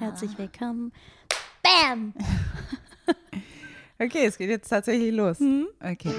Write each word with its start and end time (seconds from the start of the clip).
Herzlich 0.00 0.38
willkommen. 0.38 0.92
Bam! 1.62 2.14
okay, 3.98 4.24
es 4.24 4.38
geht 4.38 4.48
jetzt 4.48 4.70
tatsächlich 4.70 5.12
los. 5.12 5.38
Hm? 5.40 5.68
Okay. 5.78 6.14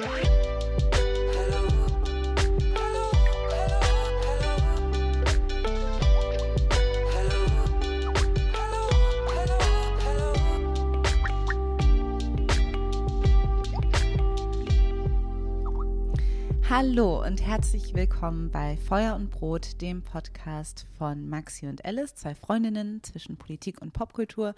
Hallo 16.74 17.22
und 17.22 17.46
herzlich 17.46 17.94
willkommen 17.96 18.50
bei 18.50 18.78
Feuer 18.78 19.16
und 19.16 19.30
Brot, 19.30 19.82
dem 19.82 20.04
Podcast 20.04 20.88
von 20.98 21.28
Maxi 21.28 21.68
und 21.68 21.84
Alice, 21.84 22.16
zwei 22.16 22.34
Freundinnen 22.34 23.04
zwischen 23.04 23.36
Politik 23.36 23.82
und 23.82 23.92
Popkultur. 23.92 24.56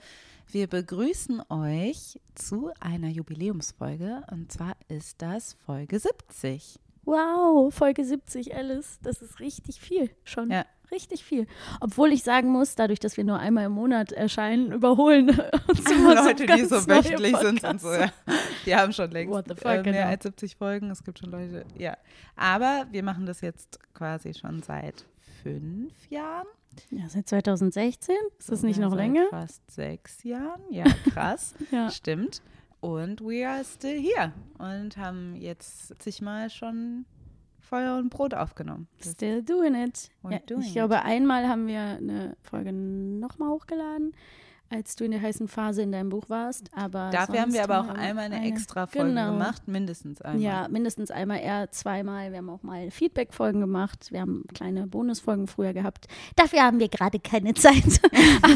Wir 0.48 0.68
begrüßen 0.68 1.42
euch 1.50 2.20
zu 2.36 2.70
einer 2.80 3.08
Jubiläumsfolge 3.08 4.22
und 4.30 4.52
zwar 4.52 4.76
ist 4.90 5.24
das 5.24 5.54
Folge 5.66 5.98
70. 5.98 6.80
Wow, 7.04 7.74
Folge 7.74 8.06
70, 8.06 8.56
Alice. 8.56 9.00
Das 9.02 9.24
ist 9.24 9.40
richtig 9.40 9.82
viel 9.82 10.12
schon. 10.24 10.52
Ja. 10.52 10.68
Richtig 10.94 11.24
viel. 11.24 11.48
Obwohl 11.82 12.12
ich 12.14 12.24
sagen 12.24 12.52
muss, 12.52 12.76
dadurch, 12.76 13.00
dass 13.00 13.18
wir 13.18 13.24
nur 13.24 13.40
einmal 13.40 13.66
im 13.66 13.72
Monat 13.72 14.12
erscheinen, 14.12 14.72
überholen 14.72 15.30
uns 15.68 15.84
Leute, 15.90 15.94
immer 15.94 16.34
die 16.36 16.46
ganz 16.46 16.70
so 16.70 16.76
neue 16.76 17.04
wöchentlich 17.04 17.36
sind 17.38 17.64
und 17.64 17.82
so, 17.82 17.92
ja. 17.92 18.12
Die 18.66 18.76
haben 18.76 18.94
schon 18.94 19.10
längst 19.10 19.34
What 19.34 19.46
the 19.48 19.56
fuck, 19.56 19.66
äh, 19.66 19.82
mehr 19.82 19.84
genau. 19.84 20.08
als 20.08 20.24
70 20.24 20.56
Folgen. 20.56 20.92
Es 20.92 21.04
gibt 21.04 21.18
schon 21.18 21.32
Leute, 21.32 21.66
ja. 21.78 21.98
Aber 22.36 22.86
wir 22.92 23.04
machen 23.04 23.26
das 23.26 23.42
jetzt 23.42 23.80
quasi 23.96 24.36
schon 24.36 24.62
seit 24.62 25.06
fünf 25.42 25.94
Jahren. 26.10 26.48
Ja, 26.92 27.10
seit 27.10 27.28
2016? 27.28 28.16
Ist 28.38 28.52
das 28.52 28.62
nicht 28.62 28.80
noch 28.80 28.92
seit 28.92 29.00
länger? 29.00 29.26
Fast 29.30 29.70
sechs 29.72 30.24
Jahren. 30.24 30.62
Ja, 30.70 30.86
krass. 31.12 31.56
Ja. 31.72 31.90
Stimmt. 31.90 32.42
Und 32.82 33.22
we 33.22 33.48
are 33.48 33.64
still 33.64 34.00
here 34.00 34.32
und 34.58 34.98
haben 34.98 35.36
jetzt 35.36 35.88
70 35.88 36.22
Mal 36.22 36.50
schon 36.50 37.06
Feuer 37.64 37.98
und 37.98 38.10
Brot 38.10 38.34
aufgenommen. 38.34 38.88
Still 39.02 39.42
doing 39.42 39.74
it. 39.74 40.12
Ja, 40.30 40.40
doing 40.40 40.62
ich 40.62 40.74
glaube, 40.74 41.02
einmal 41.02 41.48
haben 41.48 41.68
wir 41.68 41.80
eine 41.82 42.36
Folge 42.42 42.72
nochmal 42.74 43.50
hochgeladen, 43.50 44.14
als 44.74 44.96
du 44.96 45.06
in 45.06 45.12
der 45.12 45.22
heißen 45.22 45.48
Phase 45.48 45.82
in 45.82 45.92
deinem 45.92 46.10
Buch 46.10 46.30
warst. 46.30 46.70
Aber 46.76 47.10
Dafür 47.12 47.42
haben 47.42 47.54
wir 47.54 47.64
aber 47.64 47.82
auch 47.82 47.90
einmal 47.90 48.26
eine, 48.26 48.46
extra 48.46 48.88
Folge 48.88 49.10
Genau. 49.10 49.32
gemacht, 49.34 49.68
mindestens 49.68 50.22
einmal. 50.22 50.42
Ja, 50.42 50.68
mindestens 50.70 51.12
einmal, 51.12 51.40
eher 51.40 51.70
zweimal. 51.72 52.32
Wir 52.32 52.40
haben 52.40 52.50
auch 52.50 52.64
mal 52.64 52.90
Feedback-Folgen 52.92 53.60
gemacht. 53.60 54.08
Wir 54.12 54.22
haben 54.22 54.44
kleine 54.54 54.88
Bonusfolgen 54.88 55.48
früher 55.48 55.74
gehabt. 55.74 56.08
Dafür 56.36 56.64
haben 56.64 56.80
wir 56.80 56.90
gerade 56.90 57.20
keine 57.20 57.54
Zeit. 57.54 58.02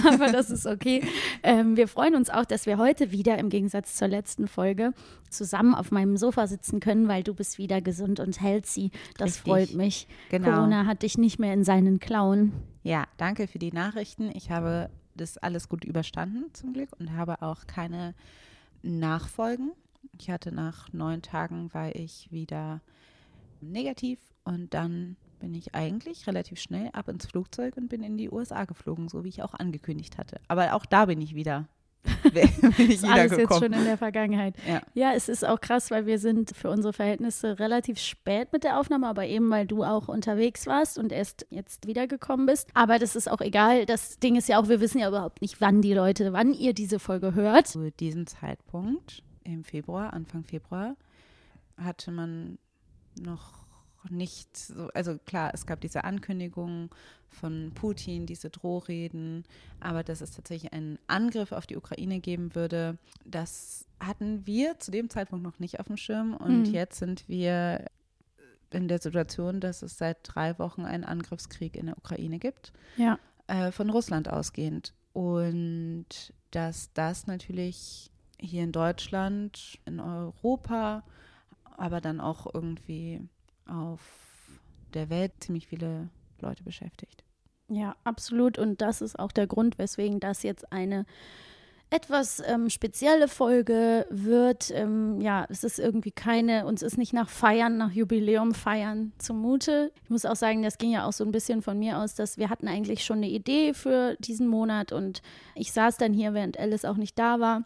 Aber 0.05 0.31
das 0.31 0.49
ist 0.49 0.65
okay. 0.65 1.01
Ähm, 1.43 1.77
wir 1.77 1.87
freuen 1.87 2.15
uns 2.15 2.29
auch, 2.29 2.45
dass 2.45 2.65
wir 2.65 2.77
heute 2.77 3.11
wieder 3.11 3.37
im 3.37 3.49
Gegensatz 3.49 3.95
zur 3.95 4.07
letzten 4.07 4.47
Folge 4.47 4.93
zusammen 5.29 5.75
auf 5.75 5.91
meinem 5.91 6.17
Sofa 6.17 6.47
sitzen 6.47 6.79
können, 6.79 7.07
weil 7.07 7.23
du 7.23 7.33
bist 7.33 7.57
wieder 7.57 7.81
gesund 7.81 8.19
und 8.19 8.41
healthy. 8.41 8.91
Das 9.17 9.27
Richtig. 9.27 9.43
freut 9.43 9.73
mich. 9.73 10.07
Genau. 10.29 10.51
Corona 10.51 10.85
hat 10.85 11.03
dich 11.03 11.17
nicht 11.17 11.37
mehr 11.39 11.53
in 11.53 11.63
seinen 11.63 11.99
Klauen. 11.99 12.53
Ja, 12.83 13.03
danke 13.17 13.47
für 13.47 13.59
die 13.59 13.73
Nachrichten. 13.73 14.31
Ich 14.33 14.49
habe 14.49 14.89
das 15.17 15.37
alles 15.37 15.69
gut 15.69 15.83
überstanden 15.83 16.53
zum 16.53 16.73
Glück 16.73 16.89
und 16.99 17.13
habe 17.13 17.41
auch 17.41 17.67
keine 17.67 18.15
Nachfolgen. 18.81 19.71
Ich 20.19 20.29
hatte 20.29 20.51
nach 20.51 20.91
neun 20.93 21.21
Tagen 21.21 21.73
war 21.73 21.95
ich 21.95 22.31
wieder 22.31 22.81
negativ 23.61 24.19
und 24.43 24.73
dann 24.73 25.17
bin 25.39 25.53
ich 25.53 25.75
eigentlich 25.75 26.27
relativ 26.27 26.59
schnell 26.59 26.89
ab 26.93 27.09
ins 27.09 27.25
Flugzeug 27.25 27.77
und 27.77 27.89
bin 27.89 28.03
in 28.03 28.17
die 28.17 28.29
USA 28.29 28.65
geflogen, 28.65 29.07
so 29.09 29.23
wie 29.23 29.29
ich 29.29 29.43
auch 29.43 29.53
angekündigt 29.53 30.17
hatte. 30.17 30.39
Aber 30.47 30.73
auch 30.73 30.85
da 30.85 31.05
bin 31.05 31.21
ich 31.21 31.35
wieder. 31.35 31.67
ich 32.77 32.89
ist 32.89 33.03
alles 33.03 33.31
jetzt 33.31 33.31
wiedergekommen. 33.31 33.63
schon 33.63 33.73
in 33.73 33.85
der 33.85 33.97
Vergangenheit. 33.97 34.55
Ja. 34.67 34.81
Ja, 34.93 35.13
es 35.13 35.29
ist 35.29 35.45
auch 35.45 35.59
krass, 35.59 35.91
weil 35.91 36.05
wir 36.05 36.19
sind 36.19 36.55
für 36.55 36.69
unsere 36.69 36.93
Verhältnisse 36.93 37.59
relativ 37.59 37.99
spät 37.99 38.51
mit 38.53 38.63
der 38.63 38.79
Aufnahme, 38.79 39.07
aber 39.07 39.25
eben 39.25 39.49
weil 39.49 39.65
du 39.65 39.83
auch 39.83 40.07
unterwegs 40.07 40.67
warst 40.67 40.97
und 40.97 41.11
erst 41.11 41.45
jetzt 41.49 41.87
wiedergekommen 41.87 42.45
bist. 42.45 42.69
Aber 42.73 42.99
das 42.99 43.15
ist 43.15 43.29
auch 43.29 43.41
egal. 43.41 43.85
Das 43.85 44.19
Ding 44.19 44.35
ist 44.35 44.49
ja 44.49 44.59
auch, 44.59 44.69
wir 44.69 44.81
wissen 44.81 44.99
ja 44.99 45.07
überhaupt 45.07 45.41
nicht, 45.41 45.61
wann 45.61 45.81
die 45.81 45.93
Leute, 45.93 46.33
wann 46.33 46.53
ihr 46.53 46.73
diese 46.73 46.99
Folge 46.99 47.35
hört. 47.35 47.67
Zu 47.67 47.91
diesem 47.91 48.27
Zeitpunkt 48.27 49.23
im 49.43 49.63
Februar, 49.63 50.13
Anfang 50.13 50.43
Februar, 50.43 50.95
hatte 51.77 52.11
man 52.11 52.57
noch 53.19 53.66
nicht 54.09 54.55
so, 54.57 54.87
also 54.93 55.17
klar, 55.25 55.51
es 55.53 55.65
gab 55.65 55.81
diese 55.81 56.03
Ankündigung 56.03 56.89
von 57.29 57.71
Putin, 57.75 58.25
diese 58.25 58.49
Drohreden, 58.49 59.43
aber 59.79 60.03
dass 60.03 60.21
es 60.21 60.31
tatsächlich 60.31 60.73
einen 60.73 60.97
Angriff 61.07 61.51
auf 61.51 61.67
die 61.67 61.75
Ukraine 61.77 62.19
geben 62.19 62.55
würde, 62.55 62.97
das 63.25 63.85
hatten 63.99 64.45
wir 64.47 64.79
zu 64.79 64.91
dem 64.91 65.09
Zeitpunkt 65.09 65.43
noch 65.43 65.59
nicht 65.59 65.79
auf 65.79 65.87
dem 65.87 65.97
Schirm 65.97 66.35
und 66.35 66.67
Hm. 66.67 66.73
jetzt 66.73 66.99
sind 66.99 67.27
wir 67.27 67.85
in 68.71 68.87
der 68.87 68.99
Situation, 68.99 69.59
dass 69.61 69.81
es 69.81 69.97
seit 69.97 70.17
drei 70.23 70.57
Wochen 70.59 70.83
einen 70.85 71.03
Angriffskrieg 71.05 71.75
in 71.75 71.85
der 71.87 71.97
Ukraine 71.97 72.37
gibt 72.39 72.73
Ja. 72.97 73.17
äh, 73.47 73.71
von 73.71 73.89
Russland 73.89 74.29
ausgehend. 74.29 74.93
Und 75.13 76.05
dass 76.51 76.91
das 76.93 77.27
natürlich 77.27 78.11
hier 78.39 78.63
in 78.63 78.71
Deutschland, 78.71 79.79
in 79.85 79.99
Europa, 79.99 81.03
aber 81.77 82.01
dann 82.01 82.19
auch 82.19 82.53
irgendwie 82.53 83.21
auf 83.69 84.01
der 84.93 85.09
Welt 85.09 85.33
ziemlich 85.39 85.67
viele 85.67 86.09
Leute 86.39 86.63
beschäftigt. 86.63 87.23
Ja, 87.69 87.95
absolut. 88.03 88.57
Und 88.57 88.81
das 88.81 89.01
ist 89.01 89.19
auch 89.19 89.31
der 89.31 89.47
Grund, 89.47 89.77
weswegen 89.77 90.19
das 90.19 90.43
jetzt 90.43 90.71
eine 90.71 91.05
etwas 91.89 92.41
ähm, 92.45 92.69
spezielle 92.69 93.27
Folge 93.27 94.05
wird. 94.09 94.71
Ähm, 94.71 95.21
ja, 95.21 95.45
es 95.49 95.63
ist 95.63 95.79
irgendwie 95.79 96.11
keine, 96.11 96.65
uns 96.65 96.81
ist 96.81 96.97
nicht 96.97 97.13
nach 97.13 97.29
Feiern, 97.29 97.77
nach 97.77 97.91
Jubiläum 97.91 98.53
feiern 98.53 99.13
zumute. 99.17 99.91
Ich 100.03 100.09
muss 100.09 100.25
auch 100.25 100.35
sagen, 100.35 100.63
das 100.63 100.77
ging 100.77 100.91
ja 100.91 101.05
auch 101.07 101.13
so 101.13 101.23
ein 101.23 101.31
bisschen 101.31 101.61
von 101.61 101.79
mir 101.79 101.99
aus, 101.99 102.15
dass 102.15 102.37
wir 102.37 102.49
hatten 102.49 102.67
eigentlich 102.67 103.05
schon 103.05 103.17
eine 103.17 103.29
Idee 103.29 103.73
für 103.73 104.17
diesen 104.19 104.47
Monat 104.47 104.91
und 104.91 105.21
ich 105.55 105.71
saß 105.71 105.95
dann 105.97 106.13
hier, 106.13 106.33
während 106.33 106.59
Alice 106.59 106.83
auch 106.83 106.97
nicht 106.97 107.17
da 107.17 107.39
war 107.39 107.63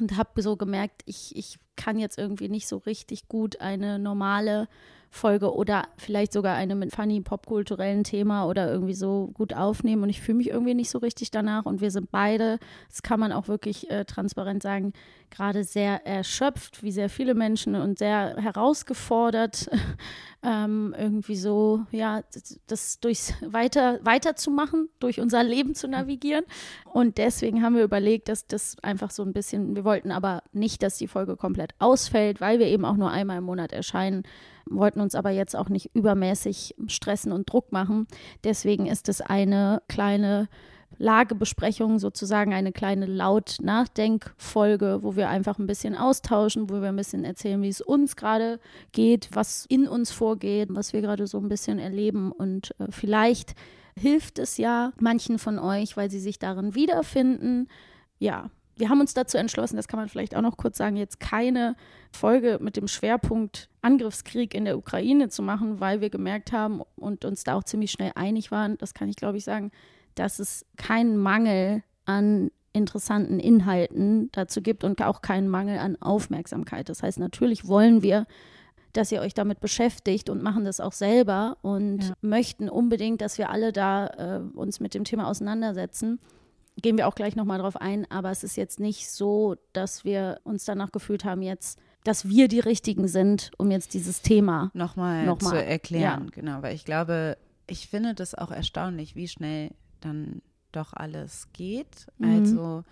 und 0.00 0.16
habe 0.16 0.42
so 0.42 0.56
gemerkt, 0.56 1.02
ich, 1.06 1.36
ich 1.36 1.58
kann 1.76 2.00
jetzt 2.00 2.18
irgendwie 2.18 2.48
nicht 2.48 2.66
so 2.66 2.78
richtig 2.78 3.28
gut 3.28 3.60
eine 3.60 4.00
normale 4.00 4.66
Folge 5.10 5.54
oder 5.54 5.84
vielleicht 5.96 6.32
sogar 6.32 6.54
eine 6.54 6.74
mit 6.74 6.94
funny 6.94 7.20
popkulturellen 7.20 8.04
Thema 8.04 8.46
oder 8.46 8.70
irgendwie 8.70 8.94
so 8.94 9.30
gut 9.34 9.54
aufnehmen. 9.54 10.02
Und 10.02 10.10
ich 10.10 10.20
fühle 10.20 10.38
mich 10.38 10.50
irgendwie 10.50 10.74
nicht 10.74 10.90
so 10.90 10.98
richtig 10.98 11.30
danach. 11.30 11.64
Und 11.64 11.80
wir 11.80 11.90
sind 11.90 12.10
beide, 12.10 12.58
das 12.88 13.02
kann 13.02 13.20
man 13.20 13.32
auch 13.32 13.48
wirklich 13.48 13.90
äh, 13.90 14.04
transparent 14.04 14.62
sagen, 14.62 14.92
gerade 15.30 15.64
sehr 15.64 16.06
erschöpft, 16.06 16.82
wie 16.82 16.92
sehr 16.92 17.08
viele 17.08 17.34
Menschen 17.34 17.74
und 17.74 17.98
sehr 17.98 18.36
herausgefordert, 18.36 19.70
ähm, 20.46 20.94
irgendwie 20.96 21.34
so, 21.34 21.84
ja, 21.90 22.22
das 22.68 23.00
durchs 23.00 23.34
weiter, 23.40 23.98
weiterzumachen, 24.02 24.88
durch 25.00 25.20
unser 25.20 25.42
Leben 25.42 25.74
zu 25.74 25.88
navigieren. 25.88 26.44
Und 26.84 27.18
deswegen 27.18 27.62
haben 27.62 27.74
wir 27.74 27.82
überlegt, 27.82 28.28
dass 28.28 28.46
das 28.46 28.76
einfach 28.82 29.10
so 29.10 29.24
ein 29.24 29.32
bisschen, 29.32 29.74
wir 29.74 29.84
wollten 29.84 30.12
aber 30.12 30.44
nicht, 30.52 30.84
dass 30.84 30.98
die 30.98 31.08
Folge 31.08 31.36
komplett 31.36 31.74
ausfällt, 31.80 32.40
weil 32.40 32.60
wir 32.60 32.66
eben 32.68 32.84
auch 32.84 32.96
nur 32.96 33.10
einmal 33.10 33.38
im 33.38 33.44
Monat 33.44 33.72
erscheinen 33.72 34.22
wollten 34.68 35.00
uns 35.00 35.14
aber 35.14 35.30
jetzt 35.30 35.54
auch 35.54 35.68
nicht 35.68 35.94
übermäßig 35.94 36.74
stressen 36.88 37.30
und 37.30 37.50
Druck 37.50 37.70
machen. 37.70 38.08
Deswegen 38.42 38.86
ist 38.86 39.08
es 39.08 39.20
eine 39.20 39.80
kleine 39.86 40.48
Lagebesprechung, 40.98 41.98
sozusagen 41.98 42.54
eine 42.54 42.72
kleine 42.72 43.06
Laut-Nachdenkfolge, 43.06 45.00
wo 45.02 45.16
wir 45.16 45.28
einfach 45.28 45.58
ein 45.58 45.66
bisschen 45.66 45.94
austauschen, 45.94 46.70
wo 46.70 46.80
wir 46.80 46.88
ein 46.88 46.96
bisschen 46.96 47.24
erzählen, 47.24 47.60
wie 47.62 47.68
es 47.68 47.80
uns 47.80 48.16
gerade 48.16 48.60
geht, 48.92 49.28
was 49.32 49.66
in 49.66 49.88
uns 49.88 50.10
vorgeht, 50.10 50.68
was 50.72 50.92
wir 50.92 51.02
gerade 51.02 51.26
so 51.26 51.38
ein 51.38 51.48
bisschen 51.48 51.78
erleben. 51.78 52.32
Und 52.32 52.74
äh, 52.78 52.86
vielleicht 52.90 53.54
hilft 53.98 54.38
es 54.38 54.56
ja 54.56 54.92
manchen 54.98 55.38
von 55.38 55.58
euch, 55.58 55.96
weil 55.96 56.10
sie 56.10 56.20
sich 56.20 56.38
darin 56.38 56.74
wiederfinden. 56.74 57.68
Ja, 58.18 58.50
wir 58.76 58.90
haben 58.90 59.00
uns 59.00 59.14
dazu 59.14 59.38
entschlossen, 59.38 59.76
das 59.76 59.88
kann 59.88 59.98
man 59.98 60.08
vielleicht 60.08 60.36
auch 60.36 60.42
noch 60.42 60.58
kurz 60.58 60.76
sagen, 60.76 60.96
jetzt 60.96 61.18
keine 61.18 61.76
Folge 62.12 62.58
mit 62.60 62.76
dem 62.76 62.88
Schwerpunkt 62.88 63.70
Angriffskrieg 63.80 64.54
in 64.54 64.66
der 64.66 64.76
Ukraine 64.76 65.28
zu 65.30 65.42
machen, 65.42 65.80
weil 65.80 66.02
wir 66.02 66.10
gemerkt 66.10 66.52
haben 66.52 66.82
und 66.96 67.24
uns 67.24 67.44
da 67.44 67.54
auch 67.54 67.64
ziemlich 67.64 67.90
schnell 67.90 68.12
einig 68.14 68.50
waren, 68.50 68.76
das 68.78 68.92
kann 68.92 69.08
ich 69.08 69.16
glaube 69.16 69.38
ich 69.38 69.44
sagen, 69.44 69.72
dass 70.16 70.38
es 70.38 70.66
keinen 70.76 71.16
Mangel 71.16 71.82
an 72.04 72.50
interessanten 72.72 73.40
Inhalten 73.40 74.30
dazu 74.32 74.60
gibt 74.60 74.84
und 74.84 75.00
auch 75.02 75.22
keinen 75.22 75.48
Mangel 75.48 75.78
an 75.78 75.96
Aufmerksamkeit. 76.00 76.88
Das 76.88 77.02
heißt, 77.02 77.18
natürlich 77.18 77.66
wollen 77.66 78.02
wir, 78.02 78.26
dass 78.92 79.12
ihr 79.12 79.20
euch 79.20 79.34
damit 79.34 79.60
beschäftigt 79.60 80.28
und 80.28 80.42
machen 80.42 80.64
das 80.64 80.80
auch 80.80 80.92
selber 80.92 81.56
und 81.62 82.08
ja. 82.08 82.14
möchten 82.20 82.68
unbedingt, 82.68 83.20
dass 83.20 83.38
wir 83.38 83.50
alle 83.50 83.72
da 83.72 84.06
äh, 84.06 84.40
uns 84.56 84.80
mit 84.80 84.94
dem 84.94 85.04
Thema 85.04 85.28
auseinandersetzen 85.28 86.18
gehen 86.80 86.96
wir 86.96 87.08
auch 87.08 87.14
gleich 87.14 87.36
nochmal 87.36 87.58
drauf 87.58 87.76
ein, 87.76 88.10
aber 88.10 88.30
es 88.30 88.44
ist 88.44 88.56
jetzt 88.56 88.80
nicht 88.80 89.10
so, 89.10 89.56
dass 89.72 90.04
wir 90.04 90.40
uns 90.44 90.64
danach 90.64 90.92
gefühlt 90.92 91.24
haben, 91.24 91.42
jetzt, 91.42 91.78
dass 92.04 92.28
wir 92.28 92.48
die 92.48 92.60
Richtigen 92.60 93.08
sind, 93.08 93.50
um 93.58 93.70
jetzt 93.70 93.94
dieses 93.94 94.22
Thema 94.22 94.70
nochmal 94.74 95.24
noch 95.24 95.38
zu 95.38 95.56
erklären. 95.56 96.24
Ja. 96.26 96.30
Genau, 96.32 96.62
weil 96.62 96.74
ich 96.74 96.84
glaube, 96.84 97.38
ich 97.66 97.88
finde 97.88 98.14
das 98.14 98.34
auch 98.34 98.50
erstaunlich, 98.50 99.16
wie 99.16 99.28
schnell 99.28 99.70
dann 100.00 100.42
doch 100.72 100.92
alles 100.92 101.48
geht. 101.52 102.06
Mhm. 102.18 102.28
Also 102.28 102.84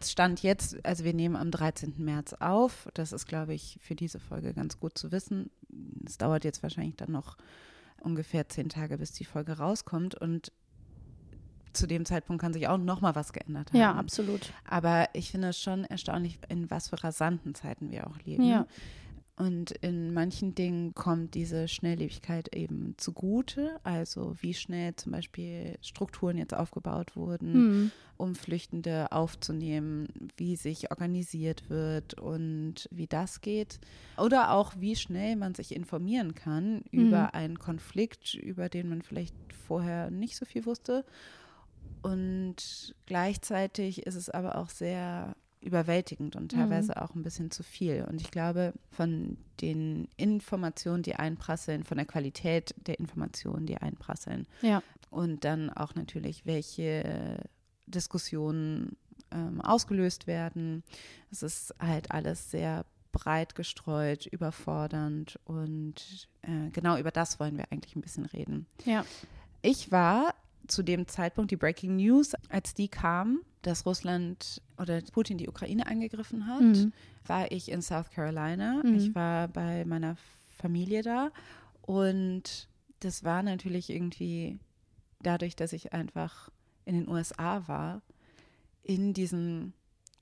es 0.00 0.12
stand 0.12 0.42
jetzt, 0.42 0.84
also 0.84 1.04
wir 1.04 1.14
nehmen 1.14 1.36
am 1.36 1.50
13. 1.50 1.94
März 1.98 2.34
auf. 2.34 2.88
Das 2.94 3.12
ist, 3.12 3.26
glaube 3.26 3.54
ich, 3.54 3.78
für 3.80 3.94
diese 3.94 4.20
Folge 4.20 4.54
ganz 4.54 4.78
gut 4.78 4.96
zu 4.96 5.10
wissen. 5.10 5.50
Es 6.06 6.18
dauert 6.18 6.44
jetzt 6.44 6.62
wahrscheinlich 6.62 6.96
dann 6.96 7.12
noch 7.12 7.36
ungefähr 8.00 8.48
zehn 8.48 8.68
Tage, 8.68 8.98
bis 8.98 9.12
die 9.12 9.24
Folge 9.24 9.58
rauskommt. 9.58 10.14
Und 10.14 10.52
zu 11.72 11.86
dem 11.86 12.04
Zeitpunkt 12.04 12.40
kann 12.40 12.52
sich 12.52 12.68
auch 12.68 12.78
noch 12.78 13.00
mal 13.00 13.14
was 13.14 13.32
geändert 13.32 13.70
haben. 13.70 13.78
Ja, 13.78 13.94
absolut. 13.94 14.52
Aber 14.64 15.08
ich 15.14 15.30
finde 15.30 15.48
es 15.48 15.60
schon 15.60 15.84
erstaunlich, 15.84 16.38
in 16.48 16.70
was 16.70 16.88
für 16.88 17.02
rasanten 17.02 17.54
Zeiten 17.54 17.90
wir 17.90 18.06
auch 18.06 18.18
leben. 18.24 18.44
Ja. 18.44 18.66
Und 19.38 19.70
in 19.70 20.12
manchen 20.12 20.54
Dingen 20.56 20.94
kommt 20.94 21.34
diese 21.34 21.68
Schnelllebigkeit 21.68 22.54
eben 22.54 22.94
zugute. 22.96 23.78
Also 23.84 24.34
wie 24.40 24.52
schnell 24.52 24.96
zum 24.96 25.12
Beispiel 25.12 25.78
Strukturen 25.80 26.38
jetzt 26.38 26.54
aufgebaut 26.54 27.14
wurden, 27.14 27.52
mhm. 27.52 27.90
um 28.16 28.34
Flüchtende 28.34 29.12
aufzunehmen, 29.12 30.08
wie 30.36 30.56
sich 30.56 30.90
organisiert 30.90 31.70
wird 31.70 32.14
und 32.14 32.88
wie 32.90 33.06
das 33.06 33.40
geht. 33.40 33.78
Oder 34.16 34.52
auch 34.52 34.74
wie 34.76 34.96
schnell 34.96 35.36
man 35.36 35.54
sich 35.54 35.74
informieren 35.74 36.34
kann 36.34 36.82
mhm. 36.90 37.06
über 37.06 37.34
einen 37.34 37.60
Konflikt, 37.60 38.34
über 38.34 38.68
den 38.68 38.88
man 38.88 39.02
vielleicht 39.02 39.36
vorher 39.66 40.10
nicht 40.10 40.34
so 40.34 40.46
viel 40.46 40.66
wusste 40.66 41.04
und 42.02 42.94
gleichzeitig 43.06 44.06
ist 44.06 44.14
es 44.14 44.30
aber 44.30 44.56
auch 44.56 44.70
sehr 44.70 45.34
überwältigend 45.60 46.36
und 46.36 46.52
teilweise 46.52 46.92
mhm. 46.92 47.02
auch 47.02 47.14
ein 47.14 47.22
bisschen 47.22 47.50
zu 47.50 47.62
viel. 47.62 48.04
Und 48.08 48.20
ich 48.20 48.30
glaube, 48.30 48.72
von 48.90 49.36
den 49.60 50.08
Informationen, 50.16 51.02
die 51.02 51.16
einprasseln, 51.16 51.84
von 51.84 51.96
der 51.96 52.06
Qualität 52.06 52.74
der 52.86 52.98
Informationen, 52.98 53.66
die 53.66 53.78
einprasseln. 53.78 54.46
Ja. 54.62 54.82
Und 55.10 55.44
dann 55.44 55.70
auch 55.70 55.94
natürlich, 55.94 56.46
welche 56.46 57.42
Diskussionen 57.86 58.96
ähm, 59.30 59.60
ausgelöst 59.60 60.26
werden. 60.26 60.84
Es 61.30 61.42
ist 61.42 61.74
halt 61.78 62.10
alles 62.10 62.50
sehr 62.50 62.84
breit 63.12 63.54
gestreut, 63.54 64.26
überfordernd 64.26 65.38
und 65.44 66.28
äh, 66.42 66.70
genau 66.72 66.98
über 66.98 67.10
das 67.10 67.40
wollen 67.40 67.56
wir 67.56 67.72
eigentlich 67.72 67.96
ein 67.96 68.02
bisschen 68.02 68.26
reden. 68.26 68.66
Ja. 68.84 69.04
Ich 69.62 69.90
war 69.90 70.34
zu 70.66 70.82
dem 70.82 71.08
Zeitpunkt 71.08 71.50
die 71.50 71.56
Breaking 71.56 71.96
News, 71.96 72.34
als 72.48 72.74
die 72.74 72.88
kam, 72.88 73.40
dass 73.62 73.86
Russland 73.86 74.62
oder 74.78 75.00
Putin 75.12 75.38
die 75.38 75.48
Ukraine 75.48 75.86
angegriffen 75.86 76.46
hat, 76.46 76.60
mhm. 76.60 76.92
war 77.26 77.50
ich 77.50 77.70
in 77.70 77.82
South 77.82 78.10
Carolina. 78.10 78.82
Mhm. 78.84 78.94
Ich 78.94 79.14
war 79.14 79.48
bei 79.48 79.84
meiner 79.84 80.16
Familie 80.48 81.02
da 81.02 81.30
und 81.82 82.68
das 83.00 83.24
war 83.24 83.42
natürlich 83.42 83.90
irgendwie 83.90 84.58
dadurch, 85.20 85.56
dass 85.56 85.72
ich 85.72 85.92
einfach 85.92 86.50
in 86.84 86.94
den 86.94 87.08
USA 87.08 87.66
war, 87.68 88.02
in 88.82 89.12
diesem, 89.12 89.72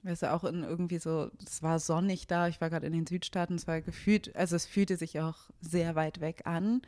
weißt 0.03 0.23
du, 0.23 0.33
auch 0.33 0.44
in 0.44 0.62
irgendwie 0.62 0.99
so, 0.99 1.31
es 1.44 1.62
war 1.62 1.79
sonnig 1.79 2.27
da, 2.27 2.49
ich 2.49 2.61
war 2.61 2.71
gerade 2.71 2.87
in 2.87 2.93
den 2.93 3.06
Südstaaten, 3.06 3.55
es 3.55 3.67
war 3.67 3.81
gefühlt, 3.81 4.35
also 4.35 4.56
es 4.56 4.67
fühlte 4.67 4.97
sich 4.97 5.21
auch 5.21 5.37
sehr 5.61 5.94
weit 5.94 6.21
weg 6.21 6.43
an. 6.44 6.83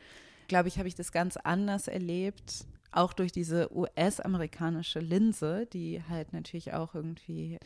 Glaube 0.47 0.67
ich, 0.67 0.77
habe 0.79 0.87
ich 0.87 0.95
das 0.95 1.11
ganz 1.11 1.37
anders 1.37 1.87
erlebt 1.87 2.65
auch 2.91 3.13
durch 3.13 3.31
diese 3.31 3.75
US-amerikanische 3.75 4.99
Linse, 4.99 5.67
die 5.67 6.01
halt 6.09 6.33
natürlich 6.33 6.73
auch 6.73 6.95
irgendwie 6.95 7.59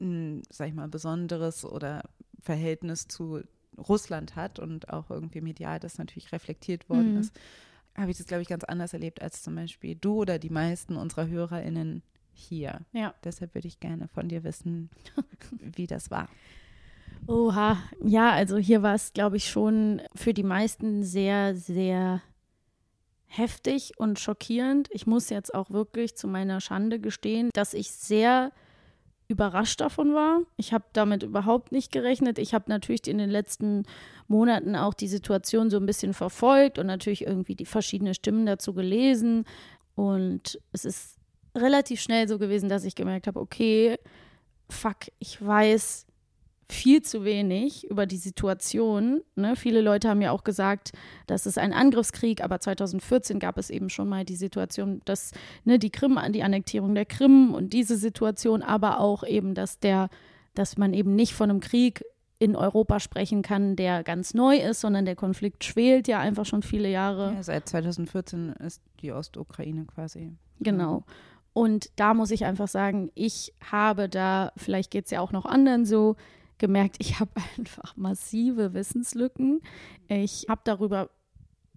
ein, 0.00 0.42
sag 0.50 0.68
ich 0.68 0.74
mal, 0.74 0.88
besonderes 0.88 1.64
oder 1.64 2.02
Verhältnis 2.40 3.08
zu 3.08 3.42
Russland 3.76 4.36
hat 4.36 4.58
und 4.58 4.90
auch 4.90 5.10
irgendwie 5.10 5.40
medial 5.40 5.80
das 5.80 5.98
natürlich 5.98 6.32
reflektiert 6.32 6.88
worden 6.88 7.14
mhm. 7.14 7.20
ist, 7.20 7.38
habe 7.96 8.10
ich 8.10 8.18
das, 8.18 8.26
glaube 8.26 8.42
ich, 8.42 8.48
ganz 8.48 8.64
anders 8.64 8.92
erlebt 8.92 9.22
als 9.22 9.42
zum 9.42 9.54
Beispiel 9.54 9.94
du 9.94 10.14
oder 10.20 10.38
die 10.38 10.50
meisten 10.50 10.96
unserer 10.96 11.28
HörerInnen 11.28 12.02
hier. 12.32 12.80
Ja. 12.92 13.14
Deshalb 13.24 13.54
würde 13.54 13.68
ich 13.68 13.80
gerne 13.80 14.08
von 14.08 14.28
dir 14.28 14.44
wissen, 14.44 14.90
wie 15.60 15.86
das 15.86 16.10
war. 16.10 16.28
Oha, 17.26 17.78
ja, 18.04 18.30
also 18.30 18.56
hier 18.56 18.82
war 18.82 18.94
es, 18.94 19.12
glaube 19.12 19.38
ich, 19.38 19.50
schon 19.50 20.02
für 20.14 20.34
die 20.34 20.42
meisten 20.42 21.02
sehr, 21.02 21.56
sehr 21.56 22.22
heftig 23.26 23.92
und 23.98 24.18
schockierend. 24.18 24.88
Ich 24.92 25.06
muss 25.06 25.30
jetzt 25.30 25.54
auch 25.54 25.70
wirklich 25.70 26.16
zu 26.16 26.28
meiner 26.28 26.60
Schande 26.60 27.00
gestehen, 27.00 27.50
dass 27.52 27.74
ich 27.74 27.90
sehr 27.90 28.52
überrascht 29.28 29.80
davon 29.80 30.14
war. 30.14 30.42
Ich 30.56 30.72
habe 30.72 30.84
damit 30.92 31.22
überhaupt 31.22 31.72
nicht 31.72 31.90
gerechnet. 31.90 32.38
Ich 32.38 32.54
habe 32.54 32.66
natürlich 32.68 33.06
in 33.08 33.18
den 33.18 33.30
letzten 33.30 33.84
Monaten 34.28 34.76
auch 34.76 34.94
die 34.94 35.08
Situation 35.08 35.70
so 35.70 35.78
ein 35.78 35.86
bisschen 35.86 36.14
verfolgt 36.14 36.78
und 36.78 36.86
natürlich 36.86 37.26
irgendwie 37.26 37.56
die 37.56 37.66
verschiedenen 37.66 38.14
Stimmen 38.14 38.46
dazu 38.46 38.72
gelesen. 38.72 39.44
Und 39.96 40.60
es 40.72 40.84
ist 40.84 41.16
relativ 41.56 42.00
schnell 42.00 42.28
so 42.28 42.38
gewesen, 42.38 42.68
dass 42.68 42.84
ich 42.84 42.94
gemerkt 42.94 43.26
habe, 43.26 43.40
okay, 43.40 43.98
fuck, 44.68 44.96
ich 45.18 45.44
weiß, 45.44 46.05
viel 46.68 47.02
zu 47.02 47.24
wenig 47.24 47.88
über 47.88 48.06
die 48.06 48.16
Situation. 48.16 49.22
Ne? 49.36 49.54
Viele 49.56 49.80
Leute 49.80 50.08
haben 50.08 50.20
ja 50.20 50.32
auch 50.32 50.44
gesagt, 50.44 50.92
das 51.26 51.46
ist 51.46 51.58
ein 51.58 51.72
Angriffskrieg, 51.72 52.42
aber 52.42 52.58
2014 52.60 53.38
gab 53.38 53.56
es 53.58 53.70
eben 53.70 53.88
schon 53.88 54.08
mal 54.08 54.24
die 54.24 54.36
Situation, 54.36 55.00
dass 55.04 55.32
ne, 55.64 55.78
die 55.78 55.90
Krim, 55.90 56.18
die 56.30 56.42
Annektierung 56.42 56.94
der 56.94 57.06
Krim 57.06 57.54
und 57.54 57.72
diese 57.72 57.96
Situation, 57.96 58.62
aber 58.62 59.00
auch 59.00 59.24
eben, 59.24 59.54
dass 59.54 59.78
der, 59.78 60.08
dass 60.54 60.76
man 60.76 60.92
eben 60.92 61.14
nicht 61.14 61.34
von 61.34 61.50
einem 61.50 61.60
Krieg 61.60 62.04
in 62.38 62.56
Europa 62.56 63.00
sprechen 63.00 63.42
kann, 63.42 63.76
der 63.76 64.02
ganz 64.02 64.34
neu 64.34 64.56
ist, 64.56 64.80
sondern 64.80 65.04
der 65.04 65.16
Konflikt 65.16 65.64
schwelt 65.64 66.06
ja 66.08 66.18
einfach 66.18 66.44
schon 66.44 66.62
viele 66.62 66.90
Jahre. 66.90 67.32
Ja, 67.34 67.42
seit 67.42 67.68
2014 67.68 68.52
ist 68.54 68.82
die 69.00 69.12
Ostukraine 69.12 69.86
quasi. 69.86 70.32
Genau. 70.60 71.04
Und 71.54 71.90
da 71.96 72.12
muss 72.12 72.30
ich 72.30 72.44
einfach 72.44 72.68
sagen, 72.68 73.10
ich 73.14 73.54
habe 73.70 74.10
da, 74.10 74.52
vielleicht 74.56 74.90
geht 74.90 75.06
es 75.06 75.10
ja 75.10 75.20
auch 75.20 75.32
noch 75.32 75.46
anderen 75.46 75.86
so, 75.86 76.16
gemerkt, 76.58 76.96
ich 76.98 77.20
habe 77.20 77.30
einfach 77.58 77.96
massive 77.96 78.74
Wissenslücken. 78.74 79.60
Ich 80.08 80.46
habe 80.48 80.60
darüber 80.64 81.10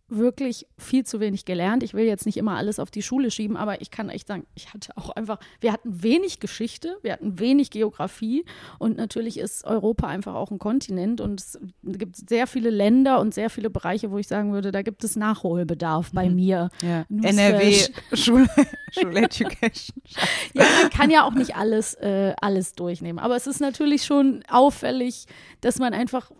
wirklich 0.09 0.67
viel 0.77 1.05
zu 1.05 1.19
wenig 1.19 1.45
gelernt. 1.45 1.83
Ich 1.83 1.93
will 1.93 2.05
jetzt 2.05 2.25
nicht 2.25 2.37
immer 2.37 2.57
alles 2.57 2.79
auf 2.79 2.91
die 2.91 3.01
Schule 3.01 3.31
schieben, 3.31 3.57
aber 3.57 3.81
ich 3.81 3.91
kann 3.91 4.09
echt 4.09 4.27
sagen, 4.27 4.45
ich 4.55 4.73
hatte 4.73 4.95
auch 4.95 5.09
einfach, 5.11 5.39
wir 5.61 5.71
hatten 5.71 6.03
wenig 6.03 6.39
Geschichte, 6.39 6.97
wir 7.01 7.13
hatten 7.13 7.39
wenig 7.39 7.71
Geografie 7.71 8.45
und 8.77 8.97
natürlich 8.97 9.37
ist 9.37 9.65
Europa 9.65 10.07
einfach 10.07 10.35
auch 10.35 10.51
ein 10.51 10.59
Kontinent 10.59 11.21
und 11.21 11.39
es 11.39 11.59
gibt 11.83 12.17
sehr 12.29 12.47
viele 12.47 12.69
Länder 12.69 13.19
und 13.19 13.33
sehr 13.33 13.49
viele 13.49 13.69
Bereiche, 13.69 14.11
wo 14.11 14.17
ich 14.17 14.27
sagen 14.27 14.53
würde, 14.53 14.71
da 14.71 14.81
gibt 14.81 15.03
es 15.03 15.15
Nachholbedarf 15.15 16.11
bei 16.13 16.29
mhm. 16.29 16.35
mir. 16.35 16.69
Ja. 16.81 17.05
NRW 17.09 17.75
Schule, 18.13 18.47
Schuleducation. 18.91 20.01
ja, 20.53 20.65
man 20.81 20.89
kann 20.89 21.09
ja 21.09 21.23
auch 21.23 21.33
nicht 21.33 21.55
alles, 21.55 21.93
äh, 21.95 22.33
alles 22.41 22.73
durchnehmen, 22.73 23.19
aber 23.19 23.35
es 23.35 23.47
ist 23.47 23.59
natürlich 23.59 24.05
schon 24.05 24.43
auffällig, 24.47 25.25
dass 25.61 25.79
man 25.79 25.93
einfach 25.93 26.31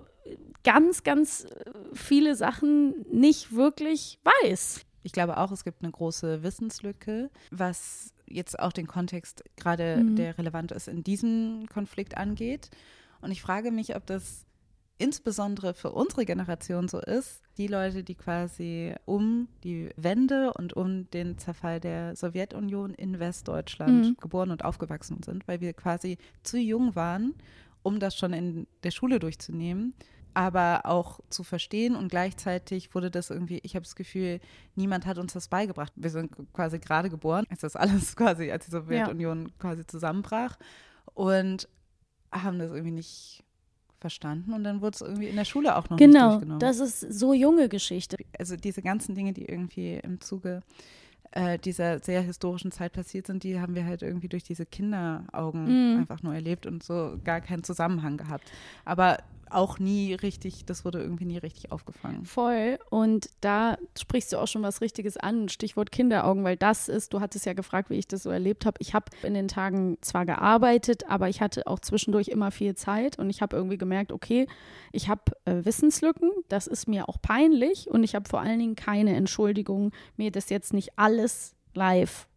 ganz, 0.64 1.04
ganz 1.04 1.46
äh, 1.46 1.72
viele 1.94 2.36
Sachen 2.36 3.06
nicht 3.12 3.54
wirklich 3.54 4.20
weiß. 4.24 4.86
Ich 5.04 5.12
glaube 5.12 5.38
auch, 5.38 5.52
es 5.52 5.64
gibt 5.64 5.82
eine 5.82 5.92
große 5.92 6.44
Wissenslücke, 6.44 7.30
was 7.52 8.14
jetzt 8.28 8.60
auch 8.60 8.74
den 8.74 8.88
Kontext 8.88 9.44
gerade, 9.56 9.98
mhm. 9.98 10.16
der 10.16 10.38
relevant 10.38 10.72
ist, 10.72 10.88
in 10.88 11.04
diesem 11.04 11.66
Konflikt 11.72 12.18
angeht. 12.18 12.70
Und 13.22 13.32
ich 13.32 13.42
frage 13.42 13.72
mich, 13.72 13.96
ob 13.96 14.06
das 14.06 14.46
insbesondere 14.98 15.74
für 15.74 15.92
unsere 15.92 16.26
Generation 16.26 16.90
so 16.90 17.00
ist, 17.00 17.42
die 17.58 17.68
Leute, 17.68 18.04
die 18.04 18.16
quasi 18.16 18.94
um 19.06 19.48
die 19.64 19.90
Wende 19.96 20.54
und 20.54 20.74
um 20.74 21.10
den 21.12 21.38
Zerfall 21.38 21.80
der 21.80 22.16
Sowjetunion 22.18 22.94
in 22.94 23.18
Westdeutschland 23.18 24.06
mhm. 24.06 24.18
geboren 24.20 24.52
und 24.52 24.66
aufgewachsen 24.66 25.24
sind, 25.24 25.48
weil 25.48 25.62
wir 25.62 25.74
quasi 25.74 26.18
zu 26.44 26.58
jung 26.58 26.96
waren, 26.96 27.34
um 27.82 28.00
das 28.00 28.18
schon 28.18 28.34
in 28.34 28.68
der 28.84 28.92
Schule 28.92 29.20
durchzunehmen 29.20 29.94
aber 30.34 30.82
auch 30.86 31.20
zu 31.30 31.44
verstehen 31.44 31.96
und 31.96 32.10
gleichzeitig 32.10 32.94
wurde 32.94 33.12
das 33.12 33.30
irgendwie, 33.30 33.60
ich 33.64 33.76
habe 33.76 33.84
das 33.84 33.96
Gefühl, 33.96 34.40
niemand 34.76 35.06
hat 35.06 35.18
uns 35.18 35.34
das 35.34 35.48
beigebracht. 35.48 35.94
Wir 35.96 36.10
sind 36.10 36.32
quasi 36.54 36.80
gerade 36.80 37.10
geboren, 37.10 37.46
als 37.50 37.62
das 37.62 37.76
alles 37.76 38.16
quasi, 38.16 38.52
als 38.52 38.66
die 38.66 38.72
Sowjetunion 38.72 39.46
ja. 39.46 39.52
quasi 39.60 39.86
zusammenbrach 39.86 40.58
und 41.14 41.68
haben 42.32 42.60
das 42.60 42.72
irgendwie 42.72 42.92
nicht 42.92 43.44
verstanden 44.00 44.54
und 44.54 44.64
dann 44.64 44.82
wurde 44.82 44.96
es 44.96 45.02
irgendwie 45.02 45.28
in 45.28 45.36
der 45.36 45.46
Schule 45.46 45.76
auch 45.76 45.90
noch 45.90 45.98
genau, 45.98 46.08
nicht 46.08 46.20
durchgenommen. 46.20 46.60
Genau, 46.60 46.72
das 46.72 46.80
ist 46.80 47.02
so 47.02 47.34
junge 47.34 47.68
Geschichte. 47.68 48.18
Also 48.38 48.56
diese 48.56 48.82
ganzen 48.82 49.14
Dinge, 49.14 49.34
die 49.34 49.46
irgendwie 49.46 49.96
im 49.96 50.22
Zuge 50.22 50.62
äh, 51.32 51.60
dieser 51.60 52.00
sehr 52.00 52.22
historischen 52.22 52.72
Zeit 52.72 52.94
passiert 52.94 53.28
sind, 53.28 53.44
die 53.44 53.60
haben 53.60 53.76
wir 53.76 53.86
halt 53.86 54.02
irgendwie 54.02 54.30
durch 54.30 54.44
diese 54.44 54.66
Kinderaugen 54.66 55.96
mm. 55.96 56.00
einfach 56.00 56.24
nur 56.24 56.34
erlebt 56.34 56.66
und 56.66 56.82
so 56.82 57.20
gar 57.24 57.42
keinen 57.42 57.64
Zusammenhang 57.64 58.18
gehabt. 58.18 58.52
Aber 58.86 59.18
auch 59.52 59.80
nie 59.80 60.14
richtig, 60.14 60.66
das 60.66 60.86
wurde 60.86 61.00
irgendwie 61.00 61.26
nie 61.26 61.38
richtig 61.38 61.72
aufgefangen. 61.72 62.26
Voll. 62.26 62.80
Und 62.90 63.30
da 63.42 63.78
sprichst 64.00 64.32
du 64.32 64.38
auch 64.38 64.48
schon 64.48 64.64
was 64.64 64.82
Richtiges 64.82 65.18
an, 65.18 65.50
Stichwort 65.50 65.92
Kinderaugen, 65.92 66.44
weil 66.44 66.56
das 66.56 66.90
ist, 66.90 67.14
du 67.14 67.20
hattest 67.20 67.46
ja 67.46 67.54
gefragt, 67.54 67.90
wie 67.90 67.96
ich 67.96 68.08
das 68.08 68.24
so 68.24 68.30
erlebt 68.30 68.66
habe. 68.66 68.78
Ich 68.80 68.94
habe 68.94 69.06
in 69.24 69.34
den 69.34 69.48
Tagen 69.48 69.98
zwar 70.02 70.26
gearbeitet, 70.26 71.10
aber 71.10 71.30
ich 71.30 71.42
hatte 71.42 71.68
auch 71.68 71.80
zwischendurch 71.80 72.30
immer 72.30 72.52
viel 72.52 72.76
Zeit 72.76 73.20
und 73.20 73.30
ich 73.30 73.42
habe 73.42 73.56
irgendwie 73.56 73.78
gemerkt, 73.78 74.12
okay, 74.12 74.48
ich 74.92 75.10
habe 75.10 75.24
äh, 75.46 75.66
Wissenslücken, 75.66 76.32
das 76.48 76.68
ist 76.68 76.88
mir 76.88 77.10
auch 77.10 77.22
peinlich 77.22 77.90
und 77.90 78.04
ich 78.04 78.16
habe 78.16 78.30
vor 78.30 78.40
allen 78.40 78.60
Dingen 78.60 78.76
keine 78.76 79.16
Entschuldigung, 79.16 79.92
mir 80.16 80.32
das 80.32 80.50
jetzt 80.50 80.74
nicht 80.74 80.98
alles 80.98 81.56
live 81.74 82.29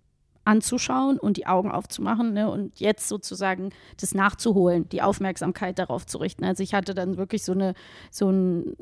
anzuschauen 0.45 1.19
und 1.19 1.37
die 1.37 1.47
Augen 1.47 1.71
aufzumachen 1.71 2.33
ne, 2.33 2.51
und 2.51 2.79
jetzt 2.81 3.09
sozusagen 3.09 3.71
das 4.01 4.15
nachzuholen, 4.15 4.89
die 4.89 5.03
Aufmerksamkeit 5.03 5.79
darauf 5.79 6.07
zu 6.07 6.19
richten. 6.19 6.45
Also 6.45 6.63
ich 6.63 6.75
hatte 6.75 6.95
dann 6.95 7.17
wirklich 7.17 7.45
so 7.45 7.53
eine 7.53 7.75
so 8.11 8.31
ein 8.31 8.77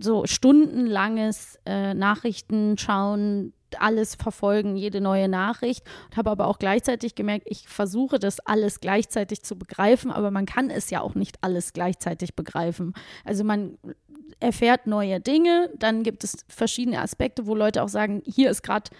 so 0.00 0.26
stundenlanges 0.26 1.58
äh, 1.66 1.94
Nachrichtenschauen, 1.94 3.52
alles 3.78 4.14
verfolgen, 4.16 4.76
jede 4.76 5.00
neue 5.00 5.28
Nachricht 5.28 5.84
und 6.06 6.16
habe 6.16 6.30
aber 6.30 6.46
auch 6.48 6.58
gleichzeitig 6.58 7.14
gemerkt, 7.14 7.46
ich 7.48 7.68
versuche 7.68 8.18
das 8.18 8.40
alles 8.40 8.80
gleichzeitig 8.80 9.42
zu 9.42 9.56
begreifen, 9.56 10.10
aber 10.10 10.30
man 10.30 10.46
kann 10.46 10.70
es 10.70 10.90
ja 10.90 11.00
auch 11.00 11.14
nicht 11.14 11.38
alles 11.42 11.72
gleichzeitig 11.72 12.34
begreifen. 12.34 12.94
Also 13.24 13.44
man 13.44 13.78
erfährt 14.40 14.86
neue 14.86 15.20
Dinge, 15.20 15.70
dann 15.78 16.02
gibt 16.02 16.24
es 16.24 16.44
verschiedene 16.48 17.00
Aspekte, 17.00 17.46
wo 17.46 17.54
Leute 17.54 17.82
auch 17.82 17.88
sagen, 17.88 18.22
hier 18.24 18.50
ist 18.50 18.62
gerade 18.62 18.90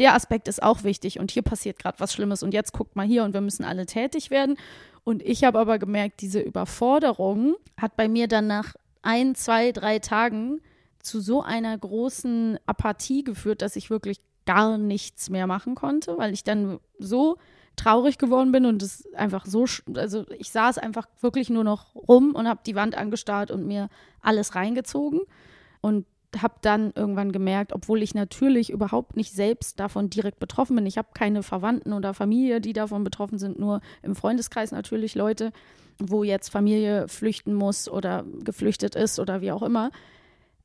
der 0.00 0.14
Aspekt 0.14 0.48
ist 0.48 0.62
auch 0.62 0.82
wichtig 0.82 1.20
und 1.20 1.30
hier 1.30 1.42
passiert 1.42 1.78
gerade 1.78 2.00
was 2.00 2.12
Schlimmes 2.12 2.42
und 2.42 2.52
jetzt 2.54 2.72
guckt 2.72 2.96
mal 2.96 3.06
hier 3.06 3.22
und 3.22 3.34
wir 3.34 3.40
müssen 3.40 3.64
alle 3.64 3.86
tätig 3.86 4.30
werden. 4.30 4.56
Und 5.04 5.22
ich 5.22 5.44
habe 5.44 5.58
aber 5.58 5.78
gemerkt, 5.78 6.20
diese 6.22 6.40
Überforderung 6.40 7.54
hat 7.76 7.96
bei 7.96 8.08
mir 8.08 8.26
dann 8.26 8.46
nach 8.46 8.74
ein, 9.02 9.34
zwei, 9.34 9.72
drei 9.72 9.98
Tagen 9.98 10.60
zu 11.00 11.20
so 11.20 11.42
einer 11.42 11.76
großen 11.76 12.58
Apathie 12.66 13.24
geführt, 13.24 13.62
dass 13.62 13.76
ich 13.76 13.90
wirklich 13.90 14.18
gar 14.46 14.78
nichts 14.78 15.30
mehr 15.30 15.46
machen 15.46 15.74
konnte, 15.74 16.18
weil 16.18 16.32
ich 16.32 16.44
dann 16.44 16.80
so 16.98 17.36
traurig 17.76 18.18
geworden 18.18 18.52
bin 18.52 18.66
und 18.66 18.82
es 18.82 19.06
einfach 19.14 19.46
so, 19.46 19.64
also 19.94 20.26
ich 20.38 20.50
saß 20.50 20.78
einfach 20.78 21.06
wirklich 21.20 21.50
nur 21.50 21.64
noch 21.64 21.94
rum 21.94 22.34
und 22.34 22.48
habe 22.48 22.60
die 22.66 22.74
Wand 22.74 22.96
angestarrt 22.96 23.50
und 23.50 23.66
mir 23.66 23.88
alles 24.22 24.54
reingezogen. 24.54 25.20
Und 25.80 26.06
habe 26.38 26.54
dann 26.62 26.92
irgendwann 26.94 27.32
gemerkt, 27.32 27.72
obwohl 27.72 28.02
ich 28.02 28.14
natürlich 28.14 28.70
überhaupt 28.70 29.16
nicht 29.16 29.32
selbst 29.32 29.80
davon 29.80 30.10
direkt 30.10 30.38
betroffen 30.38 30.76
bin. 30.76 30.86
Ich 30.86 30.98
habe 30.98 31.08
keine 31.14 31.42
Verwandten 31.42 31.92
oder 31.92 32.14
Familie, 32.14 32.60
die 32.60 32.72
davon 32.72 33.04
betroffen 33.04 33.38
sind, 33.38 33.58
nur 33.58 33.80
im 34.02 34.14
Freundeskreis 34.14 34.70
natürlich 34.70 35.14
Leute, 35.14 35.52
wo 35.98 36.22
jetzt 36.24 36.48
Familie 36.50 37.08
flüchten 37.08 37.54
muss 37.54 37.88
oder 37.88 38.24
geflüchtet 38.44 38.94
ist 38.94 39.18
oder 39.18 39.40
wie 39.40 39.52
auch 39.52 39.62
immer. 39.62 39.90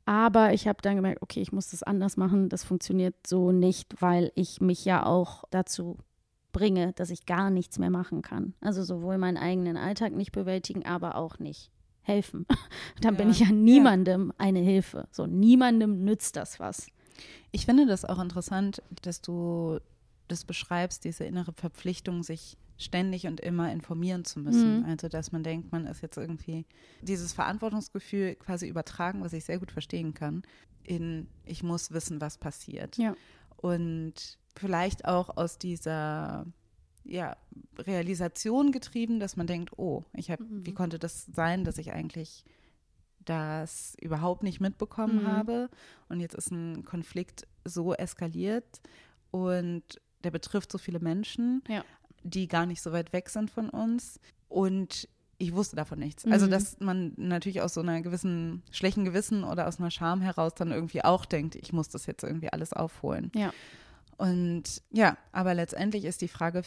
Aber 0.05 0.53
ich 0.53 0.67
habe 0.67 0.81
dann 0.81 0.95
gemerkt, 0.95 1.23
okay, 1.23 1.41
ich 1.41 1.51
muss 1.51 1.71
das 1.71 1.81
anders 1.81 2.15
machen. 2.15 2.47
Das 2.49 2.63
funktioniert 2.63 3.15
so 3.25 3.51
nicht, 3.51 4.01
weil 4.01 4.31
ich 4.35 4.61
mich 4.61 4.85
ja 4.85 5.03
auch 5.03 5.45
dazu 5.49 5.97
bringe, 6.51 6.93
dass 6.93 7.09
ich 7.09 7.25
gar 7.25 7.49
nichts 7.49 7.79
mehr 7.79 7.89
machen 7.89 8.21
kann. 8.21 8.53
Also 8.61 8.83
sowohl 8.83 9.17
meinen 9.17 9.37
eigenen 9.37 9.77
Alltag 9.77 10.13
nicht 10.13 10.31
bewältigen, 10.31 10.85
aber 10.85 11.15
auch 11.15 11.39
nicht 11.39 11.71
helfen. 12.05 12.45
Dann 13.01 13.15
ja. 13.15 13.17
bin 13.17 13.29
ich 13.29 13.39
ja 13.39 13.51
niemandem 13.51 14.27
ja. 14.27 14.33
eine 14.37 14.59
Hilfe. 14.59 15.07
So, 15.11 15.25
niemandem 15.25 16.03
nützt 16.03 16.35
das 16.35 16.59
was. 16.59 16.87
Ich 17.51 17.65
finde 17.65 17.85
das 17.85 18.05
auch 18.05 18.19
interessant, 18.19 18.81
dass 19.01 19.21
du 19.21 19.79
das 20.27 20.45
beschreibst, 20.45 21.03
diese 21.03 21.23
innere 21.23 21.53
Verpflichtung, 21.53 22.23
sich 22.23 22.57
ständig 22.77 23.27
und 23.27 23.39
immer 23.39 23.71
informieren 23.71 24.25
zu 24.25 24.39
müssen. 24.39 24.79
Mhm. 24.79 24.85
Also, 24.85 25.07
dass 25.07 25.31
man 25.31 25.43
denkt, 25.43 25.71
man 25.71 25.85
ist 25.85 26.01
jetzt 26.01 26.17
irgendwie 26.17 26.65
dieses 27.01 27.33
Verantwortungsgefühl 27.33 28.35
quasi 28.35 28.67
übertragen, 28.67 29.23
was 29.23 29.33
ich 29.33 29.45
sehr 29.45 29.59
gut 29.59 29.71
verstehen 29.71 30.13
kann, 30.13 30.43
in 30.83 31.27
ich 31.45 31.63
muss 31.63 31.91
wissen, 31.91 32.21
was 32.21 32.37
passiert. 32.37 32.97
Ja. 32.97 33.15
Und 33.57 34.37
vielleicht 34.55 35.05
auch 35.05 35.37
aus 35.37 35.57
dieser 35.57 36.45
ja, 37.05 37.37
Realisation 37.77 38.71
getrieben, 38.71 39.19
dass 39.19 39.37
man 39.37 39.47
denkt, 39.47 39.77
oh, 39.77 40.03
ich 40.13 40.31
habe, 40.31 40.43
mhm. 40.43 40.65
wie 40.65 40.73
konnte 40.73 40.99
das 40.99 41.25
sein, 41.25 41.63
dass 41.63 41.77
ich 41.77 41.91
eigentlich 41.91 42.43
das 43.23 43.95
überhaupt 44.01 44.43
nicht 44.43 44.59
mitbekommen 44.59 45.23
mhm. 45.23 45.27
habe 45.27 45.69
und 46.09 46.19
jetzt 46.19 46.35
ist 46.35 46.51
ein 46.51 46.85
Konflikt 46.85 47.47
so 47.63 47.93
eskaliert 47.93 48.81
und 49.31 49.83
der 50.23 50.31
betrifft 50.31 50.71
so 50.71 50.77
viele 50.77 50.99
Menschen, 50.99 51.63
ja. 51.67 51.83
die 52.23 52.47
gar 52.47 52.65
nicht 52.65 52.81
so 52.81 52.91
weit 52.91 53.13
weg 53.13 53.29
sind 53.29 53.49
von 53.49 53.69
uns 53.69 54.19
und 54.47 55.07
ich 55.37 55.53
wusste 55.53 55.75
davon 55.75 55.99
nichts. 55.99 56.25
Also, 56.25 56.47
mhm. 56.47 56.53
Also, 56.53 56.65
dass 56.65 56.79
man 56.79 57.13
natürlich 57.17 57.61
aus 57.61 57.73
so 57.73 57.81
einer 57.81 58.01
gewissen 58.01 58.63
schlechten 58.71 59.05
Gewissen 59.05 59.43
oder 59.43 59.67
aus 59.67 59.79
einer 59.79 59.91
Scham 59.91 60.21
heraus 60.21 60.53
dann 60.55 60.71
irgendwie 60.71 61.03
auch 61.03 61.25
denkt, 61.25 61.55
ich 61.55 61.73
muss 61.73 61.89
das 61.89 62.05
jetzt 62.05 62.23
irgendwie 62.23 62.53
alles 62.53 62.73
aufholen. 62.73 63.31
Ja. 63.35 63.51
Und 64.17 64.81
ja, 64.91 65.17
aber 65.33 65.53
letztendlich 65.53 66.05
ist 66.05 66.21
die 66.21 66.29
Frage, 66.29 66.63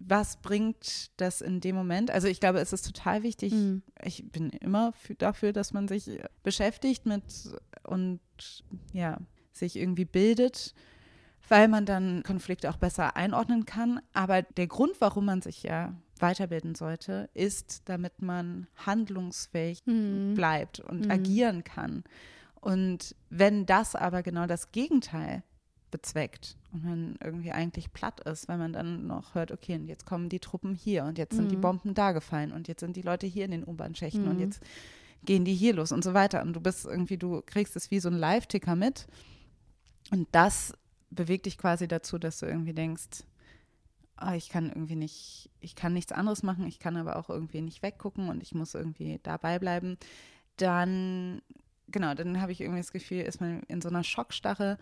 was 0.00 0.38
bringt 0.38 1.10
das 1.18 1.40
in 1.40 1.60
dem 1.60 1.76
Moment? 1.76 2.10
Also 2.10 2.26
ich 2.26 2.40
glaube, 2.40 2.58
es 2.58 2.72
ist 2.72 2.86
total 2.86 3.22
wichtig. 3.22 3.52
Mhm. 3.52 3.82
Ich 4.02 4.30
bin 4.32 4.50
immer 4.50 4.92
für, 4.92 5.14
dafür, 5.14 5.52
dass 5.52 5.72
man 5.72 5.86
sich 5.88 6.18
beschäftigt 6.42 7.06
mit 7.06 7.22
und 7.84 8.20
ja, 8.92 9.18
sich 9.52 9.76
irgendwie 9.76 10.06
bildet, 10.06 10.74
weil 11.48 11.68
man 11.68 11.84
dann 11.84 12.22
Konflikte 12.22 12.70
auch 12.70 12.78
besser 12.78 13.14
einordnen 13.14 13.66
kann. 13.66 14.00
Aber 14.14 14.42
der 14.42 14.66
Grund, 14.66 14.92
warum 15.00 15.26
man 15.26 15.42
sich 15.42 15.62
ja 15.62 15.94
weiterbilden 16.18 16.74
sollte, 16.74 17.28
ist, 17.34 17.82
damit 17.84 18.22
man 18.22 18.68
handlungsfähig 18.76 19.82
mhm. 19.84 20.34
bleibt 20.34 20.80
und 20.80 21.06
mhm. 21.06 21.10
agieren 21.10 21.62
kann. 21.62 22.04
Und 22.54 23.14
wenn 23.28 23.66
das 23.66 23.94
aber 23.94 24.22
genau 24.22 24.46
das 24.46 24.72
Gegenteil 24.72 25.42
bezweckt 25.90 26.56
und 26.72 26.84
man 26.84 27.16
irgendwie 27.22 27.52
eigentlich 27.52 27.92
platt 27.92 28.20
ist, 28.20 28.48
weil 28.48 28.58
man 28.58 28.72
dann 28.72 29.06
noch 29.06 29.34
hört, 29.34 29.52
okay, 29.52 29.74
und 29.74 29.86
jetzt 29.86 30.06
kommen 30.06 30.28
die 30.28 30.40
Truppen 30.40 30.74
hier 30.74 31.04
und 31.04 31.18
jetzt 31.18 31.34
sind 31.34 31.46
mhm. 31.46 31.50
die 31.50 31.56
Bomben 31.56 31.94
da 31.94 32.12
gefallen 32.12 32.52
und 32.52 32.68
jetzt 32.68 32.80
sind 32.80 32.96
die 32.96 33.02
Leute 33.02 33.26
hier 33.26 33.44
in 33.44 33.50
den 33.50 33.66
U-Bahn-Schächten 33.66 34.24
mhm. 34.24 34.30
und 34.30 34.40
jetzt 34.40 34.62
gehen 35.24 35.44
die 35.44 35.54
hier 35.54 35.74
los 35.74 35.92
und 35.92 36.02
so 36.02 36.14
weiter. 36.14 36.42
Und 36.42 36.54
du 36.54 36.60
bist 36.60 36.86
irgendwie, 36.86 37.18
du 37.18 37.42
kriegst 37.44 37.76
es 37.76 37.90
wie 37.90 38.00
so 38.00 38.08
ein 38.08 38.16
Live-Ticker 38.16 38.74
mit. 38.74 39.06
Und 40.10 40.28
das 40.32 40.72
bewegt 41.10 41.46
dich 41.46 41.58
quasi 41.58 41.86
dazu, 41.88 42.18
dass 42.18 42.38
du 42.38 42.46
irgendwie 42.46 42.72
denkst, 42.72 43.24
oh, 44.20 44.32
ich 44.32 44.48
kann 44.48 44.68
irgendwie 44.68 44.96
nicht, 44.96 45.50
ich 45.60 45.74
kann 45.74 45.92
nichts 45.92 46.12
anderes 46.12 46.42
machen, 46.42 46.66
ich 46.66 46.78
kann 46.78 46.96
aber 46.96 47.16
auch 47.16 47.28
irgendwie 47.28 47.60
nicht 47.60 47.82
weggucken 47.82 48.28
und 48.28 48.42
ich 48.42 48.54
muss 48.54 48.74
irgendwie 48.74 49.20
dabei 49.22 49.58
bleiben. 49.58 49.98
Dann 50.56 51.42
genau, 51.90 52.14
dann 52.14 52.40
habe 52.40 52.52
ich 52.52 52.60
irgendwie 52.60 52.80
das 52.80 52.92
Gefühl, 52.92 53.20
ist 53.20 53.40
man 53.40 53.62
in 53.64 53.80
so 53.80 53.88
einer 53.88 54.04
Schockstarre, 54.04 54.78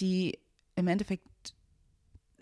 die 0.00 0.38
im 0.76 0.88
Endeffekt 0.88 1.54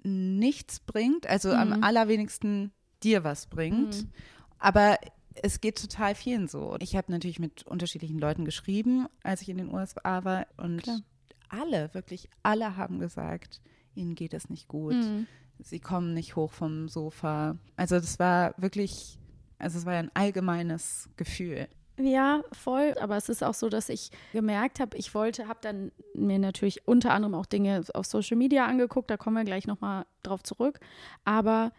nichts 0.03 0.81
bringt, 0.81 1.27
also 1.27 1.51
mhm. 1.51 1.55
am 1.55 1.83
allerwenigsten 1.83 2.73
dir 3.03 3.25
was 3.25 3.47
bringt. 3.47 4.03
Mhm. 4.03 4.11
Aber 4.59 4.99
es 5.35 5.61
geht 5.61 5.81
total 5.81 6.15
vielen 6.15 6.49
so. 6.49 6.77
Ich 6.81 6.97
habe 6.97 7.13
natürlich 7.13 7.39
mit 7.39 7.63
unterschiedlichen 7.65 8.19
Leuten 8.19 8.45
geschrieben, 8.45 9.07
als 9.23 9.43
ich 9.43 9.49
in 9.49 9.59
den 9.59 9.73
USA 9.73 10.25
war 10.25 10.47
und 10.57 10.83
Klar. 10.83 11.01
alle, 11.49 11.95
wirklich 11.95 12.29
alle 12.43 12.77
haben 12.77 12.99
gesagt, 12.99 13.61
ihnen 13.95 14.15
geht 14.15 14.35
es 14.35 14.51
nicht 14.51 14.69
gut. 14.69 14.95
Mhm. 14.95 15.27
Sie 15.59 15.81
kommen 15.81 16.15
nicht 16.15 16.37
hoch 16.37 16.53
vom 16.53 16.89
Sofa. 16.89 17.59
Also 17.77 17.97
das 17.97 18.19
war 18.19 18.55
wirklich, 18.57 19.19
also 19.59 19.79
es 19.79 19.87
war 19.87 19.95
ein 19.95 20.11
allgemeines 20.15 21.09
Gefühl. 21.17 21.69
Ja, 22.01 22.43
voll. 22.53 22.95
Aber 23.01 23.17
es 23.17 23.29
ist 23.29 23.45
auch 23.45 23.55
so, 23.55 23.69
dass 23.69 23.89
ich 23.89 24.11
gemerkt 24.33 24.81
habe, 24.81 24.97
ich 24.97 25.15
wollte, 25.15 25.49
habe 25.49 25.59
dann 25.61 25.93
mir 26.15 26.39
natürlich 26.39 26.87
unter 26.89 27.13
anderem 27.13 27.35
auch 27.35 27.47
Dinge 27.47 27.85
auf 27.93 28.07
Social 28.07 28.37
Media 28.37 28.67
angeguckt. 28.67 29.11
Da 29.11 29.17
kommen 29.17 29.37
wir 29.37 29.45
gleich 29.45 29.67
nochmal 29.67 30.07
drauf 30.23 30.43
zurück. 30.43 30.81
Aber 31.25 31.73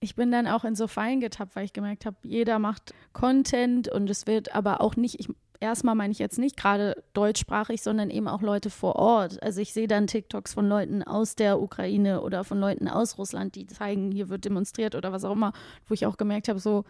ich 0.00 0.14
bin 0.14 0.32
dann 0.32 0.46
auch 0.46 0.64
in 0.64 0.74
so 0.74 0.86
Fallen 0.86 1.20
getappt, 1.20 1.54
weil 1.54 1.64
ich 1.64 1.72
gemerkt 1.72 2.06
habe, 2.06 2.16
jeder 2.22 2.58
macht 2.58 2.94
Content 3.12 3.88
und 3.88 4.08
es 4.08 4.26
wird 4.26 4.54
aber 4.54 4.80
auch 4.80 4.96
nicht, 4.96 5.20
ich, 5.20 5.28
erstmal 5.60 5.96
meine 5.96 6.12
ich 6.12 6.18
jetzt 6.18 6.38
nicht 6.38 6.56
gerade 6.56 7.02
deutschsprachig, 7.12 7.82
sondern 7.82 8.08
eben 8.08 8.28
auch 8.28 8.40
Leute 8.40 8.70
vor 8.70 8.96
Ort. 8.96 9.42
Also 9.42 9.60
ich 9.60 9.72
sehe 9.72 9.88
dann 9.88 10.06
TikToks 10.06 10.54
von 10.54 10.68
Leuten 10.68 11.02
aus 11.02 11.34
der 11.34 11.60
Ukraine 11.60 12.22
oder 12.22 12.44
von 12.44 12.60
Leuten 12.60 12.88
aus 12.88 13.18
Russland, 13.18 13.54
die 13.54 13.66
zeigen, 13.66 14.12
hier 14.12 14.28
wird 14.28 14.44
demonstriert 14.44 14.94
oder 14.94 15.12
was 15.12 15.24
auch 15.24 15.32
immer, 15.32 15.52
wo 15.86 15.94
ich 15.94 16.06
auch 16.06 16.16
gemerkt 16.16 16.48
habe, 16.48 16.60
so, 16.60 16.84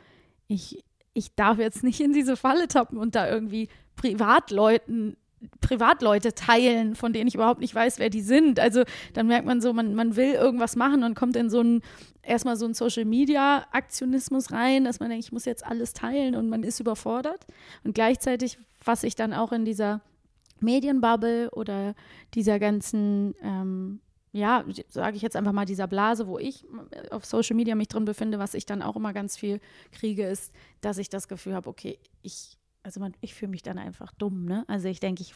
ich, 0.46 0.84
ich 1.18 1.34
darf 1.34 1.58
jetzt 1.58 1.84
nicht 1.84 2.00
in 2.00 2.12
diese 2.12 2.36
Falle 2.36 2.68
tappen 2.68 2.98
und 2.98 3.14
da 3.14 3.28
irgendwie 3.28 3.68
Privatleuten 3.96 5.16
Privatleute 5.60 6.34
teilen, 6.34 6.94
von 6.94 7.12
denen 7.12 7.28
ich 7.28 7.34
überhaupt 7.34 7.60
nicht 7.60 7.74
weiß, 7.74 7.98
wer 7.98 8.10
die 8.10 8.22
sind. 8.22 8.58
Also 8.58 8.82
dann 9.14 9.26
merkt 9.26 9.46
man 9.46 9.60
so, 9.60 9.72
man, 9.72 9.94
man 9.94 10.16
will 10.16 10.32
irgendwas 10.32 10.76
machen 10.76 11.04
und 11.04 11.14
kommt 11.14 11.36
in 11.36 11.50
so 11.50 11.60
einen, 11.60 11.82
erstmal 12.22 12.56
so 12.56 12.64
einen 12.64 12.74
Social 12.74 13.04
Media 13.04 13.64
Aktionismus 13.72 14.50
rein, 14.50 14.84
dass 14.84 15.00
man 15.00 15.10
denkt, 15.10 15.24
ich 15.24 15.32
muss 15.32 15.44
jetzt 15.44 15.64
alles 15.64 15.92
teilen 15.92 16.34
und 16.34 16.48
man 16.48 16.62
ist 16.62 16.80
überfordert. 16.80 17.46
Und 17.84 17.94
gleichzeitig, 17.94 18.58
was 18.84 19.04
ich 19.04 19.14
dann 19.14 19.32
auch 19.32 19.52
in 19.52 19.64
dieser 19.64 20.00
Medienbubble 20.60 21.50
oder 21.50 21.94
dieser 22.34 22.58
ganzen, 22.58 23.34
ähm, 23.42 24.00
ja, 24.32 24.64
sage 24.88 25.16
ich 25.16 25.22
jetzt 25.22 25.36
einfach 25.36 25.52
mal, 25.52 25.64
dieser 25.64 25.86
Blase, 25.86 26.26
wo 26.26 26.38
ich 26.38 26.66
auf 27.10 27.24
Social 27.24 27.56
Media 27.56 27.74
mich 27.74 27.88
drin 27.88 28.04
befinde, 28.04 28.38
was 28.38 28.54
ich 28.54 28.66
dann 28.66 28.82
auch 28.82 28.96
immer 28.96 29.12
ganz 29.12 29.36
viel 29.36 29.60
kriege, 29.92 30.26
ist, 30.26 30.52
dass 30.80 30.98
ich 30.98 31.08
das 31.08 31.28
Gefühl 31.28 31.54
habe, 31.54 31.68
okay, 31.68 31.98
ich 32.22 32.58
also 32.88 33.00
man, 33.00 33.12
ich 33.20 33.34
fühle 33.34 33.50
mich 33.50 33.62
dann 33.62 33.78
einfach 33.78 34.12
dumm, 34.14 34.46
ne? 34.46 34.64
Also 34.66 34.88
ich 34.88 34.98
denke, 34.98 35.22
ich, 35.22 35.34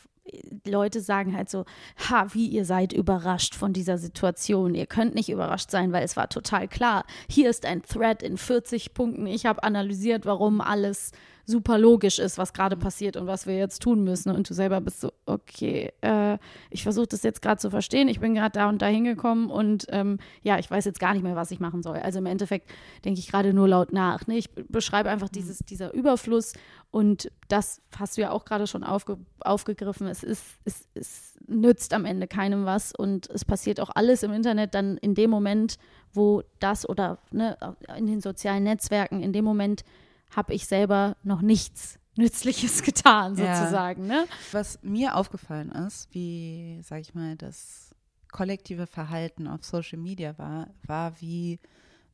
Leute 0.66 1.00
sagen 1.00 1.36
halt 1.36 1.50
so, 1.50 1.64
ha, 2.08 2.32
wie 2.32 2.46
ihr 2.46 2.64
seid 2.64 2.92
überrascht 2.92 3.54
von 3.54 3.72
dieser 3.74 3.98
Situation. 3.98 4.74
Ihr 4.74 4.86
könnt 4.86 5.14
nicht 5.14 5.28
überrascht 5.28 5.70
sein, 5.70 5.92
weil 5.92 6.02
es 6.02 6.16
war 6.16 6.28
total 6.28 6.66
klar. 6.66 7.04
Hier 7.28 7.50
ist 7.50 7.66
ein 7.66 7.82
Thread 7.82 8.22
in 8.22 8.38
40 8.38 8.94
Punkten. 8.94 9.26
Ich 9.26 9.44
habe 9.44 9.62
analysiert, 9.62 10.24
warum 10.24 10.60
alles 10.60 11.12
super 11.44 11.78
logisch 11.78 12.18
ist, 12.18 12.38
was 12.38 12.52
gerade 12.52 12.76
passiert 12.76 13.16
und 13.16 13.26
was 13.26 13.46
wir 13.46 13.56
jetzt 13.56 13.82
tun 13.82 14.04
müssen. 14.04 14.30
Und 14.30 14.48
du 14.48 14.54
selber 14.54 14.80
bist 14.80 15.00
so, 15.00 15.12
okay, 15.26 15.92
äh, 16.00 16.38
ich 16.70 16.82
versuche 16.82 17.08
das 17.08 17.22
jetzt 17.22 17.42
gerade 17.42 17.60
zu 17.60 17.70
verstehen. 17.70 18.08
Ich 18.08 18.20
bin 18.20 18.34
gerade 18.34 18.52
da 18.52 18.68
und 18.68 18.80
da 18.80 18.86
hingekommen 18.86 19.50
und 19.50 19.86
ähm, 19.90 20.18
ja, 20.42 20.58
ich 20.58 20.70
weiß 20.70 20.84
jetzt 20.84 21.00
gar 21.00 21.14
nicht 21.14 21.22
mehr, 21.22 21.36
was 21.36 21.50
ich 21.50 21.60
machen 21.60 21.82
soll. 21.82 21.98
Also 21.98 22.18
im 22.18 22.26
Endeffekt 22.26 22.70
denke 23.04 23.20
ich 23.20 23.28
gerade 23.28 23.52
nur 23.52 23.68
laut 23.68 23.92
nach. 23.92 24.26
Ne? 24.26 24.36
Ich 24.36 24.50
beschreibe 24.52 25.10
einfach 25.10 25.28
mhm. 25.28 25.34
dieses, 25.34 25.58
dieser 25.58 25.92
Überfluss 25.92 26.52
und 26.90 27.30
das 27.48 27.80
hast 27.96 28.16
du 28.16 28.22
ja 28.22 28.30
auch 28.30 28.44
gerade 28.44 28.66
schon 28.66 28.84
aufge, 28.84 29.16
aufgegriffen. 29.40 30.06
Es, 30.06 30.22
ist, 30.22 30.44
es, 30.64 30.88
es 30.94 31.38
nützt 31.46 31.94
am 31.94 32.04
Ende 32.04 32.26
keinem 32.26 32.64
was 32.64 32.94
und 32.94 33.28
es 33.30 33.44
passiert 33.44 33.80
auch 33.80 33.90
alles 33.94 34.22
im 34.22 34.32
Internet 34.32 34.74
dann 34.74 34.96
in 34.98 35.14
dem 35.14 35.30
Moment, 35.30 35.76
wo 36.12 36.42
das 36.60 36.88
oder 36.88 37.18
ne, 37.30 37.56
in 37.96 38.06
den 38.06 38.20
sozialen 38.20 38.64
Netzwerken, 38.64 39.22
in 39.22 39.32
dem 39.32 39.44
Moment, 39.44 39.84
habe 40.34 40.54
ich 40.54 40.66
selber 40.66 41.16
noch 41.22 41.42
nichts 41.42 41.98
Nützliches 42.16 42.82
getan, 42.84 43.36
sozusagen. 43.36 44.08
Ja. 44.08 44.22
Ne? 44.22 44.26
Was 44.52 44.78
mir 44.82 45.16
aufgefallen 45.16 45.70
ist, 45.70 46.08
wie, 46.12 46.80
sag 46.82 47.00
ich 47.00 47.14
mal, 47.14 47.36
das 47.36 47.94
kollektive 48.30 48.86
Verhalten 48.86 49.46
auf 49.46 49.64
Social 49.64 49.98
Media 49.98 50.36
war, 50.38 50.68
war 50.86 51.20
wie 51.20 51.60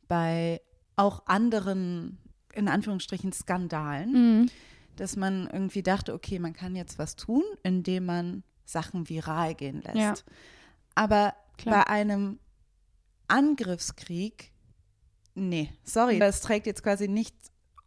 bei 0.08 0.60
auch 0.96 1.22
anderen, 1.26 2.18
in 2.54 2.68
Anführungsstrichen, 2.68 3.32
Skandalen, 3.32 4.12
mhm. 4.12 4.50
dass 4.96 5.16
man 5.16 5.48
irgendwie 5.52 5.82
dachte, 5.82 6.12
okay, 6.12 6.38
man 6.38 6.52
kann 6.52 6.74
jetzt 6.74 6.98
was 6.98 7.14
tun, 7.14 7.44
indem 7.62 8.06
man 8.06 8.42
Sachen 8.64 9.08
viral 9.08 9.54
gehen 9.54 9.80
lässt. 9.82 9.96
Ja. 9.96 10.14
Aber 10.94 11.34
Klar. 11.56 11.76
bei 11.76 11.86
einem 11.90 12.40
Angriffskrieg, 13.28 14.52
nee, 15.34 15.70
sorry, 15.84 16.18
das 16.18 16.40
trägt 16.40 16.66
jetzt 16.66 16.82
quasi 16.82 17.06
nicht 17.06 17.34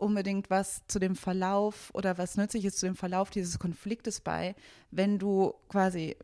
unbedingt 0.02 0.50
was 0.50 0.82
zu 0.88 1.00
dem 1.00 1.16
Verlauf 1.16 1.92
oder 1.94 2.18
was 2.18 2.38
Nützliches 2.38 2.76
zu 2.76 2.86
dem 2.86 2.96
Verlauf 2.96 3.30
dieses 3.30 3.60
Konfliktes 3.60 4.22
bei, 4.22 4.56
wenn 4.90 5.20
du 5.20 5.54
quasi 5.70 6.16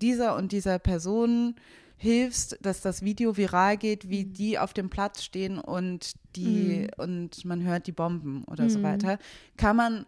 dieser 0.00 0.36
und 0.36 0.52
dieser 0.52 0.78
Person 0.78 1.54
hilfst, 1.96 2.58
dass 2.60 2.80
das 2.80 3.02
Video 3.02 3.36
viral 3.36 3.76
geht, 3.76 4.10
wie 4.10 4.24
mhm. 4.24 4.32
die 4.34 4.58
auf 4.58 4.74
dem 4.74 4.90
Platz 4.90 5.22
stehen 5.22 5.58
und 5.58 6.12
die 6.36 6.88
mhm. 6.96 7.02
und 7.02 7.44
man 7.44 7.62
hört 7.62 7.86
die 7.86 7.92
Bomben 7.92 8.44
oder 8.44 8.64
mhm. 8.64 8.70
so 8.70 8.82
weiter, 8.82 9.18
kann 9.56 9.76
man 9.76 10.06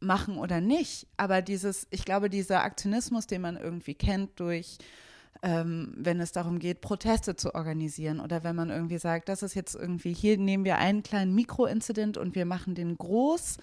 machen 0.00 0.38
oder 0.38 0.60
nicht. 0.60 1.06
Aber 1.16 1.42
dieses, 1.42 1.86
ich 1.90 2.04
glaube, 2.04 2.30
dieser 2.30 2.62
Aktionismus, 2.62 3.26
den 3.26 3.42
man 3.42 3.56
irgendwie 3.56 3.94
kennt 3.94 4.40
durch 4.40 4.78
ähm, 5.42 5.92
wenn 5.96 6.20
es 6.20 6.32
darum 6.32 6.58
geht, 6.58 6.80
Proteste 6.80 7.36
zu 7.36 7.54
organisieren 7.54 8.20
oder 8.20 8.44
wenn 8.44 8.56
man 8.56 8.70
irgendwie 8.70 8.98
sagt, 8.98 9.28
das 9.28 9.42
ist 9.42 9.54
jetzt 9.54 9.74
irgendwie, 9.74 10.12
hier 10.12 10.36
nehmen 10.36 10.64
wir 10.64 10.78
einen 10.78 11.02
kleinen 11.02 11.34
Mikroinzident 11.34 12.18
und 12.18 12.34
wir 12.34 12.44
machen 12.44 12.74
den 12.74 12.98
groß, 12.98 13.56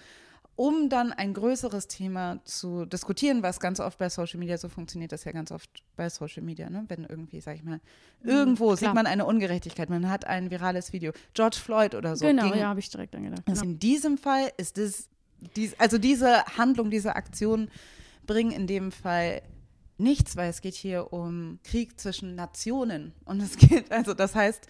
um 0.56 0.88
dann 0.88 1.12
ein 1.12 1.34
größeres 1.34 1.86
Thema 1.86 2.40
zu 2.44 2.84
diskutieren, 2.84 3.44
was 3.44 3.60
ganz 3.60 3.78
oft 3.78 3.96
bei 3.96 4.08
Social 4.08 4.40
Media 4.40 4.58
so 4.58 4.68
funktioniert, 4.68 5.12
das 5.12 5.22
ja 5.22 5.30
ganz 5.30 5.52
oft 5.52 5.70
bei 5.94 6.08
Social 6.08 6.42
Media, 6.42 6.68
ne? 6.68 6.84
wenn 6.88 7.04
irgendwie, 7.04 7.40
sag 7.40 7.54
ich 7.54 7.62
mal, 7.62 7.80
mhm, 8.22 8.28
irgendwo 8.28 8.72
mhm, 8.72 8.76
sieht 8.76 8.92
man 8.92 9.06
eine 9.06 9.24
Ungerechtigkeit, 9.24 9.88
man 9.88 10.10
hat 10.10 10.26
ein 10.26 10.50
virales 10.50 10.92
Video, 10.92 11.12
George 11.32 11.58
Floyd 11.62 11.94
oder 11.94 12.16
so. 12.16 12.26
Genau, 12.26 12.50
ging, 12.50 12.58
ja, 12.58 12.68
habe 12.68 12.80
ich 12.80 12.90
direkt 12.90 13.14
angedacht. 13.14 13.42
Also 13.46 13.62
genau. 13.62 13.72
In 13.72 13.78
diesem 13.78 14.18
Fall 14.18 14.50
ist 14.56 14.78
das, 14.78 15.08
dies, 15.54 15.78
also 15.78 15.96
diese 15.96 16.44
Handlung, 16.56 16.90
diese 16.90 17.14
Aktion 17.14 17.70
bringen 18.26 18.50
in 18.50 18.66
dem 18.66 18.90
Fall 18.90 19.42
nichts, 19.98 20.36
weil 20.36 20.50
es 20.50 20.60
geht 20.60 20.74
hier 20.74 21.12
um 21.12 21.58
Krieg 21.64 22.00
zwischen 22.00 22.34
Nationen. 22.34 23.12
Und 23.24 23.40
es 23.40 23.56
geht, 23.56 23.90
also 23.92 24.14
das 24.14 24.34
heißt, 24.34 24.66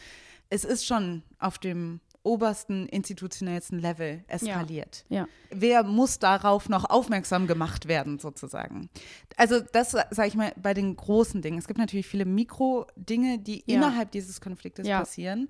es 0.50 0.64
ist 0.64 0.86
schon 0.86 1.22
auf 1.38 1.58
dem 1.58 2.00
obersten 2.22 2.86
institutionellsten 2.86 3.78
Level 3.78 4.22
eskaliert. 4.26 5.04
Ja, 5.08 5.20
ja. 5.20 5.28
Wer 5.50 5.82
muss 5.82 6.18
darauf 6.18 6.68
noch 6.68 6.84
aufmerksam 6.84 7.46
gemacht 7.46 7.88
werden, 7.88 8.18
sozusagen? 8.18 8.90
Also 9.36 9.60
das 9.60 9.92
sage 9.92 10.28
ich 10.28 10.34
mal 10.34 10.52
bei 10.56 10.74
den 10.74 10.94
großen 10.96 11.40
Dingen. 11.40 11.58
Es 11.58 11.66
gibt 11.66 11.78
natürlich 11.78 12.06
viele 12.06 12.24
Mikro-Dinge, 12.26 13.38
die 13.38 13.62
ja. 13.66 13.76
innerhalb 13.76 14.10
dieses 14.10 14.40
Konfliktes 14.40 14.86
passieren, 14.86 15.48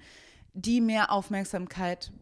die 0.53 0.81
mehr 0.81 1.11
Aufmerksamkeit 1.11 2.13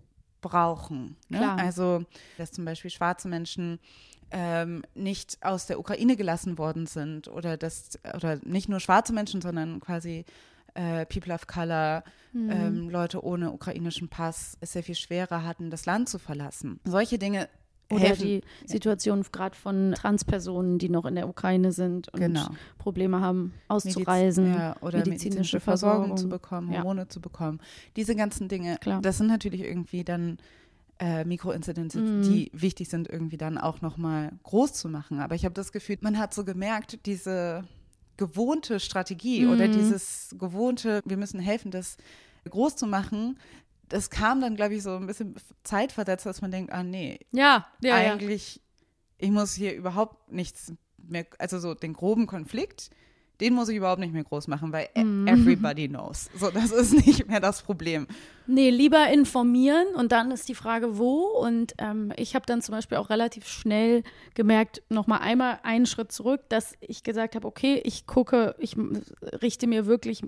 brauchen. 0.41 1.17
Ne? 1.29 1.53
Also, 1.53 2.05
dass 2.39 2.53
zum 2.53 2.65
Beispiel 2.65 2.91
schwarze 2.91 3.29
Menschen 3.29 3.79
ähm, 4.31 4.83
nicht 4.95 5.39
aus 5.43 5.67
der 5.67 5.79
Ukraine 5.79 6.17
gelassen 6.17 6.59
worden 6.59 6.87
sind 6.87 7.29
oder 7.29 7.57
dass, 7.57 7.99
oder 8.15 8.39
nicht 8.45 8.69
nur 8.69 8.81
schwarze 8.81 9.13
Menschen, 9.13 9.41
sondern 9.41 9.81
quasi 9.81 10.25
äh, 10.75 11.07
People 11.07 11.33
of 11.35 11.47
Color, 11.47 12.05
mhm. 12.33 12.51
ähm, 12.51 12.91
Leute 12.91 13.25
ohne 13.25 13.53
ukrainischen 13.53 14.09
Pass 14.09 14.57
es 14.61 14.73
sehr 14.73 14.83
viel 14.83 14.95
schwerer 14.95 15.45
hatten, 15.45 15.71
das 15.71 15.87
Land 15.87 16.09
zu 16.09 16.19
verlassen. 16.19 16.81
Solche 16.85 17.19
Dinge 17.19 17.49
oder 17.91 18.01
helfen. 18.01 18.23
die 18.25 18.43
Situation 18.67 19.25
gerade 19.31 19.57
von 19.57 19.95
Transpersonen, 19.97 20.79
die 20.79 20.89
noch 20.89 21.05
in 21.05 21.15
der 21.15 21.29
Ukraine 21.29 21.73
sind 21.73 22.09
und 22.09 22.21
genau. 22.21 22.49
Probleme 22.79 23.21
haben, 23.21 23.55
auszureisen, 23.69 24.45
Mediz 24.45 24.59
ja, 24.59 24.77
oder 24.81 24.99
medizinische, 24.99 25.11
medizinische 25.11 25.61
Versorgung, 25.61 26.09
Versorgung, 26.09 26.17
zu 26.17 26.29
bekommen, 26.29 26.77
Hormone 26.77 27.03
ja. 27.03 27.09
zu 27.09 27.21
bekommen. 27.21 27.61
Diese 27.95 28.17
ganzen 28.17 28.49
Dinge, 28.49 28.77
Klar. 28.81 29.01
das 29.03 29.19
sind 29.19 29.29
natürlich 29.29 29.63
irgendwie 29.63 30.03
dann 30.03 30.39
äh, 30.99 31.25
Mikroinzidenzen, 31.25 32.19
mhm. 32.19 32.23
die 32.23 32.51
wichtig 32.53 32.89
sind, 32.89 33.09
irgendwie 33.09 33.37
dann 33.37 33.59
auch 33.59 33.81
nochmal 33.81 34.33
groß 34.43 34.73
zu 34.73 34.89
machen. 34.89 35.21
Aber 35.21 35.35
ich 35.35 35.45
habe 35.45 35.55
das 35.55 35.73
Gefühl, 35.73 35.99
man 36.01 36.19
hat 36.19 36.33
so 36.33 36.45
gemerkt, 36.45 37.05
diese 37.07 37.65
gewohnte 38.17 38.81
Strategie 38.81 39.43
mhm. 39.43 39.53
oder 39.53 39.69
dieses 39.69 40.35
gewohnte, 40.39 41.03
wir 41.05 41.17
müssen 41.17 41.39
helfen, 41.39 41.71
das 41.71 41.97
groß 42.49 42.77
zu 42.77 42.87
machen, 42.87 43.39
das 43.89 44.11
kam 44.11 44.41
dann, 44.41 44.57
glaube 44.57 44.75
ich, 44.75 44.83
so 44.83 44.97
ein 44.97 45.07
bisschen 45.07 45.35
zeitversetzt, 45.63 46.27
dass 46.27 46.41
man 46.41 46.51
denkt, 46.51 46.73
ah 46.73 46.83
nee, 46.83 47.21
ja, 47.31 47.67
ja 47.83 47.95
eigentlich, 47.95 48.57
ja. 48.57 48.63
ich 49.19 49.31
muss 49.31 49.55
hier 49.55 49.75
überhaupt 49.75 50.33
nichts 50.33 50.73
mehr, 50.97 51.27
also 51.39 51.59
so 51.59 51.75
den 51.75 51.93
groben 51.93 52.27
Konflikt, 52.27 52.91
den 53.41 53.55
muss 53.55 53.69
ich 53.69 53.77
überhaupt 53.77 54.01
nicht 54.01 54.13
mehr 54.13 54.25
groß 54.25 54.49
machen, 54.49 54.73
weil 54.73 54.89
mhm. 54.95 55.27
everybody 55.27 55.89
knows. 55.89 56.31
So, 56.37 56.51
das 56.51 56.73
ist 56.73 57.07
nicht 57.07 57.29
mehr 57.29 57.41
das 57.41 57.63
Problem. 57.63 58.07
Nee, 58.47 58.71
lieber 58.71 59.09
informieren 59.09 59.87
und 59.95 60.13
dann 60.13 60.31
ist 60.31 60.49
die 60.49 60.55
Frage, 60.55 60.99
wo. 60.99 61.25
Und 61.25 61.75
ähm, 61.79 62.13
ich 62.17 62.35
habe 62.35 62.47
dann 62.47 62.63
zum 62.63 62.75
Beispiel 62.75 62.99
auch 62.99 63.11
relativ 63.11 63.47
schnell 63.47 64.03
gemerkt, 64.35 64.83
nochmal 64.89 65.21
einmal 65.21 65.59
einen 65.63 65.87
Schritt 65.87 66.13
zurück, 66.13 66.43
dass 66.49 66.75
ich 66.81 67.03
gesagt 67.03 67.35
habe, 67.35 67.47
okay, 67.47 67.81
ich 67.85 68.07
gucke, 68.07 68.55
ich 68.59 68.77
richte 69.43 69.67
mir 69.67 69.87
wirklich 69.87 70.23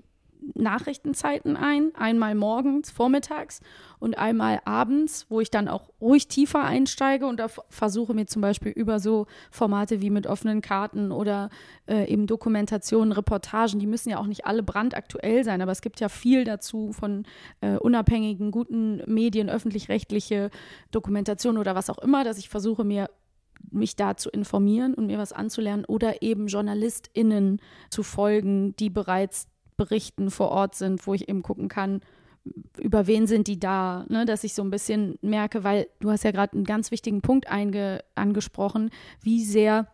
Nachrichtenzeiten 0.55 1.57
ein, 1.57 1.91
einmal 1.95 2.35
morgens, 2.35 2.91
vormittags 2.91 3.61
und 3.99 4.17
einmal 4.17 4.61
abends, 4.65 5.25
wo 5.29 5.41
ich 5.41 5.51
dann 5.51 5.67
auch 5.67 5.89
ruhig 6.01 6.27
tiefer 6.27 6.63
einsteige 6.63 7.25
und 7.25 7.39
da 7.39 7.47
versuche 7.69 8.13
mir 8.13 8.25
zum 8.27 8.41
Beispiel 8.41 8.71
über 8.71 8.99
so 8.99 9.27
Formate 9.51 10.01
wie 10.01 10.09
mit 10.09 10.27
offenen 10.27 10.61
Karten 10.61 11.11
oder 11.11 11.49
äh, 11.87 12.11
eben 12.11 12.27
Dokumentationen, 12.27 13.11
Reportagen, 13.11 13.79
die 13.79 13.87
müssen 13.87 14.09
ja 14.09 14.19
auch 14.19 14.27
nicht 14.27 14.45
alle 14.45 14.63
brandaktuell 14.63 15.43
sein, 15.43 15.61
aber 15.61 15.71
es 15.71 15.81
gibt 15.81 15.99
ja 15.99 16.09
viel 16.09 16.43
dazu 16.43 16.91
von 16.93 17.25
äh, 17.61 17.77
unabhängigen, 17.77 18.51
guten 18.51 19.01
Medien, 19.05 19.49
öffentlich-rechtliche 19.49 20.49
Dokumentationen 20.91 21.59
oder 21.59 21.75
was 21.75 21.89
auch 21.89 21.99
immer, 21.99 22.23
dass 22.23 22.37
ich 22.37 22.49
versuche 22.49 22.83
mir 22.83 23.09
mich 23.71 23.95
da 23.95 24.17
zu 24.17 24.29
informieren 24.29 24.93
und 24.93 25.07
mir 25.07 25.17
was 25.17 25.33
anzulernen 25.33 25.85
oder 25.85 26.21
eben 26.21 26.47
JournalistInnen 26.47 27.61
zu 27.89 28.03
folgen, 28.03 28.75
die 28.77 28.89
bereits 28.89 29.47
Berichten 29.79 30.29
vor 30.29 30.49
Ort 30.49 30.75
sind, 30.75 31.07
wo 31.07 31.13
ich 31.13 31.29
eben 31.29 31.41
gucken 31.41 31.69
kann, 31.69 32.01
über 32.77 33.07
wen 33.07 33.27
sind 33.27 33.47
die 33.47 33.59
da, 33.59 34.05
ne? 34.09 34.25
dass 34.25 34.43
ich 34.43 34.53
so 34.53 34.61
ein 34.61 34.69
bisschen 34.69 35.17
merke, 35.21 35.63
weil 35.63 35.87
du 35.99 36.11
hast 36.11 36.23
ja 36.23 36.31
gerade 36.31 36.53
einen 36.53 36.65
ganz 36.65 36.91
wichtigen 36.91 37.21
Punkt 37.21 37.47
einge 37.47 38.03
angesprochen, 38.13 38.91
wie 39.21 39.43
sehr 39.43 39.87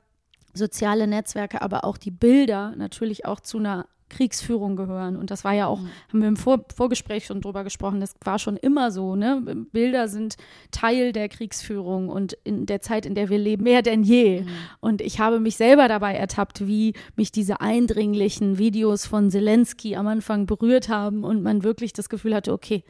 soziale 0.53 1.05
Netzwerke, 1.07 1.61
aber 1.61 1.85
auch 1.85 1.97
die 1.97 2.11
Bilder 2.11 2.73
natürlich 2.75 3.25
auch 3.25 3.39
zu 3.39 3.59
einer 3.59 3.87
Kriegsführung 4.09 4.75
gehören. 4.75 5.15
Und 5.15 5.31
das 5.31 5.43
war 5.43 5.53
ja 5.53 5.67
auch, 5.67 5.79
mhm. 5.79 5.89
haben 6.09 6.21
wir 6.21 6.27
im 6.27 6.37
Vor 6.37 6.65
Vorgespräch 6.75 7.25
schon 7.25 7.41
drüber 7.41 7.63
gesprochen, 7.63 7.99
das 7.99 8.15
war 8.23 8.39
schon 8.39 8.57
immer 8.57 8.91
so. 8.91 9.15
Ne? 9.15 9.65
Bilder 9.71 10.07
sind 10.07 10.37
Teil 10.71 11.11
der 11.11 11.29
Kriegsführung 11.29 12.09
und 12.09 12.33
in 12.43 12.65
der 12.65 12.81
Zeit, 12.81 13.05
in 13.05 13.15
der 13.15 13.29
wir 13.29 13.37
leben, 13.37 13.63
mehr 13.63 13.81
denn 13.81 14.03
je. 14.03 14.41
Mhm. 14.41 14.47
Und 14.79 15.01
ich 15.01 15.19
habe 15.19 15.39
mich 15.39 15.57
selber 15.57 15.87
dabei 15.87 16.15
ertappt, 16.15 16.67
wie 16.67 16.93
mich 17.15 17.31
diese 17.31 17.61
eindringlichen 17.61 18.57
Videos 18.57 19.05
von 19.05 19.31
Zelensky 19.31 19.95
am 19.95 20.07
Anfang 20.07 20.45
berührt 20.45 20.89
haben 20.89 21.23
und 21.23 21.41
man 21.41 21.63
wirklich 21.63 21.93
das 21.93 22.09
Gefühl 22.09 22.35
hatte, 22.35 22.53
okay, 22.53 22.83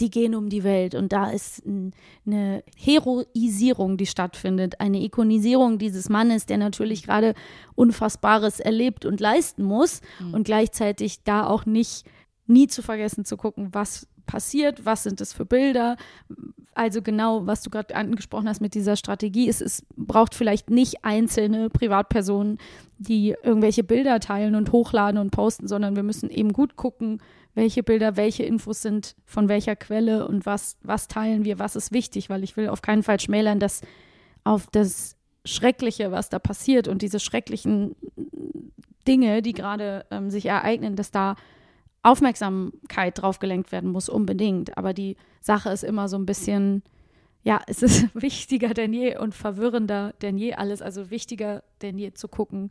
die 0.00 0.10
gehen 0.10 0.34
um 0.34 0.48
die 0.48 0.62
Welt 0.62 0.94
und 0.94 1.12
da 1.12 1.30
ist 1.30 1.62
eine 2.26 2.62
Heroisierung, 2.76 3.96
die 3.96 4.06
stattfindet, 4.06 4.80
eine 4.80 5.02
Ikonisierung 5.02 5.78
dieses 5.78 6.08
Mannes, 6.08 6.46
der 6.46 6.58
natürlich 6.58 7.02
gerade 7.02 7.34
Unfassbares 7.74 8.60
erlebt 8.60 9.04
und 9.04 9.20
leisten 9.20 9.64
muss 9.64 10.00
mhm. 10.20 10.34
und 10.34 10.44
gleichzeitig 10.44 11.24
da 11.24 11.46
auch 11.46 11.66
nicht 11.66 12.04
nie 12.46 12.68
zu 12.68 12.82
vergessen 12.82 13.24
zu 13.24 13.36
gucken, 13.36 13.68
was 13.72 14.06
passiert, 14.26 14.84
was 14.84 15.02
sind 15.02 15.20
es 15.20 15.32
für 15.32 15.44
Bilder. 15.44 15.96
Also 16.74 17.02
genau, 17.02 17.46
was 17.46 17.62
du 17.62 17.70
gerade 17.70 17.96
angesprochen 17.96 18.48
hast 18.48 18.60
mit 18.60 18.74
dieser 18.74 18.94
Strategie, 18.94 19.48
es, 19.48 19.60
es 19.60 19.84
braucht 19.96 20.36
vielleicht 20.36 20.70
nicht 20.70 21.04
einzelne 21.04 21.70
Privatpersonen, 21.70 22.58
die 22.98 23.34
irgendwelche 23.42 23.82
Bilder 23.82 24.20
teilen 24.20 24.54
und 24.54 24.70
hochladen 24.70 25.20
und 25.20 25.30
posten, 25.30 25.66
sondern 25.66 25.96
wir 25.96 26.04
müssen 26.04 26.30
eben 26.30 26.52
gut 26.52 26.76
gucken, 26.76 27.20
welche 27.54 27.82
Bilder, 27.82 28.16
welche 28.16 28.44
Infos 28.44 28.82
sind 28.82 29.16
von 29.24 29.48
welcher 29.48 29.76
Quelle 29.76 30.28
und 30.28 30.46
was, 30.46 30.76
was 30.82 31.08
teilen 31.08 31.44
wir, 31.44 31.58
was 31.58 31.76
ist 31.76 31.92
wichtig, 31.92 32.30
weil 32.30 32.44
ich 32.44 32.56
will 32.56 32.68
auf 32.68 32.82
keinen 32.82 33.02
Fall 33.02 33.18
schmälern, 33.20 33.58
dass 33.58 33.80
auf 34.44 34.68
das 34.70 35.16
Schreckliche, 35.44 36.12
was 36.12 36.28
da 36.28 36.38
passiert 36.38 36.88
und 36.88 37.02
diese 37.02 37.20
schrecklichen 37.20 37.96
Dinge, 39.06 39.42
die 39.42 39.54
gerade 39.54 40.04
ähm, 40.10 40.30
sich 40.30 40.46
ereignen, 40.46 40.94
dass 40.94 41.10
da 41.10 41.36
Aufmerksamkeit 42.02 43.20
drauf 43.20 43.38
gelenkt 43.38 43.72
werden 43.72 43.90
muss, 43.90 44.08
unbedingt. 44.08 44.76
Aber 44.76 44.92
die 44.92 45.16
Sache 45.40 45.70
ist 45.70 45.82
immer 45.82 46.08
so 46.08 46.16
ein 46.16 46.26
bisschen, 46.26 46.82
ja, 47.42 47.60
es 47.66 47.82
ist 47.82 48.08
wichtiger 48.14 48.74
denn 48.74 48.92
je 48.92 49.18
und 49.18 49.34
verwirrender 49.34 50.14
denn 50.22 50.36
je 50.36 50.54
alles, 50.54 50.82
also 50.82 51.10
wichtiger 51.10 51.62
denn 51.82 51.98
je 51.98 52.12
zu 52.12 52.28
gucken, 52.28 52.70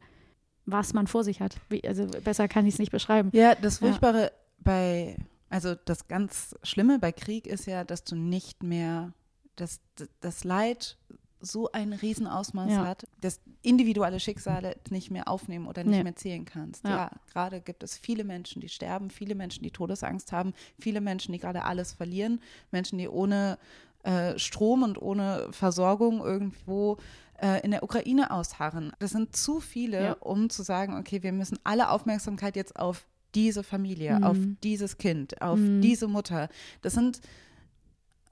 was 0.66 0.94
man 0.94 1.08
vor 1.08 1.24
sich 1.24 1.42
hat. 1.42 1.58
Wie, 1.70 1.86
also 1.88 2.06
besser 2.24 2.48
kann 2.48 2.66
ich 2.66 2.76
es 2.76 2.80
nicht 2.80 2.92
beschreiben. 2.92 3.30
Ja, 3.34 3.56
das 3.56 3.80
Furchtbare 3.80 4.24
ja 4.24 4.30
bei, 4.60 5.18
also 5.50 5.76
das 5.76 6.08
ganz 6.08 6.56
Schlimme 6.64 7.00
bei 7.00 7.12
Krieg 7.12 7.48
ist 7.48 7.66
ja, 7.66 7.84
dass 7.84 8.04
du 8.04 8.16
nicht 8.16 8.64
mehr, 8.64 9.14
dass 9.56 9.80
das 10.20 10.44
Leid 10.44 10.98
so 11.40 11.72
ein 11.72 11.94
Riesenausmaß 11.94 12.72
ja. 12.72 12.86
hat, 12.86 13.08
dass 13.22 13.40
individuelle 13.62 14.20
Schicksale 14.20 14.76
nicht 14.90 15.12
mehr 15.12 15.28
aufnehmen 15.28 15.68
oder 15.68 15.84
nicht 15.84 15.98
nee. 15.98 16.04
mehr 16.04 16.16
zählen 16.16 16.46
kannst. 16.46 16.84
Ja, 16.84 16.90
ja 16.90 17.12
gerade 17.32 17.62
gibt 17.62 17.84
es 17.84 17.98
viele 17.98 18.24
Menschen, 18.24 18.62
die 18.62 18.70
sterben, 18.70 19.10
viele 19.10 19.36
Menschen, 19.36 19.64
die 19.64 19.72
Todesangst 19.72 20.32
haben, 20.32 20.54
viele 20.80 21.02
Menschen, 21.02 21.32
die 21.34 21.40
gerade 21.40 21.64
alles 21.64 21.94
verlieren, 21.94 22.42
Menschen, 22.72 22.98
die 22.98 23.08
ohne 23.08 23.60
äh, 24.04 24.38
Strom 24.40 24.84
und 24.84 25.02
ohne 25.02 25.48
Versorgung 25.52 26.22
irgendwo 26.22 26.98
äh, 27.42 27.62
in 27.64 27.72
der 27.72 27.84
Ukraine 27.84 28.32
ausharren. 28.32 28.94
Das 29.00 29.12
sind 29.12 29.36
zu 29.36 29.60
viele, 29.60 30.04
ja. 30.04 30.14
um 30.14 30.50
zu 30.50 30.64
sagen, 30.64 30.98
okay, 30.98 31.24
wir 31.24 31.32
müssen 31.32 31.60
alle 31.64 31.90
Aufmerksamkeit 31.90 32.56
jetzt 32.56 32.80
auf 32.80 33.06
diese 33.36 33.64
Familie, 33.64 34.18
mhm. 34.18 34.24
auf 34.24 34.38
dieses 34.64 34.98
Kind, 34.98 35.42
auf 35.42 35.60
mhm. 35.60 35.82
diese 35.82 36.08
Mutter. 36.08 36.50
Das 36.82 36.94
sind 36.94 37.22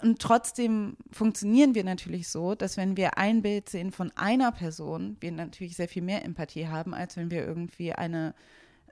und 0.01 0.19
trotzdem 0.19 0.97
funktionieren 1.09 1.73
wir 1.73 1.83
natürlich 1.83 2.27
so, 2.27 2.53
dass 2.53 2.77
wenn 2.77 2.97
wir 2.97 3.17
ein 3.17 3.41
Bild 3.41 3.69
sehen 3.69 3.91
von 3.91 4.11
einer 4.15 4.51
Person, 4.51 5.17
wir 5.19 5.31
natürlich 5.31 5.77
sehr 5.77 5.87
viel 5.87 6.01
mehr 6.01 6.25
Empathie 6.25 6.67
haben, 6.67 6.93
als 6.93 7.15
wenn 7.15 7.31
wir 7.31 7.45
irgendwie 7.45 7.93
eine 7.93 8.35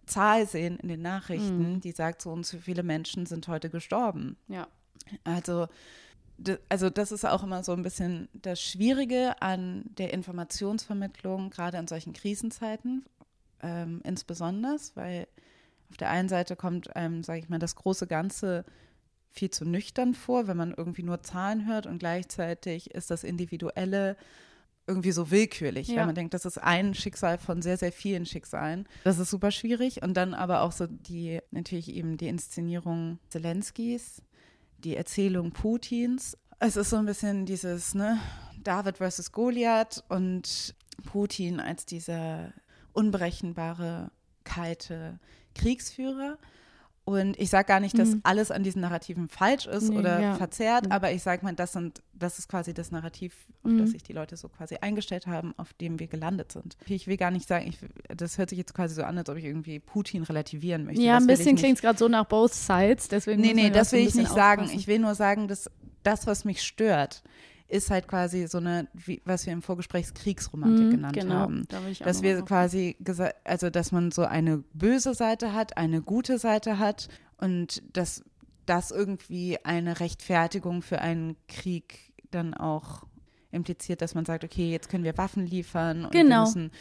Zahl 0.06 0.48
sehen 0.48 0.78
in 0.80 0.88
den 0.88 1.02
Nachrichten, 1.02 1.74
mhm. 1.74 1.82
die 1.82 1.92
sagt, 1.92 2.22
so 2.22 2.32
und 2.32 2.46
so 2.46 2.58
viele 2.58 2.84
Menschen 2.84 3.26
sind 3.26 3.48
heute 3.48 3.70
gestorben. 3.70 4.38
Ja. 4.48 4.68
Also, 5.24 5.68
also 6.70 6.89
das 6.89 7.12
ist 7.12 7.26
auch 7.26 7.44
immer 7.44 7.63
so 7.63 7.74
ein 7.74 7.84
bisschen 7.84 8.30
das 8.34 8.62
Schwierige 8.62 9.42
an 9.42 9.84
der 9.98 10.13
Informationsvermittlung, 10.13 11.50
gerade 11.50 11.78
in 11.78 11.88
solchen 11.88 12.13
Krisenzeiten, 12.13 13.06
ähm, 13.62 14.02
insbesondere, 14.04 14.78
weil 14.96 15.28
auf 15.94 15.98
der 15.98 16.10
einen 16.10 16.28
Seite 16.28 16.56
kommt 16.56 16.96
einem, 16.96 17.22
sage 17.22 17.38
ich 17.38 17.50
mal, 17.50 17.60
das 17.60 17.76
große 17.76 18.08
Ganze 18.08 18.66
viel 19.30 19.52
zu 19.52 19.64
nüchtern 19.64 20.16
vor, 20.16 20.48
wenn 20.48 20.58
man 20.58 20.74
irgendwie 20.74 21.04
nur 21.04 21.22
Zahlen 21.22 21.68
hört 21.68 21.86
und 21.86 22.00
gleichzeitig 22.00 22.90
ist 22.96 23.12
das 23.12 23.24
Individuelle 23.24 24.18
irgendwie 24.88 25.12
so 25.12 25.30
willkürlich, 25.30 25.90
ja. 25.90 25.98
weil 25.98 26.08
man 26.08 26.16
denkt, 26.16 26.34
das 26.34 26.46
ist 26.46 26.58
ein 26.58 26.96
Schicksal 26.96 27.38
von 27.38 27.62
sehr, 27.62 27.78
sehr 27.78 27.92
vielen 27.92 28.26
Schicksalen. 28.26 28.88
Das 29.04 29.20
ist 29.20 29.30
super 29.30 29.52
schwierig. 29.52 30.02
Und 30.02 30.16
dann 30.16 30.34
aber 30.34 30.62
auch 30.62 30.72
so 30.72 30.88
die, 30.88 31.40
natürlich 31.52 31.94
eben 31.94 32.18
die 32.18 32.28
Inszenierung 32.28 33.20
Zelenskis, 33.30 34.24
die 34.80 34.96
Erzählung 34.96 35.52
Putins. 35.52 36.36
Es 36.58 36.76
ist 36.76 36.90
so 36.90 36.96
ein 36.96 37.06
bisschen 37.06 37.46
dieses, 37.46 37.94
ne, 37.94 38.20
David 38.64 38.98
versus 38.98 39.32
Goliath 39.32 40.04
und 40.10 40.74
Putin 41.06 41.60
als 41.60 41.86
dieser 41.86 42.52
unberechenbare, 42.94 44.10
kalte, 44.44 45.20
Kriegsführer. 45.56 46.38
Und 47.06 47.38
ich 47.38 47.50
sage 47.50 47.68
gar 47.68 47.82
nicht, 47.82 48.00
dass 48.00 48.12
mhm. 48.12 48.22
alles 48.24 48.50
an 48.50 48.63
diesen 48.63 48.82
Narrativen 48.82 49.28
falsch 49.28 49.66
ist 49.66 49.89
nee, 49.89 49.98
oder 49.98 50.22
ja. 50.22 50.36
verzerrt, 50.36 50.86
mhm. 50.86 50.94
aber 50.94 51.12
ich 51.12 51.22
sage 51.22 51.44
mal, 51.44 51.54
das, 51.54 51.74
sind, 51.74 52.02
das 52.13 52.39
ist 52.39 52.48
quasi 52.48 52.74
das 52.74 52.92
Narrativ, 52.92 53.36
auf 53.63 53.72
mhm. 53.72 53.80
das 53.80 53.89
sich 53.92 54.04
die 54.04 54.13
Leute 54.13 54.38
so 54.38 54.48
quasi 54.48 54.78
eingestellt 54.78 55.28
haben, 55.28 55.54
auf 55.58 55.74
dem 55.74 56.00
wir 56.00 56.08
gelandet 56.08 56.54
sind. 56.54 56.78
Ich 56.88 57.08
will 57.08 57.18
gar 57.18 57.30
nicht 57.30 57.46
sagen, 57.46 57.68
ich, 57.68 57.78
das 58.08 58.38
hört 58.38 58.52
sich 58.52 58.58
jetzt 58.58 58.74
quasi 58.74 58.96
so 58.96 59.04
an, 59.04 59.18
als 59.18 59.28
ob 59.30 59.36
ich 59.36 59.44
irgendwie 59.44 59.82
Putin 59.82 60.24
relativieren 60.24 60.86
möchte. 60.86 61.02
Ja, 61.02 61.16
das 61.16 61.24
ein 61.24 61.28
bisschen 61.28 61.56
klingt 61.58 61.76
es 61.76 61.82
gerade 61.82 62.00
so 62.00 62.08
nach 62.08 62.26
both 62.26 62.54
sides, 62.54 63.10
deswegen. 63.10 63.42
Nee, 63.42 63.54
nee, 63.54 63.70
das 63.70 63.92
will 63.92 64.00
ich 64.00 64.16
nicht 64.16 64.32
sagen. 64.32 64.70
Ich 64.74 64.88
will 64.88 65.00
nur 65.00 65.16
sagen, 65.16 65.50
dass 65.50 65.70
das, 66.04 66.26
was 66.26 66.46
mich 66.46 66.62
stört, 66.62 67.22
ist 67.74 67.90
halt 67.90 68.08
quasi 68.08 68.48
so 68.48 68.60
eine, 68.60 68.88
wie, 68.94 69.22
was 69.26 69.48
wir 69.48 69.54
im 69.54 69.64
Vorgespräch 69.64 70.14
Kriegsromantik 70.14 70.86
mhm, 70.86 70.92
genannt 70.92 71.16
genau, 71.16 71.36
haben. 71.36 71.66
Da 71.70 71.80
dass 72.04 72.22
wir 72.22 72.44
quasi 72.44 72.96
gesagt, 73.00 73.36
also 73.44 73.72
dass 73.72 73.92
man 73.92 74.12
so 74.12 74.24
eine 74.24 74.64
böse 74.74 75.16
Seite 75.16 75.54
hat, 75.54 75.76
eine 75.76 76.02
gute 76.02 76.38
Seite 76.38 76.78
hat 76.78 77.08
und 77.38 77.82
dass 77.98 78.24
das 78.68 78.92
irgendwie 78.92 79.58
eine 79.64 80.00
Rechtfertigung 80.00 80.84
für 80.84 81.02
einen 81.02 81.36
Krieg 81.48 82.14
dann 82.30 82.54
auch 82.54 83.06
impliziert, 83.52 84.02
dass 84.02 84.16
man 84.16 84.26
sagt, 84.26 84.44
okay, 84.44 84.72
jetzt 84.72 84.90
können 84.90 85.04
wir 85.04 85.18
Waffen 85.18 85.46
liefern 85.46 86.06
und, 86.06 86.12
genau, 86.12 86.46
müssen, 86.46 86.72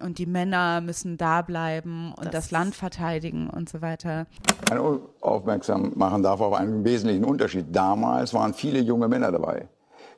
und 0.00 0.18
die 0.18 0.26
Männer 0.26 0.80
müssen 0.80 1.16
da 1.16 1.42
bleiben 1.42 2.12
und 2.16 2.26
das, 2.26 2.32
das 2.32 2.50
Land 2.52 2.74
verteidigen 2.74 3.50
und 3.50 3.68
so 3.68 3.80
weiter. 3.82 4.26
Aufmerksam 5.20 5.92
machen 5.96 6.22
darf 6.22 6.40
auf 6.40 6.54
einen 6.54 6.84
wesentlichen 6.84 7.24
Unterschied. 7.24 7.66
Damals 7.70 8.32
waren 8.32 8.54
viele 8.54 8.80
junge 8.80 9.08
Männer 9.08 9.30
dabei 9.32 9.68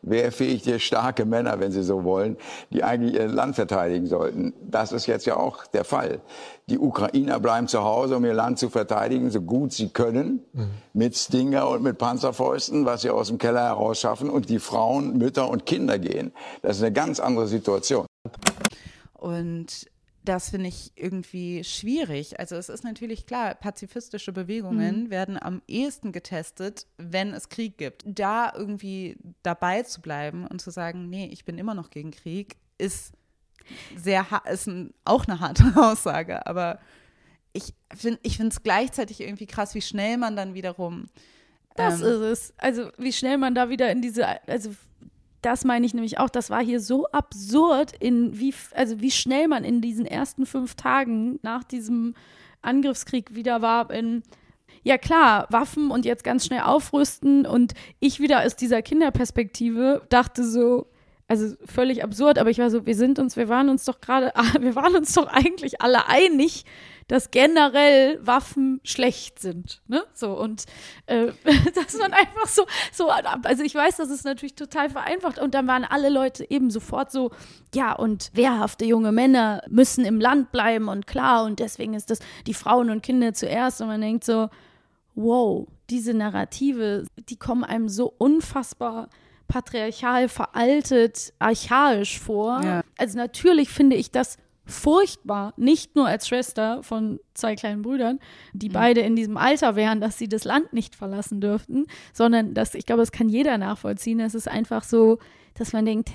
wehrfähige, 0.03 0.79
starke 0.79 1.25
Männer, 1.25 1.61
wenn 1.61 1.73
Sie 1.73 1.83
so 1.83 2.05
wollen, 2.05 2.37
die 2.71 2.85
eigentlich 2.85 3.15
ihr 3.15 3.29
Land 3.29 3.57
verteidigen 3.57 4.07
sollten. 4.07 4.53
Das 4.61 4.93
ist 4.93 5.07
jetzt 5.07 5.27
ja 5.27 5.37
auch 5.37 5.67
der 5.67 5.85
Fall. 5.85 6.21
Die 6.69 6.79
Ukrainer 6.79 7.41
bleiben 7.41 7.67
zu 7.67 7.83
Hause, 7.83 8.17
um 8.17 8.25
ihr 8.25 8.35
Land 8.35 8.59
zu 8.59 8.69
verteidigen, 8.69 9.31
so 9.31 9.41
gut 9.41 9.73
sie 9.73 9.89
können, 9.89 10.45
mhm. 10.53 10.71
mit 10.93 11.17
Stinger 11.17 11.69
und 11.69 11.83
mit 11.83 11.99
Panzerfäusten, 11.99 12.85
was 12.85 13.03
sie 13.03 13.11
aus 13.11 13.29
dem 13.29 13.39
Keller 13.39 13.63
herausschaffen. 13.63 14.29
Und 14.29 14.51
die 14.51 14.59
Frauen, 14.59 15.17
Mütter 15.17 15.49
und 15.49 15.67
Kinder 15.67 15.99
gehen. 15.99 16.33
Das 16.63 16.77
ist 16.77 16.83
eine 16.83 16.93
ganz 16.93 17.21
andere 17.21 17.47
Situation. 17.47 18.07
Und 19.15 19.89
das 20.29 20.51
finde 20.51 20.69
ich 20.69 20.93
irgendwie 20.95 21.64
schwierig. 21.64 22.38
Also 22.38 22.57
es 22.57 22.69
ist 22.69 22.85
natürlich 22.85 23.25
klar, 23.25 23.55
pazifistische 23.55 24.33
Bewegungen 24.33 25.05
mhm. 25.05 25.11
werden 25.11 25.43
am 25.43 25.62
ehesten 25.67 26.12
getestet, 26.12 26.87
wenn 26.99 27.33
es 27.33 27.49
Krieg 27.49 27.79
gibt. 27.79 28.05
Da 28.07 28.53
irgendwie 28.55 29.17
dabei 29.43 29.85
zu 29.85 30.03
bleiben 30.03 30.47
und 30.47 30.61
zu 30.61 30.71
sagen, 30.71 31.09
nee, 31.09 31.27
ich 31.33 31.47
bin 31.47 31.57
immer 31.57 31.73
noch 31.73 31.88
gegen 31.88 32.11
Krieg, 32.11 32.57
ist 32.77 33.14
sehr 33.97 34.27
ist 34.51 34.67
ein, 34.67 34.93
auch 35.05 35.27
eine 35.27 35.41
harte 35.41 35.64
Aussage. 35.77 36.47
Aber 36.47 36.79
ich 37.55 37.73
finde 37.97 38.21
ich 38.23 38.38
es 38.38 38.62
gleichzeitig 38.62 39.23
irgendwie 39.23 39.47
krass, 39.47 39.75
wie 39.75 39.83
schnell 39.83 40.19
man 40.19 40.37
dann 40.37 40.53
wiederum 40.53 41.07
das 41.75 42.01
ähm, 42.03 42.07
ist 42.07 42.21
es. 42.21 42.55
Also 42.59 42.91
wie 42.99 43.12
schnell 43.12 43.38
man 43.38 43.55
da 43.55 43.71
wieder 43.71 43.91
in 43.91 44.03
diese, 44.03 44.27
also 44.47 44.75
das 45.42 45.64
meine 45.64 45.87
ich 45.87 45.94
nämlich 45.94 46.18
auch, 46.18 46.31
das 46.31 46.51
war 46.51 46.62
hier 46.62 46.81
so 46.81 47.07
absurd, 47.09 47.92
in 47.98 48.38
wie, 48.38 48.55
also 48.74 49.01
wie 49.01 49.11
schnell 49.11 49.48
man 49.48 49.64
in 49.64 49.81
diesen 49.81 50.07
ersten 50.07 50.46
fünf 50.46 50.74
Tagen 50.74 51.38
nach 51.42 51.64
diesem 51.64 52.14
Angriffskrieg 52.62 53.35
wieder 53.35 53.62
war 53.62 53.90
in 53.90 54.22
ja 54.83 54.98
klar, 54.98 55.46
Waffen 55.51 55.90
und 55.90 56.05
jetzt 56.05 56.24
ganz 56.24 56.46
schnell 56.46 56.61
aufrüsten. 56.61 57.46
Und 57.46 57.74
ich 58.01 58.20
wieder 58.20 58.44
aus 58.44 58.57
dieser 58.57 58.83
Kinderperspektive 58.83 60.03
dachte 60.09 60.44
so, 60.44 60.87
also 61.29 61.55
völlig 61.67 62.03
absurd, 62.03 62.38
aber 62.38 62.49
ich 62.49 62.59
war 62.59 62.71
so, 62.71 62.87
wir 62.87 62.97
sind 62.97 63.19
uns, 63.19 63.37
wir 63.37 63.51
waren 63.51 63.69
uns 63.69 63.85
doch 63.85 64.01
gerade, 64.01 64.33
wir 64.61 64.75
waren 64.75 64.97
uns 64.97 65.12
doch 65.12 65.27
eigentlich 65.27 65.83
alle 65.83 66.09
einig, 66.09 66.64
dass 67.07 67.31
generell 67.31 68.19
Waffen 68.27 68.81
schlecht 68.83 69.38
sind. 69.38 69.83
Ne? 69.88 70.03
So, 70.14 70.38
und 70.38 70.64
äh, 71.07 71.27
dass 71.75 71.99
man 71.99 72.12
einfach 72.12 72.47
so, 72.47 72.67
so, 72.93 73.09
also 73.09 73.62
ich 73.62 73.75
weiß, 73.75 73.97
das 73.97 74.11
ist 74.11 74.25
natürlich 74.25 74.55
total 74.55 74.91
vereinfacht. 74.91 75.38
Und 75.38 75.55
dann 75.55 75.67
waren 75.67 75.85
alle 75.85 76.09
Leute 76.11 76.51
eben 76.51 76.71
sofort 76.71 77.11
so, 77.11 77.31
ja, 77.75 77.93
und 77.95 78.31
wehrhafte 78.35 78.85
junge 78.85 79.12
Männer 79.12 79.62
müssen 79.69 80.05
im 80.05 80.21
Land 80.21 80.51
bleiben 80.53 80.88
und 80.88 81.07
klar, 81.07 81.45
und 81.45 81.61
deswegen 81.61 81.95
ist 81.95 82.11
das 82.11 82.21
die 82.47 82.55
Frauen 82.55 82.91
und 82.91 83.03
Kinder 83.03 83.33
zuerst. 83.33 83.81
Und 83.81 83.88
man 83.88 84.01
denkt 84.01 84.25
so, 84.25 84.51
wow, 85.14 85.67
diese 85.91 86.12
Narrative, 86.12 87.05
die 87.29 87.37
kommen 87.37 87.64
einem 87.64 87.88
so 87.88 88.12
unfassbar 88.19 89.09
patriarchal 89.49 90.29
veraltet, 90.29 91.33
archaisch 91.39 92.21
vor. 92.21 92.61
Ja. 92.63 92.83
Also 92.97 93.19
natürlich 93.19 93.71
finde 93.71 93.97
ich 93.97 94.11
das 94.11 94.37
furchtbar, 94.69 95.55
nicht 95.57 95.97
nur 95.97 96.07
als 96.07 96.29
Schwester 96.29 96.83
von 96.83 97.19
zwei 97.33 97.57
kleinen 97.57 97.81
Brüdern, 97.81 98.21
die 98.53 98.69
mhm. 98.69 98.75
beide 98.75 99.01
in 99.01 99.17
diesem 99.17 99.39
Alter 99.39 99.77
wären, 99.77 100.01
dass 100.01 100.19
sie 100.19 100.29
das 100.29 100.45
Land 100.45 100.75
nicht 100.75 100.95
verlassen 100.95 101.41
dürften, 101.41 101.87
sondern 102.13 102.53
dass, 102.53 102.75
ich 102.75 102.85
glaube, 102.85 103.01
das 103.01 103.11
kann 103.11 103.31
jeder 103.31 103.57
nachvollziehen. 103.57 104.21
Es 104.21 104.35
ist 104.35 104.47
einfach 104.47 104.85
so, 104.85 105.19
dass 105.55 105.73
man 105.73 105.87
denkt, 105.87 106.11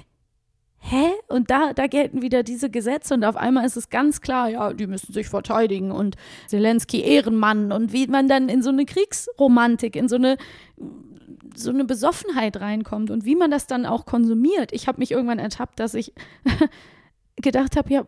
hä? 0.78 1.12
Und 1.28 1.50
da, 1.50 1.74
da 1.74 1.88
gelten 1.88 2.22
wieder 2.22 2.44
diese 2.44 2.70
Gesetze 2.70 3.16
und 3.16 3.24
auf 3.24 3.38
einmal 3.38 3.66
ist 3.66 3.78
es 3.78 3.90
ganz 3.90 4.22
klar, 4.22 4.50
ja, 4.50 4.74
die 4.74 4.86
müssen 4.86 5.14
sich 5.14 5.30
verteidigen 5.30 5.92
und 5.92 6.16
Zelensky 6.48 7.02
Ehrenmann 7.02 7.72
und 7.72 7.92
wie 7.92 8.06
man 8.06 8.28
dann 8.28 8.50
in 8.50 8.62
so 8.62 8.70
eine 8.70 8.86
Kriegsromantik, 8.86 9.96
in 9.96 10.08
so 10.08 10.18
eine 10.18 10.38
so 11.56 11.70
eine 11.70 11.86
Besoffenheit 11.86 12.60
reinkommt 12.60 13.12
und 13.12 13.26
wie 13.26 13.36
man 13.36 13.52
das 13.52 13.68
dann 13.68 13.86
auch 13.86 14.06
konsumiert. 14.06 14.72
Ich 14.72 14.88
habe 14.88 15.00
mich 15.00 15.12
irgendwann 15.12 15.40
ertappt, 15.40 15.80
dass 15.80 15.94
ich 15.94 16.14
gedacht 17.36 17.76
habe, 17.76 17.94
ja, 17.94 18.08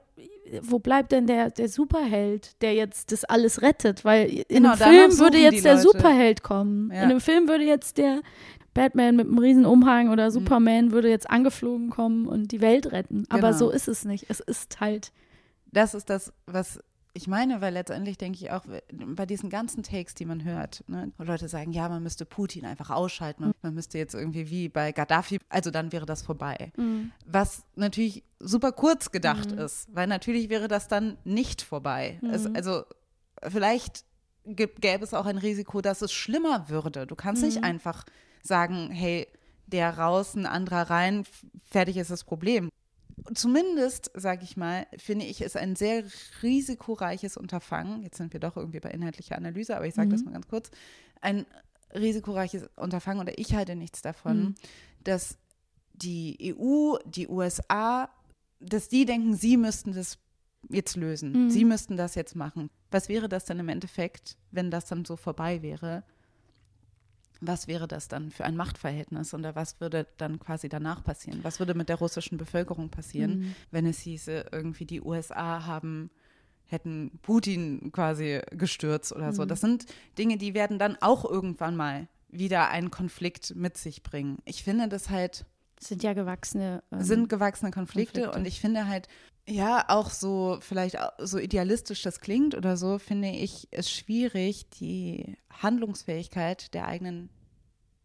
wo 0.61 0.79
bleibt 0.79 1.11
denn 1.11 1.27
der, 1.27 1.49
der 1.49 1.69
Superheld, 1.69 2.61
der 2.61 2.73
jetzt 2.73 3.11
das 3.11 3.25
alles 3.25 3.61
rettet? 3.61 4.05
Weil 4.05 4.29
in 4.29 4.63
genau, 4.63 4.73
einem 4.73 4.77
Film 4.77 5.19
würde 5.19 5.37
jetzt 5.39 5.65
der 5.65 5.79
Superheld 5.79 6.43
kommen. 6.43 6.91
Ja. 6.91 7.03
In 7.03 7.09
einem 7.09 7.21
Film 7.21 7.47
würde 7.47 7.63
jetzt 7.63 7.97
der 7.97 8.21
Batman 8.73 9.15
mit 9.15 9.27
einem 9.27 9.37
riesen 9.39 9.65
Umhang 9.65 10.09
oder 10.09 10.25
mhm. 10.25 10.31
Superman 10.31 10.85
mhm. 10.85 10.91
würde 10.91 11.09
jetzt 11.09 11.29
angeflogen 11.29 11.89
kommen 11.89 12.27
und 12.27 12.51
die 12.51 12.61
Welt 12.61 12.91
retten. 12.91 13.25
Aber 13.29 13.49
genau. 13.49 13.57
so 13.57 13.69
ist 13.71 13.87
es 13.87 14.05
nicht. 14.05 14.25
Es 14.29 14.39
ist 14.39 14.79
halt. 14.79 15.11
Das 15.71 15.93
ist 15.93 16.09
das, 16.09 16.31
was 16.45 16.79
ich 17.17 17.27
meine, 17.27 17.61
weil 17.61 17.73
letztendlich 17.73 18.17
denke 18.17 18.37
ich 18.43 18.51
auch 18.51 18.65
bei 18.91 19.25
diesen 19.25 19.49
ganzen 19.49 19.83
Takes, 19.83 20.15
die 20.15 20.25
man 20.25 20.43
hört, 20.43 20.83
ne, 20.87 21.13
wo 21.17 21.23
Leute 21.23 21.47
sagen, 21.47 21.71
ja, 21.71 21.87
man 21.87 22.03
müsste 22.03 22.25
Putin 22.25 22.65
einfach 22.65 22.89
ausschalten, 22.89 23.47
mhm. 23.47 23.53
man 23.61 23.73
müsste 23.73 23.97
jetzt 23.97 24.13
irgendwie 24.13 24.49
wie 24.49 24.67
bei 24.67 24.91
Gaddafi, 24.91 25.39
also 25.47 25.71
dann 25.71 25.93
wäre 25.93 26.05
das 26.05 26.23
vorbei. 26.23 26.73
Mhm. 26.75 27.13
Was 27.25 27.63
natürlich 27.75 28.25
super 28.39 28.73
kurz 28.73 29.11
gedacht 29.11 29.51
mhm. 29.51 29.59
ist, 29.59 29.87
weil 29.95 30.07
natürlich 30.07 30.49
wäre 30.49 30.67
das 30.67 30.89
dann 30.89 31.17
nicht 31.23 31.61
vorbei. 31.61 32.19
Es, 32.29 32.49
mhm. 32.49 32.55
also 32.57 32.83
vielleicht 33.47 34.03
gäbe 34.45 35.05
es 35.05 35.13
auch 35.13 35.25
ein 35.25 35.37
Risiko, 35.37 35.79
dass 35.79 36.01
es 36.01 36.11
schlimmer 36.11 36.67
würde. 36.67 37.07
Du 37.07 37.15
kannst 37.15 37.43
nicht 37.43 37.59
mhm. 37.59 37.63
einfach 37.63 38.03
sagen, 38.43 38.91
hey, 38.91 39.25
der 39.67 39.97
raus, 39.97 40.35
ein 40.35 40.45
anderer 40.45 40.89
rein, 40.89 41.23
fertig 41.63 41.95
ist 41.95 42.11
das 42.11 42.25
Problem 42.25 42.69
zumindest, 43.33 44.11
sage 44.13 44.43
ich 44.43 44.57
mal, 44.57 44.87
finde 44.97 45.25
ich 45.25 45.41
es 45.41 45.55
ein 45.55 45.75
sehr 45.75 46.03
risikoreiches 46.43 47.37
Unterfangen. 47.37 48.03
Jetzt 48.03 48.17
sind 48.17 48.33
wir 48.33 48.39
doch 48.39 48.57
irgendwie 48.57 48.79
bei 48.79 48.91
inhaltlicher 48.91 49.37
Analyse, 49.37 49.75
aber 49.75 49.87
ich 49.87 49.95
sage 49.95 50.07
mhm. 50.07 50.11
das 50.11 50.23
mal 50.23 50.31
ganz 50.31 50.47
kurz. 50.47 50.71
Ein 51.21 51.45
risikoreiches 51.93 52.69
Unterfangen 52.75 53.21
oder 53.21 53.37
ich 53.37 53.55
halte 53.55 53.75
nichts 53.75 54.01
davon, 54.01 54.37
mhm. 54.37 54.55
dass 55.03 55.37
die 55.93 56.55
EU, 56.57 56.97
die 57.05 57.27
USA, 57.27 58.09
dass 58.59 58.89
die 58.89 59.05
denken, 59.05 59.35
sie 59.35 59.57
müssten 59.57 59.93
das 59.93 60.17
jetzt 60.69 60.95
lösen. 60.95 61.45
Mhm. 61.45 61.49
Sie 61.49 61.65
müssten 61.65 61.97
das 61.97 62.15
jetzt 62.15 62.35
machen. 62.35 62.69
Was 62.91 63.09
wäre 63.09 63.29
das 63.29 63.45
dann 63.45 63.59
im 63.59 63.69
Endeffekt, 63.69 64.37
wenn 64.51 64.71
das 64.71 64.85
dann 64.85 65.05
so 65.05 65.15
vorbei 65.15 65.61
wäre? 65.61 66.03
Was 67.41 67.67
wäre 67.67 67.87
das 67.87 68.07
dann 68.07 68.31
für 68.31 68.45
ein 68.45 68.55
Machtverhältnis 68.55 69.33
oder 69.33 69.55
was 69.55 69.79
würde 69.79 70.07
dann 70.17 70.39
quasi 70.39 70.69
danach 70.69 71.03
passieren? 71.03 71.39
Was 71.43 71.59
würde 71.59 71.73
mit 71.73 71.89
der 71.89 71.97
russischen 71.97 72.37
Bevölkerung 72.37 72.89
passieren, 72.89 73.39
mhm. 73.39 73.55
wenn 73.71 73.85
es 73.85 73.99
hieße, 73.99 74.45
irgendwie 74.51 74.85
die 74.85 75.01
USA 75.01 75.65
haben 75.65 76.09
hätten 76.67 77.19
Putin 77.21 77.91
quasi 77.91 78.41
gestürzt 78.51 79.13
oder 79.13 79.33
so. 79.33 79.43
Mhm. 79.43 79.47
Das 79.47 79.61
sind 79.61 79.85
Dinge, 80.17 80.37
die 80.37 80.53
werden 80.53 80.79
dann 80.79 80.97
auch 80.99 81.23
irgendwann 81.23 81.75
mal 81.75 82.07
wieder 82.29 82.69
einen 82.69 82.91
Konflikt 82.91 83.55
mit 83.55 83.77
sich 83.77 84.03
bringen. 84.03 84.39
Ich 84.45 84.63
finde 84.63 84.89
das 84.89 85.09
halt 85.09 85.45
sind 85.79 86.03
ja 86.03 86.13
gewachsene 86.13 86.83
ähm, 86.91 87.01
sind 87.01 87.29
gewachsene 87.29 87.71
Konflikte, 87.71 88.21
Konflikte 88.21 88.39
und 88.39 88.45
ich 88.47 88.59
finde 88.59 88.87
halt 88.87 89.07
ja 89.47 89.85
auch 89.87 90.09
so 90.09 90.57
vielleicht 90.61 90.97
so 91.19 91.37
idealistisch 91.37 92.01
das 92.01 92.19
klingt 92.19 92.55
oder 92.55 92.77
so 92.77 92.99
finde 92.99 93.29
ich 93.29 93.67
es 93.71 93.91
schwierig 93.91 94.69
die 94.71 95.37
Handlungsfähigkeit 95.51 96.73
der 96.73 96.87
eigenen 96.87 97.29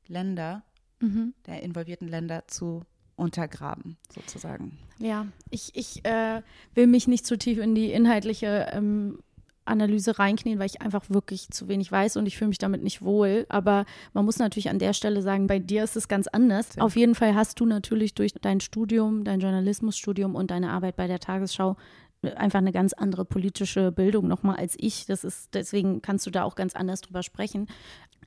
Länder, 0.07 0.63
mhm. 1.01 1.35
der 1.47 1.63
involvierten 1.63 2.09
Länder 2.09 2.47
zu 2.49 2.85
untergraben, 3.17 3.97
sozusagen. 4.13 4.79
Ja, 4.99 5.27
ich, 5.51 5.75
ich 5.75 6.05
äh, 6.05 6.43
will 6.75 6.87
mich 6.87 7.07
nicht 7.07 7.27
zu 7.27 7.37
tief 7.39 7.59
in 7.59 7.75
die 7.75 7.93
inhaltliche 7.93 8.69
ähm, 8.73 9.23
Analyse 9.71 10.19
reinknien, 10.19 10.59
weil 10.59 10.67
ich 10.67 10.83
einfach 10.83 11.05
wirklich 11.09 11.49
zu 11.51 11.69
wenig 11.69 11.91
weiß 11.91 12.17
und 12.17 12.27
ich 12.27 12.37
fühle 12.37 12.49
mich 12.49 12.59
damit 12.59 12.83
nicht 12.83 13.03
wohl. 13.03 13.47
Aber 13.49 13.85
man 14.13 14.25
muss 14.25 14.39
natürlich 14.39 14.69
an 14.69 14.79
der 14.79 14.93
Stelle 14.93 15.23
sagen, 15.23 15.47
bei 15.47 15.59
dir 15.59 15.85
ist 15.85 15.97
es 15.97 16.09
ganz 16.09 16.27
anders. 16.27 16.77
Ja. 16.77 16.83
Auf 16.83 16.97
jeden 16.97 17.15
Fall 17.15 17.35
hast 17.35 17.59
du 17.61 17.67
natürlich 17.67 18.15
durch 18.15 18.33
dein 18.35 18.61
Studium, 18.61 19.25
dein 19.25 19.41
Journalismusstudium 19.41 20.35
und 20.35 20.51
deine 20.51 20.71
Arbeit 20.71 20.97
bei 20.97 21.07
der 21.07 21.21
Tagesschau 21.21 21.77
äh, 22.23 22.33
einfach 22.33 22.59
eine 22.59 22.73
ganz 22.73 22.93
andere 22.93 23.25
politische 23.25 23.93
Bildung 23.93 24.29
nochmal 24.29 24.57
als 24.57 24.77
ich. 24.79 25.07
Das 25.07 25.25
ist, 25.25 25.55
deswegen 25.55 26.03
kannst 26.03 26.27
du 26.27 26.31
da 26.31 26.45
auch 26.45 26.55
ganz 26.55 26.75
anders 26.75 27.01
drüber 27.01 27.23
sprechen. 27.23 27.69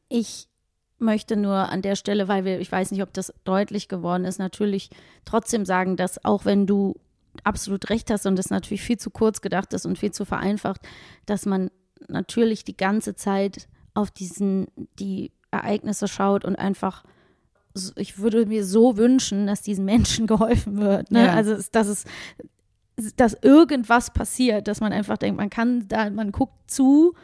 Ich 0.10 0.48
möchte 1.00 1.36
nur 1.36 1.70
an 1.70 1.82
der 1.82 1.96
Stelle, 1.96 2.28
weil 2.28 2.46
wir, 2.46 2.60
ich 2.60 2.72
weiß 2.72 2.92
nicht, 2.92 3.04
ob 3.04 3.14
das 3.14 3.34
deutlich 3.44 3.88
geworden 3.88 4.26
ist, 4.26 4.40
natürlich 4.40 4.90
trotzdem 5.26 5.66
sagen, 5.66 5.98
dass 5.98 6.24
auch 6.24 6.46
wenn 6.46 6.66
du 6.66 6.96
absolut 7.43 7.89
recht 7.89 8.10
hast 8.10 8.26
und 8.26 8.38
das 8.38 8.50
natürlich 8.50 8.82
viel 8.82 8.98
zu 8.98 9.10
kurz 9.10 9.41
gedacht 9.41 9.74
ist 9.74 9.86
und 9.86 9.98
viel 9.98 10.12
zu 10.12 10.26
vereinfacht, 10.26 10.82
dass 11.26 11.46
man 11.46 11.69
natürlich 12.08 12.63
die 12.63 12.78
ganze 12.78 13.15
Zeit 13.15 13.67
auf 13.93 14.12
diesen, 14.12 14.67
die 15.00 15.32
Ereignisse 15.52 16.08
schaut 16.08 16.46
und 16.46 16.56
einfach, 16.56 17.04
ich 17.96 18.17
würde 18.19 18.46
mir 18.46 18.65
so 18.65 18.98
wünschen, 18.98 19.48
dass 19.48 19.62
diesen 19.62 19.86
Menschen 19.86 20.28
geholfen 20.28 20.78
wird. 20.78 21.12
Ne? 21.12 21.26
Ja. 21.26 21.34
Also, 21.34 21.58
dass 21.72 21.88
es, 21.88 22.06
dass 23.15 23.34
irgendwas 23.41 24.12
passiert, 24.12 24.67
dass 24.67 24.82
man 24.82 24.93
einfach 24.93 25.17
denkt, 25.17 25.38
man 25.38 25.50
kann 25.50 25.88
da, 25.88 26.10
man 26.10 26.32
guckt 26.32 26.69
zu, 26.69 27.15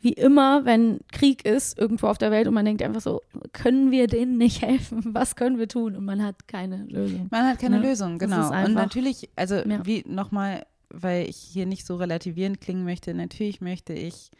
wie 0.00 0.12
immer, 0.12 0.64
wenn 0.64 1.00
Krieg 1.10 1.44
ist 1.44 1.78
irgendwo 1.78 2.06
auf 2.06 2.18
der 2.18 2.30
Welt 2.30 2.46
und 2.46 2.54
man 2.54 2.64
denkt 2.64 2.82
einfach 2.82 3.00
so, 3.00 3.22
können 3.52 3.90
wir 3.90 4.06
denen 4.06 4.38
nicht 4.38 4.62
helfen? 4.62 5.02
Was 5.14 5.34
können 5.34 5.58
wir 5.58 5.68
tun? 5.68 5.96
Und 5.96 6.04
man 6.04 6.22
hat 6.22 6.46
keine 6.46 6.84
Lösung. 6.84 7.26
Man 7.30 7.46
hat 7.46 7.58
keine 7.58 7.80
ne? 7.80 7.88
Lösung, 7.88 8.18
genau. 8.18 8.48
Und 8.48 8.74
natürlich, 8.74 9.28
also 9.34 9.56
ja. 9.56 9.84
wie 9.84 10.04
nochmal, 10.06 10.66
weil 10.90 11.28
ich 11.28 11.36
hier 11.36 11.66
nicht 11.66 11.84
so 11.84 11.96
relativierend 11.96 12.60
klingen 12.60 12.84
möchte, 12.84 13.12
natürlich 13.12 13.60
möchte 13.60 13.92
ich, 13.92 14.30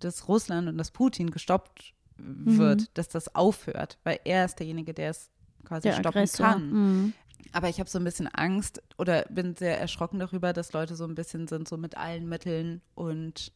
dass 0.00 0.28
Russland 0.28 0.68
und 0.68 0.76
dass 0.76 0.90
Putin 0.90 1.30
gestoppt 1.30 1.94
wird, 2.18 2.80
mhm. 2.82 2.86
dass 2.94 3.08
das 3.08 3.34
aufhört, 3.34 3.98
weil 4.04 4.20
er 4.24 4.44
ist 4.44 4.58
derjenige, 4.58 4.92
der 4.92 5.10
es 5.10 5.30
quasi 5.64 5.88
der 5.88 5.94
stoppen 5.94 6.08
Aggressor. 6.08 6.46
kann. 6.46 6.70
Mhm. 6.70 7.12
Aber 7.52 7.68
ich 7.68 7.80
habe 7.80 7.88
so 7.88 7.98
ein 7.98 8.04
bisschen 8.04 8.28
Angst 8.28 8.82
oder 8.98 9.24
bin 9.30 9.56
sehr 9.56 9.80
erschrocken 9.80 10.18
darüber, 10.18 10.52
dass 10.52 10.72
Leute 10.72 10.94
so 10.94 11.04
ein 11.04 11.14
bisschen 11.14 11.48
sind, 11.48 11.68
so 11.68 11.76
mit 11.76 11.96
allen 11.96 12.28
Mitteln 12.28 12.82
und 12.94 13.52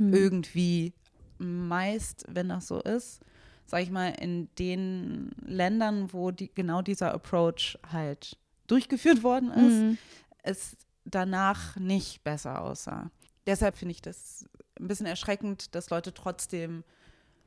hm. 0.00 0.14
irgendwie 0.14 0.92
meist, 1.38 2.24
wenn 2.28 2.48
das 2.48 2.66
so 2.66 2.80
ist, 2.80 3.20
sage 3.66 3.84
ich 3.84 3.90
mal, 3.90 4.08
in 4.08 4.48
den 4.58 5.30
Ländern, 5.46 6.12
wo 6.12 6.30
die, 6.30 6.50
genau 6.52 6.82
dieser 6.82 7.14
Approach 7.14 7.78
halt 7.92 8.36
durchgeführt 8.66 9.22
worden 9.22 9.50
ist, 9.50 9.82
mhm. 9.82 9.98
es 10.42 10.76
danach 11.04 11.76
nicht 11.76 12.24
besser 12.24 12.60
aussah. 12.62 13.10
Deshalb 13.46 13.76
finde 13.76 13.92
ich 13.92 14.02
das 14.02 14.44
ein 14.78 14.88
bisschen 14.88 15.06
erschreckend, 15.06 15.74
dass 15.74 15.90
Leute 15.90 16.12
trotzdem 16.14 16.84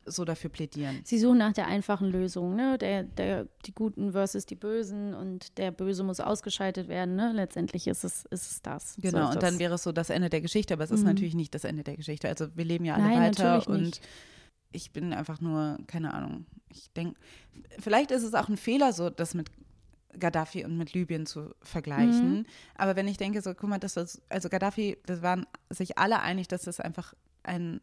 so 0.06 0.26
dafür 0.26 0.50
plädieren. 0.50 1.00
Sie 1.04 1.18
suchen 1.18 1.38
nach 1.38 1.54
der 1.54 1.68
einfachen 1.68 2.10
Lösung, 2.12 2.56
ne? 2.56 2.78
Der, 2.78 3.04
der, 3.04 3.48
die 3.66 3.74
Guten 3.74 4.12
versus 4.12 4.46
die 4.46 4.56
Bösen 4.56 5.14
und 5.14 5.58
der 5.58 5.72
Böse 5.72 6.04
muss 6.04 6.20
ausgeschaltet 6.20 6.88
werden, 6.88 7.16
ne? 7.16 7.32
Letztendlich 7.34 7.88
ist 7.88 8.04
es, 8.04 8.26
ist 8.26 8.52
es 8.52 8.62
das. 8.62 8.96
Genau, 9.02 9.28
so 9.28 9.34
und 9.34 9.44
dann 9.44 9.60
wäre 9.60 9.76
es 9.76 9.84
so 9.84 9.92
das 9.92 10.10
Ende 10.10 10.30
der 10.30 10.42
Geschichte, 10.42 10.74
aber 10.74 10.84
es 10.84 10.92
ist 10.92 11.02
Mhm. 11.02 11.08
natürlich 11.08 11.36
nicht 11.36 11.56
das 11.56 11.64
Ende 11.64 11.84
der 11.84 11.96
Geschichte. 11.96 12.28
Also 12.28 12.48
wir 12.56 12.66
leben 12.66 12.86
ja 12.86 12.96
alle 12.96 13.04
Nein, 13.04 13.20
weiter 13.20 13.68
und 13.68 13.82
nicht. 13.82 14.02
ich 14.72 14.92
bin 14.92 15.14
einfach 15.14 15.40
nur, 15.42 15.78
keine 15.88 16.14
Ahnung, 16.14 16.46
ich 16.70 16.92
denke, 16.94 17.20
vielleicht 17.80 18.12
ist 18.12 18.24
es 18.24 18.34
auch 18.34 18.50
ein 18.50 18.58
Fehler, 18.58 18.92
so 18.94 19.10
das 19.10 19.34
mit 19.34 19.50
Gaddafi 20.20 20.64
und 20.66 20.78
mit 20.78 20.94
Libyen 20.94 21.26
zu 21.26 21.56
vergleichen. 21.62 22.40
Mhm. 22.40 22.46
Aber 22.76 22.96
wenn 22.96 23.08
ich 23.08 23.18
denke, 23.18 23.42
so, 23.42 23.54
guck 23.56 23.70
mal, 23.70 23.80
das 23.80 23.98
ist, 23.98 24.22
also 24.30 24.50
Gaddafi, 24.50 24.98
das 25.06 25.22
waren 25.22 25.48
sich 25.70 25.98
alle 25.98 26.20
einig, 26.22 26.48
dass 26.48 26.64
das 26.64 26.80
einfach 26.80 27.14
ein 27.44 27.82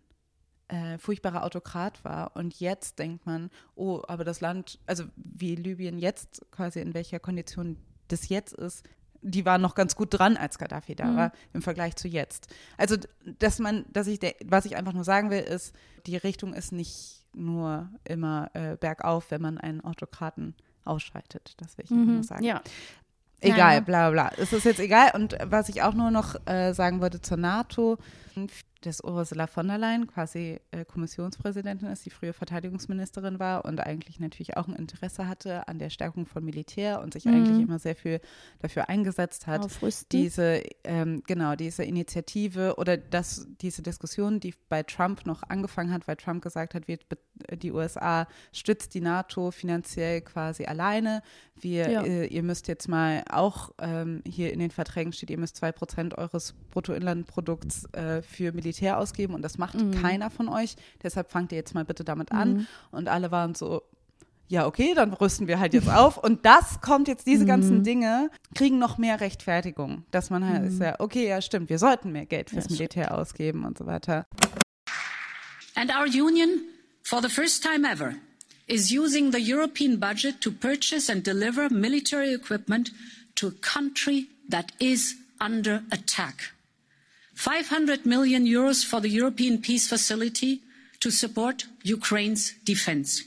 äh, 0.70 0.98
furchtbarer 0.98 1.44
Autokrat 1.44 2.02
war. 2.04 2.37
Und 2.37 2.59
jetzt 2.61 2.98
denkt 2.98 3.26
man, 3.26 3.50
oh, 3.74 4.02
aber 4.09 4.24
das 4.24 4.40
Land, 4.40 4.78
also 4.87 5.04
wie 5.16 5.54
Libyen 5.54 5.98
jetzt 5.98 6.42
quasi 6.50 6.80
in 6.80 6.94
welcher 6.94 7.18
Kondition 7.20 7.76
das 8.09 8.28
jetzt 8.28 8.54
ist, 8.54 8.85
die 9.22 9.44
waren 9.44 9.61
noch 9.61 9.74
ganz 9.74 9.96
gut 9.96 10.09
dran, 10.18 10.37
als 10.38 10.59
Gaddafi 10.59 10.94
da 10.94 11.04
Mhm. 11.06 11.16
war, 11.16 11.33
im 11.52 11.61
Vergleich 11.61 11.94
zu 11.96 12.09
jetzt. 12.09 12.48
Also, 12.78 12.96
dass 13.38 13.59
man, 13.59 13.85
dass 13.92 14.06
ich, 14.06 14.18
was 14.46 14.64
ich 14.64 14.76
einfach 14.76 14.94
nur 14.94 15.04
sagen 15.04 15.30
will, 15.30 15.40
ist, 15.40 15.74
die 16.06 16.16
Richtung 16.16 16.54
ist 16.54 16.72
nicht 16.72 17.26
nur 17.35 17.90
immer 18.04 18.50
äh, 18.54 18.76
bergauf, 18.76 19.30
wenn 19.30 19.42
man 19.42 19.59
einen 19.59 19.83
Autokraten 19.83 20.54
ausschaltet. 20.85 21.52
Das 21.59 21.76
will 21.76 21.85
ich 21.85 21.90
einfach 21.90 22.06
nur 22.06 22.22
sagen. 22.24 22.40
Mhm. 22.42 22.48
Ja, 22.48 22.62
Egal, 23.42 23.80
bla 23.83 24.11
bla 24.11 24.28
bla. 24.30 24.42
Es 24.42 24.52
ist 24.52 24.64
jetzt 24.64 24.80
egal. 24.80 25.12
Und 25.14 25.37
was 25.46 25.68
ich 25.70 25.80
auch 25.83 25.94
nur 25.94 26.11
noch 26.11 26.35
äh, 26.46 26.72
sagen 26.74 27.00
wollte 27.00 27.22
zur 27.22 27.38
NATO, 27.38 27.96
dass 28.82 29.02
Ursula 29.04 29.46
von 29.46 29.68
der 29.68 29.78
Leyen 29.78 30.06
quasi 30.06 30.58
äh, 30.70 30.84
Kommissionspräsidentin 30.84 31.88
ist, 31.88 32.06
die 32.06 32.10
früher 32.10 32.32
Verteidigungsministerin 32.32 33.38
war 33.38 33.64
und 33.64 33.80
eigentlich 33.80 34.20
natürlich 34.20 34.56
auch 34.56 34.68
ein 34.68 34.74
Interesse 34.74 35.28
hatte 35.28 35.68
an 35.68 35.78
der 35.78 35.90
Stärkung 35.90 36.26
von 36.26 36.44
Militär 36.44 37.00
und 37.02 37.12
sich 37.12 37.26
Mhm. 37.26 37.34
eigentlich 37.34 37.58
immer 37.60 37.78
sehr 37.78 37.94
viel 37.96 38.20
dafür 38.60 38.88
eingesetzt 38.88 39.46
hat, 39.46 39.62
diese, 40.12 40.62
ähm, 40.84 41.22
genau, 41.26 41.56
diese 41.56 41.84
Initiative 41.84 42.76
oder 42.76 42.96
das, 42.96 43.46
diese 43.60 43.82
Diskussion, 43.82 44.40
die 44.40 44.54
bei 44.68 44.82
Trump 44.82 45.26
noch 45.26 45.42
angefangen 45.42 45.92
hat, 45.92 46.08
weil 46.08 46.16
Trump 46.16 46.42
gesagt 46.42 46.74
hat, 46.74 46.88
wir, 46.88 46.98
die 47.57 47.72
USA 47.72 48.26
stützt 48.53 48.94
die 48.94 49.00
NATO 49.00 49.50
finanziell 49.50 50.20
quasi 50.20 50.64
alleine. 50.64 51.22
Wir, 51.61 51.90
Ja. 51.90 52.03
äh, 52.03 52.26
ihr 52.26 52.42
müsst 52.42 52.68
jetzt 52.68 52.88
mal 52.88 53.22
auch, 53.31 53.70
ähm, 53.81 54.22
hier 54.26 54.53
in 54.53 54.59
den 54.59 54.70
Verträgen 54.70 55.12
steht, 55.12 55.31
ihr 55.31 55.38
müsst 55.38 55.57
zwei 55.57 55.72
Prozent 55.72 56.16
eures 56.16 56.55
Bruttoinlandprodukts 56.70 57.85
äh, 57.92 58.22
für 58.22 58.53
Militär 58.53 58.98
ausgeben 58.98 59.35
und 59.35 59.42
das 59.42 59.59
macht 59.59 59.74
Mhm. 59.81 59.90
keiner 60.03 60.31
von 60.31 60.48
euch. 60.48 60.76
Deshalb 61.03 61.31
fangt 61.31 61.53
ihr 61.53 61.59
jetzt 61.59 61.74
mal 61.74 61.85
bitte 61.85 62.05
damit 62.05 62.33
an. 62.33 62.66
Und 62.90 63.09
alle 63.09 63.31
waren 63.31 63.55
so, 63.55 63.83
ja, 64.48 64.66
okay, 64.66 64.94
dann 64.94 65.12
rüsten 65.12 65.46
wir 65.46 65.61
halt 65.61 65.74
jetzt 65.74 65.88
auf. 65.90 66.16
Und 66.18 66.44
das 66.44 66.81
kommt 66.81 67.07
jetzt, 67.09 67.26
diese 67.26 67.46
ganzen 67.46 67.79
Mhm. 67.79 67.85
Dinge 67.85 68.31
kriegen 68.55 68.79
noch 68.79 68.98
mehr 68.98 69.20
Rechtfertigung, 69.20 70.05
dass 70.11 70.31
man 70.31 70.48
halt 70.48 70.64
ist 70.66 70.81
ja, 70.81 70.96
okay, 70.98 71.29
ja, 71.29 71.40
stimmt, 71.40 71.68
wir 71.70 71.79
sollten 71.79 72.11
mehr 72.11 72.26
Geld 72.26 72.50
fürs 72.50 72.64
Ja, 72.64 72.74
stimmt. 72.74 72.79
Militär 72.81 73.16
ausgeben 73.16 73.64
und 73.64 73.79
so 73.79 73.87
weiter. 73.87 74.26
And 75.76 75.90
our 75.94 76.05
union, 76.07 76.48
for 77.02 77.20
the 77.20 77.28
first 77.28 77.62
time 77.62 77.84
ever, 77.84 78.16
is 78.68 78.92
using 78.92 79.30
the 79.30 79.40
European 79.40 79.96
budget 79.96 80.40
to 80.40 80.52
purchase 80.52 81.08
and 81.08 81.22
deliver 81.24 81.68
military 81.68 82.32
equipment 82.32 82.90
to 83.34 83.48
a 83.48 83.52
country 83.52 84.26
that 84.48 84.72
is 84.78 85.14
under 85.40 85.82
attack. 85.90 86.52
500 87.34 88.04
million 88.06 88.44
euros 88.44 88.84
for 88.84 89.00
the 89.00 89.08
European 89.08 89.58
Peace 89.58 89.88
Facility 89.88 90.60
to 91.00 91.10
support 91.10 91.66
Ukraine's 91.84 92.54
defense. 92.64 93.24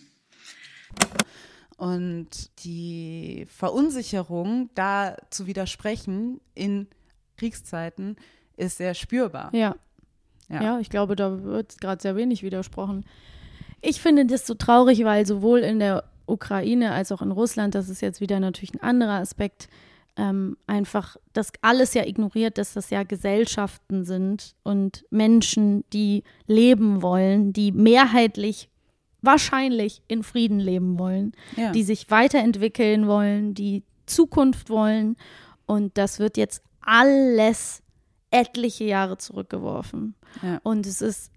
Und 1.77 2.29
die 2.63 3.45
Verunsicherung, 3.49 4.69
da 4.75 5.17
zu 5.31 5.47
widersprechen 5.47 6.39
in 6.53 6.88
Kriegszeiten, 7.38 8.15
ist 8.55 8.77
sehr 8.77 8.93
spürbar. 8.93 9.49
Ja. 9.53 9.75
Ja. 10.49 10.62
ja. 10.62 10.79
ich 10.79 10.89
glaube, 10.89 11.15
da 11.15 11.43
wird 11.43 11.81
gerade 11.81 12.01
sehr 12.01 12.15
wenig 12.15 12.43
widersprochen. 12.43 13.05
Ich 13.85 14.01
finde 14.01 14.25
das 14.25 14.47
so 14.47 14.53
traurig, 14.53 15.03
weil 15.03 15.25
sowohl 15.25 15.59
in 15.59 15.79
der 15.79 16.05
Ukraine 16.25 16.91
als 16.93 17.11
auch 17.11 17.21
in 17.21 17.31
Russland, 17.31 17.75
das 17.75 17.89
ist 17.89 18.01
jetzt 18.01 18.21
wieder 18.21 18.39
natürlich 18.39 18.73
ein 18.73 18.81
anderer 18.81 19.19
Aspekt, 19.19 19.67
ähm, 20.15 20.55
einfach 20.67 21.17
das 21.33 21.51
alles 21.61 21.93
ja 21.93 22.05
ignoriert, 22.05 22.57
dass 22.57 22.73
das 22.73 22.89
ja 22.91 23.03
Gesellschaften 23.03 24.05
sind 24.05 24.55
und 24.63 25.03
Menschen, 25.09 25.83
die 25.91 26.23
leben 26.47 27.01
wollen, 27.01 27.51
die 27.51 27.71
mehrheitlich 27.73 28.69
wahrscheinlich 29.21 30.01
in 30.07 30.23
Frieden 30.23 30.59
leben 30.59 30.97
wollen, 30.99 31.33
Ja. 31.57 31.71
die 31.71 31.83
sich 31.83 32.09
weiterentwickeln 32.09 33.07
wollen, 33.07 33.53
die 33.53 33.83
Zukunft 34.05 34.69
wollen. 34.69 35.17
Und 35.65 35.97
das 35.97 36.19
wird 36.19 36.37
jetzt 36.37 36.61
alles 36.81 37.81
etliche 38.31 38.83
Jahre 38.85 39.17
zurückgeworfen. 39.17 40.15
Ja. 40.41 40.59
Und 40.63 40.85
es 40.85 41.01
ist 41.01 41.31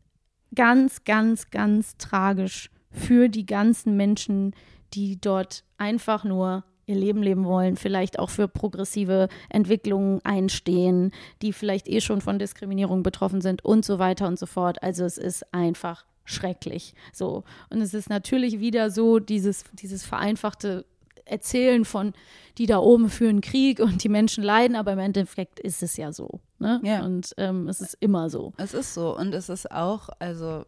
ganz, 0.54 1.04
ganz, 1.04 1.50
ganz 1.50 1.96
tragisch 1.96 2.70
für 2.90 3.28
die 3.28 3.46
ganzen 3.46 3.96
Menschen, 3.96 4.54
die 4.94 5.20
dort 5.20 5.64
einfach 5.78 6.24
nur 6.24 6.64
ihr 6.86 6.96
Leben 6.96 7.22
leben 7.22 7.44
wollen, 7.44 7.76
vielleicht 7.76 8.18
auch 8.18 8.30
für 8.30 8.46
progressive 8.46 9.28
Entwicklungen 9.50 10.20
einstehen, 10.24 11.10
die 11.42 11.52
vielleicht 11.52 11.88
eh 11.88 12.00
schon 12.00 12.20
von 12.20 12.38
Diskriminierung 12.38 13.02
betroffen 13.02 13.40
sind 13.40 13.64
und 13.64 13.84
so 13.84 13.98
weiter 13.98 14.28
und 14.28 14.38
so 14.38 14.46
fort. 14.46 14.82
Also 14.82 15.04
es 15.04 15.18
ist 15.18 15.52
einfach 15.52 16.06
schrecklich. 16.24 16.94
So. 17.12 17.44
Und 17.70 17.80
es 17.80 17.92
ist 17.92 18.08
natürlich 18.08 18.60
wieder 18.60 18.90
so, 18.90 19.18
dieses, 19.18 19.64
dieses 19.72 20.04
vereinfachte 20.04 20.84
Erzählen 21.26 21.84
von, 21.84 22.12
die 22.56 22.66
da 22.66 22.78
oben 22.78 23.10
führen 23.10 23.40
Krieg 23.40 23.80
und 23.80 24.02
die 24.04 24.08
Menschen 24.08 24.42
leiden, 24.42 24.76
aber 24.76 24.92
im 24.92 24.98
Endeffekt 24.98 25.60
ist 25.60 25.82
es 25.82 25.96
ja 25.96 26.12
so. 26.12 26.40
Ne? 26.58 26.80
Ja. 26.84 27.04
Und 27.04 27.34
ähm, 27.36 27.68
es 27.68 27.80
ist 27.80 27.96
immer 28.00 28.30
so. 28.30 28.52
Es 28.56 28.72
ist 28.74 28.94
so. 28.94 29.16
Und 29.16 29.34
es 29.34 29.48
ist 29.48 29.70
auch, 29.70 30.08
also, 30.18 30.64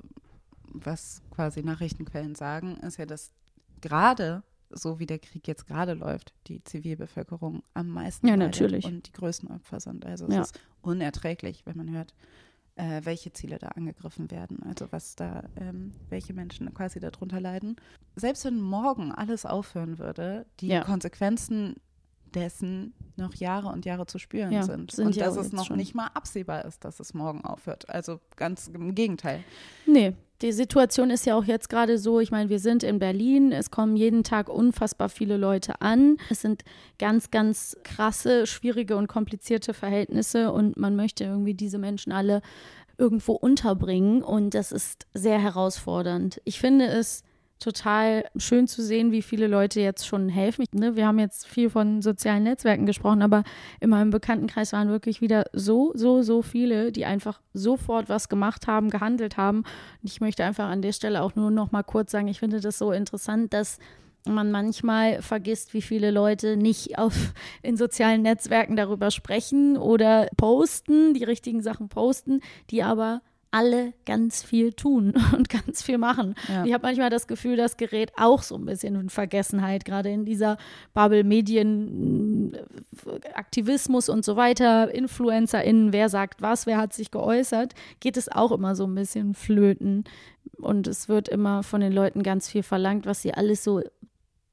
was 0.65 1.23
quasi 1.35 1.63
Nachrichtenquellen 1.63 2.35
sagen, 2.35 2.77
ist 2.79 2.99
ja, 2.99 3.07
dass 3.07 3.33
gerade 3.81 4.43
so 4.71 4.99
wie 4.99 5.07
der 5.07 5.19
Krieg 5.19 5.49
jetzt 5.49 5.67
gerade 5.67 5.95
läuft, 5.95 6.35
die 6.47 6.63
Zivilbevölkerung 6.63 7.63
am 7.73 7.89
meisten 7.89 8.27
Ja, 8.29 8.35
leidet 8.35 8.61
natürlich. 8.61 8.85
und 8.85 9.07
die 9.07 9.13
größten 9.13 9.51
Opfer 9.51 9.81
sind. 9.81 10.05
Also 10.05 10.27
es 10.27 10.35
Ja. 10.35 10.41
ist 10.43 10.61
unerträglich, 10.83 11.63
wenn 11.65 11.77
man 11.79 11.91
hört, 11.91 12.13
äh, 12.79 13.01
welche 13.05 13.33
Ziele 13.33 13.59
da 13.59 13.69
angegriffen 13.69 14.31
werden, 14.31 14.63
also 14.63 14.87
was 14.91 15.15
da, 15.17 15.43
ähm, 15.57 15.93
welche 16.09 16.33
Menschen 16.33 16.73
quasi 16.73 17.01
darunter 17.01 17.41
leiden. 17.41 17.77
Selbst 18.17 18.45
wenn 18.45 18.61
morgen 18.61 19.13
alles 19.13 19.45
aufhören 19.45 19.99
würde, 19.99 20.47
die 20.61 20.69
Ja. 20.69 20.85
Konsequenzen 20.85 21.75
dessen 22.35 22.95
noch 23.17 23.35
Jahre 23.35 23.69
und 23.69 23.85
Jahre 23.85 24.07
zu 24.07 24.19
spüren 24.19 24.53
Ja, 24.53 24.63
sind. 24.63 24.93
sind 24.93 25.07
und 25.07 25.21
dass 25.21 25.37
es 25.37 25.53
noch 25.53 25.67
schon. 25.67 25.77
nicht 25.77 25.95
mal 25.95 26.09
absehbar 26.15 26.65
ist, 26.65 26.85
dass 26.85 27.01
es 27.01 27.15
morgen 27.15 27.45
aufhört. 27.45 27.89
Also 27.89 28.21
ganz 28.37 28.69
im 28.69 28.95
Gegenteil. 28.95 29.43
Nee, 29.87 30.15
die 30.41 30.53
Situation 30.53 31.11
ist 31.11 31.27
ja 31.27 31.35
auch 31.37 31.45
jetzt 31.45 31.69
gerade 31.69 31.99
so, 31.99 32.21
ich 32.21 32.31
meine, 32.31 32.49
wir 32.49 32.61
sind 32.61 32.85
in 32.85 33.01
Berlin, 33.01 33.51
es 33.51 33.73
kommen 33.73 33.97
jeden 33.97 34.23
Tag 34.23 34.49
unfassbar 34.49 35.09
viele 35.09 35.37
Leute 35.37 35.81
an. 35.81 36.17
Es 36.31 36.43
sind 36.43 36.63
ganz, 36.99 37.33
ganz 37.33 37.77
krasse, 37.83 38.47
schwierige 38.47 38.97
und 38.97 39.09
komplizierte 39.09 39.75
Verhältnisse 39.75 40.53
und 40.53 40.77
man 40.77 40.95
möchte 40.95 41.25
irgendwie 41.25 41.55
diese 41.55 41.79
Menschen 41.79 42.13
alle 42.13 42.41
irgendwo 42.99 43.33
unterbringen 43.33 44.23
und 44.23 44.55
das 44.55 44.71
ist 44.71 45.07
sehr 45.15 45.41
herausfordernd. 45.41 46.41
Ich 46.45 46.61
finde 46.61 46.87
es 46.87 47.23
total 47.59 48.25
schön 48.37 48.67
zu 48.67 48.83
sehen, 48.83 49.13
wie 49.13 49.23
viele 49.23 49.47
Leute 49.47 49.81
jetzt 49.81 50.07
schon 50.07 50.29
helfen. 50.29 50.65
Ne, 50.73 50.97
wir 50.97 51.07
haben 51.07 51.19
jetzt 51.19 51.47
viel 51.47 51.71
von 51.71 52.03
sozialen 52.03 52.45
Netzwerken 52.45 52.87
gesprochen, 52.87 53.23
aber 53.23 53.45
in 53.81 53.91
meinem 53.91 54.11
Bekanntenkreis 54.11 54.73
waren 54.73 54.89
wirklich 54.89 55.21
wieder 55.21 55.45
so, 55.53 55.93
so, 55.95 56.23
so 56.23 56.43
viele, 56.43 56.93
die 56.93 57.05
einfach 57.05 57.41
sofort 57.53 58.09
was 58.09 58.29
gemacht 58.29 58.67
haben, 58.67 58.91
gehandelt 58.91 59.37
haben. 59.37 59.59
Und 59.59 60.11
ich 60.11 60.21
möchte 60.21 60.45
einfach 60.45 60.69
an 60.69 60.83
der 60.83 60.93
Stelle 60.93 61.23
auch 61.23 61.35
nur 61.35 61.51
noch 61.51 61.73
mal 61.73 61.83
kurz 61.83 62.13
sagen, 62.13 62.29
ich 62.29 62.39
finde 62.39 62.61
das 62.61 62.79
so 62.79 62.93
interessant, 62.93 63.53
dass 63.53 63.79
man 64.27 64.51
manchmal 64.51 65.23
vergisst, 65.23 65.75
wie 65.75 65.83
viele 65.83 66.11
Leute 66.11 66.57
nicht 66.57 66.99
auf, 66.99 67.33
in 67.63 67.77
sozialen 67.77 68.23
Netzwerken 68.23 68.77
darüber 68.77 69.11
sprechen 69.11 69.77
oder 69.77 70.29
posten, 70.37 71.15
die 71.15 71.25
richtigen 71.25 71.63
Sachen 71.63 71.89
posten, 71.89 72.41
die 72.71 72.83
aber 72.83 73.23
alle 73.51 73.95
ganz 74.05 74.43
viel 74.43 74.73
tun 74.73 75.15
und 75.37 75.49
ganz 75.49 75.83
viel 75.83 75.99
machen. 75.99 76.35
Ja. 76.49 76.65
Ich 76.65 76.73
habe 76.73 76.87
manchmal 76.87 77.11
das 77.11 77.27
Gefühl, 77.27 77.57
das 77.57 77.77
gerät 77.77 78.13
auch 78.17 78.43
so 78.43 78.57
ein 78.57 78.65
bisschen 78.65 78.95
in 78.95 79.11
Vergessenheit, 79.11 79.85
gerade 79.85 80.11
in 80.11 80.25
dieser 80.25 80.59
Bubble 80.95 81.25
Medien, 81.25 82.55
äh, 82.55 83.33
Aktivismus 83.35 84.09
und 84.09 84.25
so 84.25 84.37
weiter, 84.37 84.93
InfluencerInnen, 84.93 85.93
wer 85.93 86.09
sagt 86.09 86.43
was, 86.43 86.67
wer 86.67 86.79
hat 86.79 86.93
sich 86.93 87.11
geäußert, 87.11 87.75
geht 88.01 88.17
es 88.17 88.31
auch 88.31 88.53
immer 88.53 88.75
so 88.75 88.85
ein 88.87 88.95
bisschen 88.95 89.35
flöten. 89.35 90.05
Und 90.57 90.87
es 90.87 91.09
wird 91.09 91.29
immer 91.29 91.63
von 91.63 91.81
den 91.81 91.93
Leuten 91.93 92.23
ganz 92.23 92.49
viel 92.49 92.63
verlangt, 92.63 93.07
was 93.07 93.23
sie 93.23 93.35
alles 93.35 93.63
so 93.65 93.83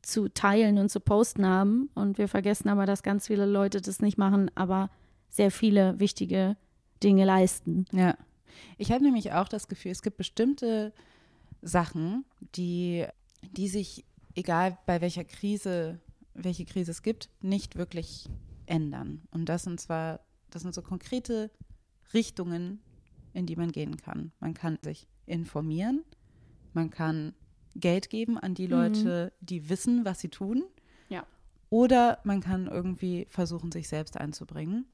zu 0.02 0.30
teilen 0.30 0.78
und 0.78 0.90
zu 0.90 1.00
posten 1.00 1.46
haben. 1.46 1.90
Und 1.96 2.18
wir 2.18 2.28
vergessen 2.28 2.70
aber, 2.70 2.86
dass 2.86 3.04
ganz 3.04 3.28
viele 3.28 3.46
Leute 3.46 3.82
das 3.82 4.02
nicht 4.02 4.18
machen, 4.18 4.52
aber 4.56 4.90
sehr 5.30 5.52
viele 5.52 6.00
wichtige 6.00 6.58
Dinge 7.04 7.26
leisten. 7.26 7.86
Ja. 7.92 8.16
Ich 8.78 8.92
habe 8.92 9.04
nämlich 9.04 9.32
auch 9.34 9.48
das 9.48 9.68
Gefühl, 9.68 9.92
es 9.92 10.02
gibt 10.02 10.18
bestimmte 10.18 10.94
Sachen, 11.62 12.26
die, 12.56 13.06
die 13.52 13.68
sich, 13.68 14.06
egal 14.36 14.78
bei 14.86 15.02
welcher 15.02 15.24
Krise, 15.24 16.00
welche 16.34 16.66
Krise 16.66 16.92
es 16.92 17.02
gibt, 17.02 17.30
nicht 17.42 17.76
wirklich 17.76 18.30
ändern. 18.66 19.24
Und 19.32 19.50
das 19.50 19.64
sind 19.64 19.80
zwar, 19.80 20.22
das 20.50 20.62
sind 20.62 20.74
so 20.74 20.82
konkrete 20.82 21.52
Richtungen, 22.14 22.80
in 23.34 23.46
die 23.46 23.56
man 23.56 23.72
gehen 23.72 23.98
kann. 23.98 24.32
Man 24.40 24.54
kann 24.54 24.78
sich 24.82 25.08
informieren, 25.26 26.04
man 26.74 26.90
kann 26.90 27.34
Geld 27.76 28.10
geben 28.10 28.38
an 28.38 28.54
die 28.54 28.68
Leute, 28.68 29.34
mhm. 29.42 29.46
die 29.46 29.70
wissen, 29.70 30.06
was 30.06 30.20
sie 30.20 30.30
tun. 30.30 30.64
Ja. 31.10 31.26
Oder 31.70 32.20
man 32.24 32.42
kann 32.42 32.68
irgendwie 32.68 33.28
versuchen, 33.30 33.72
sich 33.72 33.88
selbst 33.90 34.18
einzubringen 34.18 34.86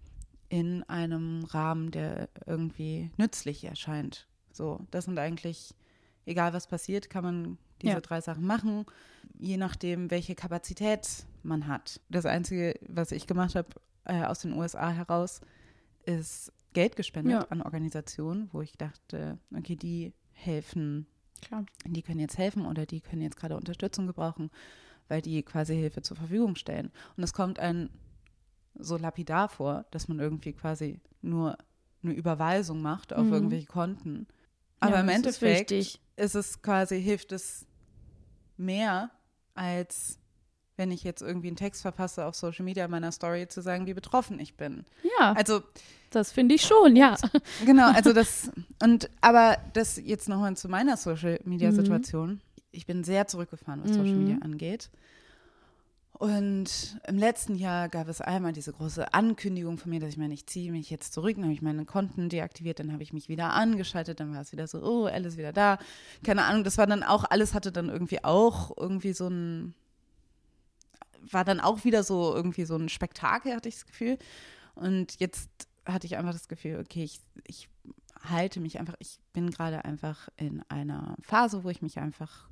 in 0.51 0.83
einem 0.83 1.45
Rahmen, 1.45 1.91
der 1.91 2.27
irgendwie 2.45 3.09
nützlich 3.15 3.63
erscheint. 3.63 4.27
So, 4.51 4.81
das 4.91 5.05
sind 5.05 5.17
eigentlich, 5.17 5.73
egal 6.25 6.51
was 6.51 6.67
passiert, 6.67 7.09
kann 7.09 7.23
man 7.23 7.57
diese 7.81 7.93
ja. 7.93 8.01
drei 8.01 8.19
Sachen 8.19 8.45
machen, 8.45 8.85
je 9.39 9.55
nachdem, 9.55 10.11
welche 10.11 10.35
Kapazität 10.35 11.07
man 11.41 11.67
hat. 11.67 12.01
Das 12.09 12.25
Einzige, 12.25 12.77
was 12.85 13.13
ich 13.13 13.27
gemacht 13.27 13.55
habe 13.55 13.69
äh, 14.03 14.25
aus 14.25 14.39
den 14.39 14.51
USA 14.51 14.89
heraus, 14.89 15.39
ist 16.03 16.51
Geld 16.73 16.97
gespendet 16.97 17.31
ja. 17.31 17.47
an 17.47 17.61
Organisationen, 17.61 18.49
wo 18.51 18.61
ich 18.61 18.73
dachte, 18.73 19.37
okay, 19.55 19.77
die 19.77 20.11
helfen, 20.33 21.07
Klar. 21.41 21.65
die 21.85 22.01
können 22.01 22.19
jetzt 22.19 22.37
helfen 22.37 22.65
oder 22.65 22.85
die 22.85 22.99
können 22.99 23.21
jetzt 23.21 23.37
gerade 23.37 23.55
Unterstützung 23.55 24.05
gebrauchen, 24.05 24.51
weil 25.07 25.21
die 25.21 25.43
quasi 25.43 25.75
Hilfe 25.75 26.01
zur 26.01 26.17
Verfügung 26.17 26.57
stellen. 26.57 26.91
Und 27.15 27.23
es 27.23 27.31
kommt 27.31 27.57
ein 27.57 27.89
so 28.75 28.97
lapidar 28.97 29.49
vor, 29.49 29.85
dass 29.91 30.07
man 30.07 30.19
irgendwie 30.19 30.53
quasi 30.53 30.99
nur 31.21 31.57
eine 32.03 32.13
Überweisung 32.13 32.81
macht 32.81 33.13
auf 33.13 33.25
mhm. 33.25 33.33
irgendwelche 33.33 33.67
Konten. 33.67 34.27
Aber 34.79 34.95
ja, 34.95 35.01
im 35.01 35.09
Endeffekt 35.09 35.71
ist, 35.71 35.99
ist, 36.15 36.35
es 36.35 36.61
quasi, 36.61 37.01
hilft 37.01 37.31
es 37.31 37.67
mehr, 38.57 39.11
als 39.53 40.17
wenn 40.77 40.91
ich 40.91 41.03
jetzt 41.03 41.21
irgendwie 41.21 41.47
einen 41.47 41.57
Text 41.57 41.83
verpasse 41.83 42.25
auf 42.25 42.35
Social 42.35 42.65
Media 42.65 42.87
meiner 42.87 43.11
Story 43.11 43.47
zu 43.47 43.61
sagen, 43.61 43.85
wie 43.85 43.93
betroffen 43.93 44.39
ich 44.39 44.55
bin. 44.55 44.85
Ja. 45.19 45.33
Also 45.33 45.61
das 46.09 46.31
finde 46.31 46.55
ich 46.55 46.63
schon, 46.63 46.95
ja. 46.95 47.15
Genau, 47.65 47.91
also 47.91 48.13
das 48.13 48.51
und 48.81 49.09
aber 49.21 49.57
das 49.73 49.97
jetzt 49.97 50.27
nochmal 50.27 50.57
zu 50.57 50.69
meiner 50.69 50.97
Social 50.97 51.39
Media 51.43 51.71
Situation. 51.71 52.29
Mhm. 52.29 52.41
Ich 52.71 52.85
bin 52.85 53.03
sehr 53.03 53.27
zurückgefahren, 53.27 53.83
was 53.83 53.91
Social 53.91 54.15
Media 54.15 54.35
mhm. 54.35 54.43
angeht. 54.43 54.89
Und 56.21 56.99
im 57.07 57.17
letzten 57.17 57.55
Jahr 57.55 57.89
gab 57.89 58.07
es 58.07 58.21
einmal 58.21 58.53
diese 58.53 58.71
große 58.71 59.11
Ankündigung 59.11 59.79
von 59.79 59.89
mir, 59.89 59.99
dass 59.99 60.11
ich 60.11 60.17
meine, 60.17 60.35
ich 60.35 60.45
ziehe 60.45 60.71
mich 60.71 60.91
jetzt 60.91 61.13
zurück, 61.13 61.33
dann 61.33 61.45
habe 61.45 61.53
ich 61.53 61.63
meine 61.63 61.83
Konten 61.83 62.29
deaktiviert, 62.29 62.77
dann 62.77 62.93
habe 62.93 63.01
ich 63.01 63.11
mich 63.11 63.27
wieder 63.27 63.53
angeschaltet, 63.53 64.19
dann 64.19 64.31
war 64.31 64.41
es 64.41 64.51
wieder 64.51 64.67
so, 64.67 64.83
oh, 64.83 65.07
ist 65.07 65.37
wieder 65.37 65.51
da. 65.51 65.79
Keine 66.23 66.43
Ahnung, 66.43 66.63
das 66.63 66.77
war 66.77 66.85
dann 66.85 67.01
auch, 67.01 67.23
alles 67.23 67.55
hatte 67.55 67.71
dann 67.71 67.89
irgendwie 67.89 68.23
auch 68.23 68.71
irgendwie 68.77 69.13
so 69.13 69.29
ein, 69.29 69.73
war 71.21 71.43
dann 71.43 71.59
auch 71.59 71.85
wieder 71.85 72.03
so 72.03 72.35
irgendwie 72.35 72.65
so 72.65 72.75
ein 72.75 72.87
Spektakel, 72.87 73.55
hatte 73.55 73.69
ich 73.69 73.77
das 73.77 73.87
Gefühl. 73.87 74.19
Und 74.75 75.19
jetzt 75.19 75.49
hatte 75.87 76.05
ich 76.05 76.17
einfach 76.17 76.33
das 76.33 76.47
Gefühl, 76.47 76.79
okay, 76.81 77.03
ich, 77.03 77.19
ich 77.47 77.67
halte 78.29 78.59
mich 78.59 78.77
einfach, 78.77 78.93
ich 78.99 79.17
bin 79.33 79.49
gerade 79.49 79.85
einfach 79.85 80.29
in 80.37 80.61
einer 80.69 81.15
Phase, 81.23 81.63
wo 81.63 81.69
ich 81.71 81.81
mich 81.81 81.97
einfach 81.97 82.47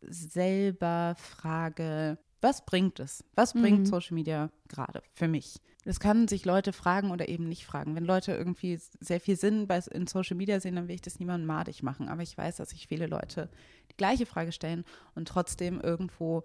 selber 0.00 1.16
frage, 1.18 2.18
was 2.40 2.64
bringt 2.64 3.00
es? 3.00 3.24
Was 3.34 3.52
bringt 3.52 3.80
mhm. 3.80 3.86
Social 3.86 4.14
Media 4.14 4.50
gerade 4.68 5.02
für 5.14 5.28
mich? 5.28 5.60
Das 5.84 6.00
kann 6.00 6.28
sich 6.28 6.44
Leute 6.44 6.72
fragen 6.72 7.10
oder 7.10 7.28
eben 7.28 7.48
nicht 7.48 7.64
fragen. 7.64 7.94
Wenn 7.94 8.04
Leute 8.04 8.32
irgendwie 8.32 8.78
sehr 9.00 9.20
viel 9.20 9.36
Sinn 9.36 9.66
bei, 9.66 9.78
in 9.90 10.06
Social 10.06 10.36
Media 10.36 10.60
sehen, 10.60 10.76
dann 10.76 10.86
will 10.86 10.94
ich 10.94 11.02
das 11.02 11.18
niemandem 11.18 11.46
madig 11.46 11.82
machen. 11.82 12.08
Aber 12.08 12.22
ich 12.22 12.36
weiß, 12.36 12.56
dass 12.56 12.70
sich 12.70 12.86
viele 12.86 13.06
Leute 13.06 13.48
die 13.90 13.96
gleiche 13.96 14.26
Frage 14.26 14.52
stellen 14.52 14.84
und 15.14 15.28
trotzdem 15.28 15.80
irgendwo 15.80 16.44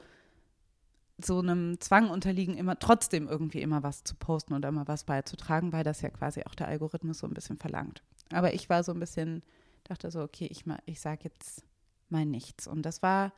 so 1.18 1.40
einem 1.40 1.80
Zwang 1.80 2.10
unterliegen, 2.10 2.58
immer 2.58 2.80
trotzdem 2.80 3.28
irgendwie 3.28 3.62
immer 3.62 3.84
was 3.84 4.04
zu 4.04 4.16
posten 4.16 4.54
oder 4.54 4.70
immer 4.70 4.88
was 4.88 5.04
beizutragen, 5.04 5.74
weil 5.74 5.84
das 5.84 6.02
ja 6.02 6.10
quasi 6.10 6.44
auch 6.44 6.56
der 6.56 6.68
Algorithmus 6.68 7.20
so 7.20 7.28
ein 7.28 7.34
bisschen 7.34 7.58
verlangt. 7.58 8.02
Aber 8.32 8.54
ich 8.54 8.70
war 8.70 8.84
so 8.84 8.94
ein 8.94 9.00
bisschen, 9.00 9.44
dachte 9.84 10.10
so, 10.10 10.22
okay, 10.22 10.48
ich, 10.50 10.64
ich 10.86 11.00
sage 11.00 11.26
jetzt 11.26 11.64
mal 12.10 12.26
nichts. 12.26 12.68
Und 12.68 12.84
das 12.84 13.02
war 13.04 13.34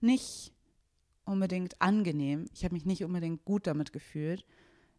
nicht 0.00 0.52
unbedingt 1.24 1.80
angenehm. 1.80 2.46
Ich 2.54 2.64
habe 2.64 2.74
mich 2.74 2.84
nicht 2.84 3.04
unbedingt 3.04 3.44
gut 3.44 3.66
damit 3.66 3.92
gefühlt. 3.92 4.44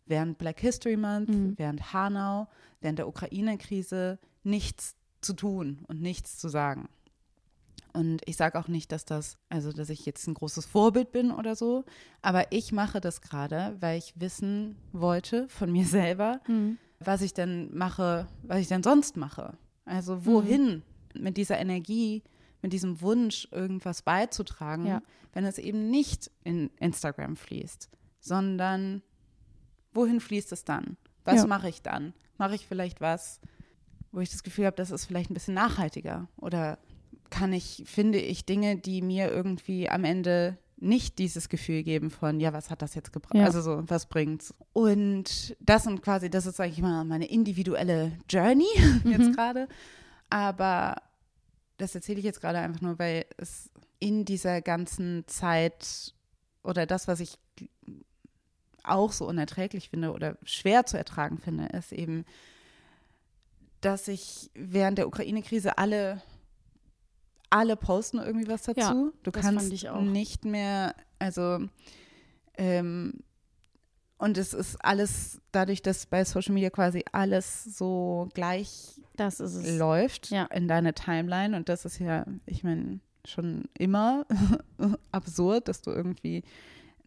Während 0.05 0.37
Black 0.37 0.59
History 0.59 0.97
Month, 0.97 1.29
mhm. 1.29 1.53
während 1.57 1.93
Hanau, 1.93 2.47
während 2.81 2.99
der 2.99 3.07
Ukraine-Krise 3.07 4.19
nichts 4.43 4.95
zu 5.21 5.33
tun 5.33 5.85
und 5.87 6.01
nichts 6.01 6.37
zu 6.37 6.49
sagen. 6.49 6.89
Und 7.93 8.21
ich 8.25 8.37
sage 8.37 8.59
auch 8.59 8.67
nicht, 8.67 8.91
dass 8.91 9.05
das, 9.05 9.37
also 9.49 9.71
dass 9.71 9.89
ich 9.89 10.05
jetzt 10.05 10.27
ein 10.27 10.33
großes 10.33 10.65
Vorbild 10.65 11.11
bin 11.11 11.31
oder 11.31 11.55
so, 11.55 11.85
aber 12.21 12.51
ich 12.51 12.71
mache 12.71 12.99
das 12.99 13.21
gerade, 13.21 13.75
weil 13.79 13.99
ich 13.99 14.19
wissen 14.19 14.75
wollte 14.91 15.47
von 15.47 15.71
mir 15.71 15.85
selber, 15.85 16.41
mhm. 16.47 16.77
was 16.99 17.21
ich 17.21 17.33
denn 17.33 17.75
mache, 17.75 18.27
was 18.41 18.59
ich 18.59 18.67
denn 18.67 18.83
sonst 18.83 19.15
mache. 19.15 19.57
Also 19.85 20.25
wohin 20.25 20.83
mhm. 21.13 21.23
mit 21.23 21.37
dieser 21.37 21.59
Energie, 21.59 22.23
mit 22.63 22.73
diesem 22.73 23.01
Wunsch, 23.01 23.47
irgendwas 23.51 24.01
beizutragen, 24.01 24.87
ja. 24.87 25.01
wenn 25.33 25.45
es 25.45 25.59
eben 25.59 25.91
nicht 25.91 26.31
in 26.43 26.71
Instagram 26.79 27.35
fließt, 27.35 27.89
sondern 28.19 29.03
wohin 29.93 30.19
fließt 30.19 30.51
es 30.53 30.63
dann? 30.63 30.97
Was 31.25 31.41
ja. 31.41 31.47
mache 31.47 31.69
ich 31.69 31.83
dann? 31.83 32.13
Mache 32.37 32.55
ich 32.55 32.65
vielleicht 32.65 33.01
was, 33.01 33.39
wo 34.11 34.21
ich 34.21 34.31
das 34.31 34.43
Gefühl 34.43 34.65
habe, 34.65 34.77
das 34.77 34.91
ist 34.91 35.05
vielleicht 35.05 35.29
ein 35.29 35.35
bisschen 35.35 35.53
nachhaltiger? 35.53 36.27
Oder 36.37 36.79
kann 37.29 37.53
ich, 37.53 37.83
finde 37.85 38.19
ich 38.19 38.45
Dinge, 38.45 38.77
die 38.77 39.01
mir 39.01 39.29
irgendwie 39.29 39.89
am 39.89 40.03
Ende 40.05 40.57
nicht 40.77 41.19
dieses 41.19 41.49
Gefühl 41.49 41.83
geben 41.83 42.11
von, 42.11 42.39
ja, 42.39 42.53
was 42.53 42.69
hat 42.69 42.81
das 42.81 42.95
jetzt 42.95 43.13
gebracht? 43.13 43.35
Ja. 43.35 43.45
Also 43.45 43.61
so, 43.61 43.83
was 43.87 44.07
bringt's? 44.07 44.53
Und 44.73 45.55
das 45.59 45.83
sind 45.83 46.01
quasi, 46.01 46.29
das 46.29 46.45
ist, 46.45 46.57
sage 46.57 46.71
ich 46.71 46.81
mal, 46.81 47.03
meine 47.03 47.25
individuelle 47.25 48.13
Journey 48.29 48.67
mhm. 49.03 49.11
jetzt 49.11 49.35
gerade. 49.35 49.67
Aber 50.29 50.95
das 51.77 51.95
erzähle 51.95 52.19
ich 52.19 52.25
jetzt 52.25 52.41
gerade 52.41 52.59
einfach 52.59 52.81
nur, 52.81 52.99
weil 52.99 53.25
es 53.37 53.69
in 53.99 54.25
dieser 54.25 54.61
ganzen 54.61 55.25
Zeit 55.27 56.13
oder 56.63 56.85
das, 56.85 57.07
was 57.07 57.19
ich 57.19 57.37
auch 58.83 59.11
so 59.11 59.27
unerträglich 59.27 59.89
finde 59.89 60.11
oder 60.11 60.37
schwer 60.43 60.85
zu 60.85 60.97
ertragen 60.97 61.37
finde, 61.37 61.67
ist 61.67 61.93
eben, 61.93 62.25
dass 63.81 64.07
ich 64.07 64.51
während 64.53 64.97
der 64.97 65.07
Ukraine-Krise 65.07 65.77
alle 65.77 66.21
alle 67.49 67.75
posten 67.75 68.17
irgendwie 68.17 68.47
was 68.47 68.63
dazu. 68.63 68.79
Ja, 68.79 69.11
du 69.21 69.31
kannst 69.31 69.69
nicht 70.01 70.43
mehr, 70.43 70.95
also 71.19 71.59
ähm, 72.57 73.13
und 74.17 74.37
es 74.37 74.53
ist 74.53 74.83
alles 74.83 75.39
dadurch, 75.51 75.81
dass 75.83 76.07
bei 76.07 76.25
Social 76.25 76.53
Media 76.53 76.71
quasi 76.71 77.03
alles 77.11 77.63
so 77.63 78.29
gleich 78.33 79.01
läuft 79.77 80.29
ja. 80.29 80.45
in 80.45 80.67
deine 80.67 80.93
Timeline. 80.93 81.55
Und 81.55 81.69
das 81.69 81.85
ist 81.85 81.99
ja, 81.99 82.25
ich 82.45 82.63
meine, 82.63 82.99
schon 83.25 83.65
immer 83.77 84.25
absurd, 85.11 85.67
dass 85.67 85.81
du 85.81 85.91
irgendwie 85.91 86.43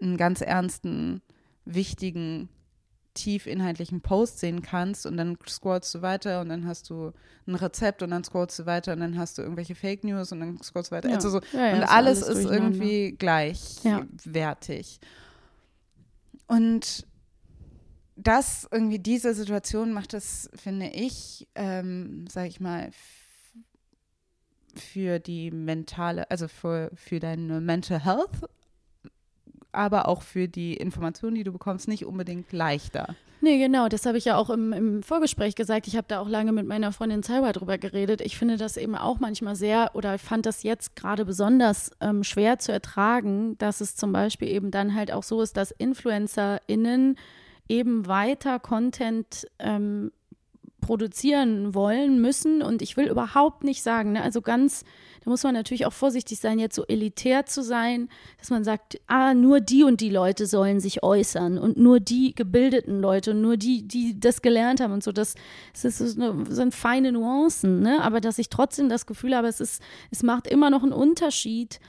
einen 0.01 0.17
ganz 0.17 0.41
ernsten, 0.41 1.23
wichtigen, 1.65 2.49
tief 3.15 3.47
inhaltlichen 3.47 4.03
Post 4.03 4.39
sehen 4.39 4.63
kannst 4.63 5.07
und 5.07 5.17
dann 5.17 5.39
scrollst 5.49 5.95
du 5.95 6.03
weiter 6.03 6.43
und 6.43 6.51
dann 6.51 6.67
hast 6.67 6.91
du 6.91 7.13
ein 7.47 7.55
Rezept 7.55 8.03
und 8.03 8.11
dann 8.11 8.23
scrollst 8.23 8.59
du 8.59 8.67
weiter 8.67 8.93
und 8.93 9.01
dann 9.01 9.19
hast 9.19 9.39
du 9.39 9.43
irgendwelche 9.43 9.75
Fake 9.75 10.05
News 10.05 10.33
und 10.33 10.41
dann 10.41 10.63
scrollst 10.63 10.91
du 10.93 10.97
weiter. 10.97 11.09
Ja. 11.09 11.15
Also 11.15 11.31
so, 11.31 11.41
ja, 11.53 11.75
und 11.75 11.83
alles, 11.83 12.23
alles 12.23 12.29
ist 12.29 12.45
irgendwie 12.45 13.13
gleichwertig. 13.13 15.01
Und 16.47 17.07
das 18.17 18.67
irgendwie, 18.71 18.99
diese 18.99 19.35
Situation 19.35 19.93
macht 19.93 20.15
es, 20.15 20.51
finde 20.55 20.89
ich, 20.89 21.47
ähm, 21.55 22.27
sag 22.29 22.49
ich 22.49 22.61
mal, 22.61 22.91
für 24.75 25.19
die 25.19 25.51
mentale, 25.51 26.31
also 26.31 26.49
für, 26.49 26.91
für 26.95 27.21
deine 27.21 27.61
Mental 27.61 28.05
Health, 28.05 28.49
aber 29.73 30.09
auch 30.09 30.23
für 30.23 30.49
die 30.49 30.75
Informationen, 30.75 31.35
die 31.35 31.45
du 31.45 31.53
bekommst, 31.53 31.89
nicht 31.89 32.07
unbedingt 32.07 32.53
leichter. 32.53 33.15
Nee, 33.43 33.59
genau, 33.59 33.89
das 33.89 34.07
habe 34.07 34.17
ich 34.17 34.25
ja 34.25 34.37
auch 34.39 34.49
im, 34.49 34.73
im 34.73 35.03
Vorgespräch 35.03 35.55
gesagt. 35.55 35.87
Ich 35.87 35.97
habe 35.97 36.07
da 36.09 36.21
auch 36.21 36.29
lange 36.29 36.53
mit 36.53 36.67
meiner 36.67 36.91
Freundin 36.93 37.23
Cyber 37.23 37.53
drüber 37.53 37.77
geredet. 37.77 38.23
Ich 38.23 38.39
finde 38.39 38.57
das 38.57 38.79
eben 38.79 38.97
auch 38.97 39.21
manchmal 39.21 39.55
sehr, 39.55 39.91
oder 39.93 40.19
fand 40.19 40.47
das 40.47 40.63
jetzt 40.63 40.97
gerade 40.97 41.27
besonders 41.27 41.91
ähm, 42.01 42.25
schwer 42.25 42.59
zu 42.59 42.73
ertragen, 42.73 43.59
dass 43.59 43.83
es 43.83 43.95
zum 43.95 44.13
Beispiel 44.13 44.49
eben 44.49 44.71
dann 44.71 44.95
halt 44.95 45.13
auch 45.13 45.23
so 45.23 45.43
ist, 45.43 45.59
dass 45.59 45.71
InfluencerInnen 45.71 47.19
eben 47.69 48.07
weiter 48.07 48.59
Content 48.59 49.47
ähm, 49.59 50.13
produzieren 50.81 51.75
wollen, 51.75 52.21
müssen. 52.21 52.63
Und 52.63 52.81
ich 52.81 52.97
will 52.97 53.09
überhaupt 53.09 53.65
nicht 53.65 53.83
sagen, 53.83 54.13
ne, 54.13 54.23
also 54.23 54.41
ganz, 54.41 54.85
da 55.25 55.31
muss 55.31 55.43
man 55.43 55.55
natürlich 55.55 55.85
auch 55.85 55.93
vorsichtig 55.93 56.39
sein, 56.39 56.61
jetzt 56.61 56.77
so 56.77 56.85
elitär 56.87 57.45
zu 57.45 57.63
sein, 57.63 58.09
dass 58.39 58.51
man 58.51 58.63
sagt, 58.63 59.01
ah, 59.09 59.35
nur 59.35 59.61
die 59.61 59.83
und 59.83 60.01
die 60.01 60.11
Leute 60.11 60.47
sollen 60.47 60.79
sich 60.79 61.03
äußern 61.03 61.59
und 61.59 61.77
nur 61.77 61.99
die 61.99 62.35
gebildeten 62.35 63.01
Leute 63.01 63.33
und 63.33 63.41
nur 63.41 63.57
die, 63.57 63.87
die 63.89 64.19
das 64.21 64.43
gelernt 64.43 64.81
haben 64.81 64.93
und 64.93 65.03
so. 65.03 65.11
Das, 65.11 65.35
das, 65.83 65.99
das 65.99 66.15
sind 66.15 66.75
feine 66.75 67.11
Nuancen, 67.11 67.81
ne? 67.81 68.01
Aber 68.03 68.21
dass 68.21 68.39
ich 68.39 68.49
trotzdem 68.49 68.89
das 68.89 69.07
Gefühl 69.07 69.35
habe, 69.35 69.49
es 69.49 69.61
ist, 69.61 69.83
es 70.13 70.23
macht 70.23 70.47
immer 70.47 70.71
noch 70.71 70.85
einen 70.85 70.93
Unterschied 70.93 71.81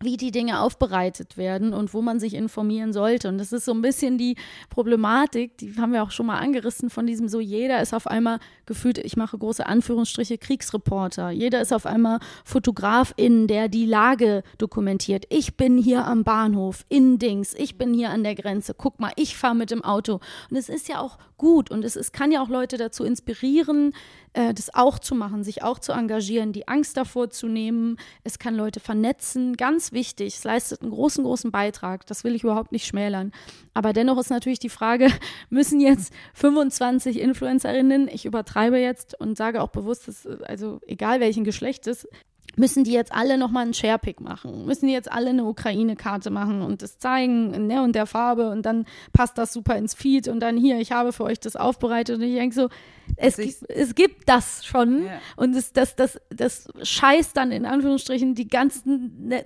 wie 0.00 0.16
die 0.16 0.30
Dinge 0.30 0.60
aufbereitet 0.60 1.36
werden 1.36 1.72
und 1.72 1.94
wo 1.94 2.02
man 2.02 2.20
sich 2.20 2.34
informieren 2.34 2.92
sollte. 2.92 3.28
Und 3.28 3.38
das 3.38 3.52
ist 3.52 3.64
so 3.64 3.72
ein 3.72 3.80
bisschen 3.80 4.18
die 4.18 4.36
Problematik, 4.68 5.56
die 5.58 5.74
haben 5.76 5.92
wir 5.92 6.02
auch 6.02 6.10
schon 6.10 6.26
mal 6.26 6.38
angerissen 6.38 6.90
von 6.90 7.06
diesem 7.06 7.28
so, 7.28 7.40
jeder 7.40 7.80
ist 7.80 7.94
auf 7.94 8.06
einmal 8.06 8.38
gefühlt, 8.66 8.98
ich 8.98 9.16
mache 9.16 9.38
große 9.38 9.64
Anführungsstriche, 9.64 10.38
Kriegsreporter. 10.38 11.30
Jeder 11.30 11.60
ist 11.60 11.72
auf 11.72 11.86
einmal 11.86 12.18
Fotografin, 12.44 13.46
der 13.46 13.68
die 13.68 13.86
Lage 13.86 14.42
dokumentiert. 14.58 15.24
Ich 15.30 15.56
bin 15.56 15.78
hier 15.78 16.04
am 16.04 16.24
Bahnhof 16.24 16.84
in 16.88 17.18
Dings, 17.18 17.54
ich 17.54 17.78
bin 17.78 17.94
hier 17.94 18.10
an 18.10 18.22
der 18.22 18.34
Grenze. 18.34 18.74
Guck 18.74 19.00
mal, 19.00 19.12
ich 19.16 19.36
fahre 19.36 19.54
mit 19.54 19.70
dem 19.70 19.82
Auto. 19.82 20.20
Und 20.50 20.56
es 20.56 20.68
ist 20.68 20.88
ja 20.88 21.00
auch 21.00 21.18
gut 21.38 21.70
und 21.70 21.84
es, 21.84 21.96
es 21.96 22.12
kann 22.12 22.32
ja 22.32 22.42
auch 22.42 22.48
Leute 22.48 22.76
dazu 22.76 23.04
inspirieren, 23.04 23.92
äh, 24.32 24.54
das 24.54 24.74
auch 24.74 24.98
zu 24.98 25.14
machen, 25.14 25.44
sich 25.44 25.62
auch 25.62 25.78
zu 25.78 25.92
engagieren, 25.92 26.52
die 26.52 26.68
Angst 26.68 26.96
davor 26.96 27.30
zu 27.30 27.46
nehmen. 27.46 27.98
Es 28.24 28.38
kann 28.38 28.54
Leute 28.54 28.80
vernetzen, 28.80 29.56
ganz 29.56 29.85
wichtig. 29.92 30.36
Es 30.36 30.44
leistet 30.44 30.82
einen 30.82 30.90
großen, 30.90 31.24
großen 31.24 31.50
Beitrag. 31.50 32.06
Das 32.06 32.24
will 32.24 32.34
ich 32.34 32.44
überhaupt 32.44 32.72
nicht 32.72 32.86
schmälern. 32.86 33.32
Aber 33.74 33.92
dennoch 33.92 34.18
ist 34.18 34.30
natürlich 34.30 34.58
die 34.58 34.68
Frage, 34.68 35.08
müssen 35.50 35.80
jetzt 35.80 36.12
25 36.34 37.20
Influencerinnen, 37.20 38.08
ich 38.08 38.24
übertreibe 38.24 38.78
jetzt 38.78 39.18
und 39.20 39.36
sage 39.36 39.62
auch 39.62 39.70
bewusst, 39.70 40.08
dass, 40.08 40.26
also 40.26 40.80
egal 40.86 41.20
welchen 41.20 41.44
Geschlechtes, 41.44 42.08
müssen 42.56 42.84
die 42.84 42.92
jetzt 42.92 43.12
alle 43.12 43.38
nochmal 43.38 43.64
einen 43.64 43.74
Sharepick 43.74 44.20
machen? 44.20 44.66
Müssen 44.66 44.86
die 44.86 44.92
jetzt 44.92 45.10
alle 45.10 45.30
eine 45.30 45.44
Ukraine-Karte 45.44 46.30
machen 46.30 46.62
und 46.62 46.82
das 46.82 46.98
zeigen 46.98 47.54
in 47.54 47.68
der 47.68 47.82
und 47.82 47.94
der 47.94 48.06
Farbe 48.06 48.50
und 48.50 48.62
dann 48.62 48.86
passt 49.12 49.38
das 49.38 49.52
super 49.52 49.76
ins 49.76 49.94
Feed 49.94 50.26
und 50.28 50.40
dann 50.40 50.56
hier, 50.56 50.78
ich 50.80 50.92
habe 50.92 51.12
für 51.12 51.24
euch 51.24 51.38
das 51.38 51.54
aufbereitet 51.54 52.16
und 52.16 52.22
ich 52.22 52.34
denke 52.34 52.54
so, 52.54 52.68
es, 53.16 53.36
gibt, 53.36 53.70
es 53.70 53.94
gibt 53.94 54.28
das 54.28 54.64
schon 54.64 55.04
ja. 55.04 55.20
und 55.36 55.54
es, 55.54 55.72
das, 55.72 55.94
das, 55.94 56.20
das 56.30 56.68
scheißt 56.82 57.36
dann 57.36 57.52
in 57.52 57.66
Anführungsstrichen 57.66 58.34
die 58.34 58.48
ganzen, 58.48 59.28
ne, 59.28 59.44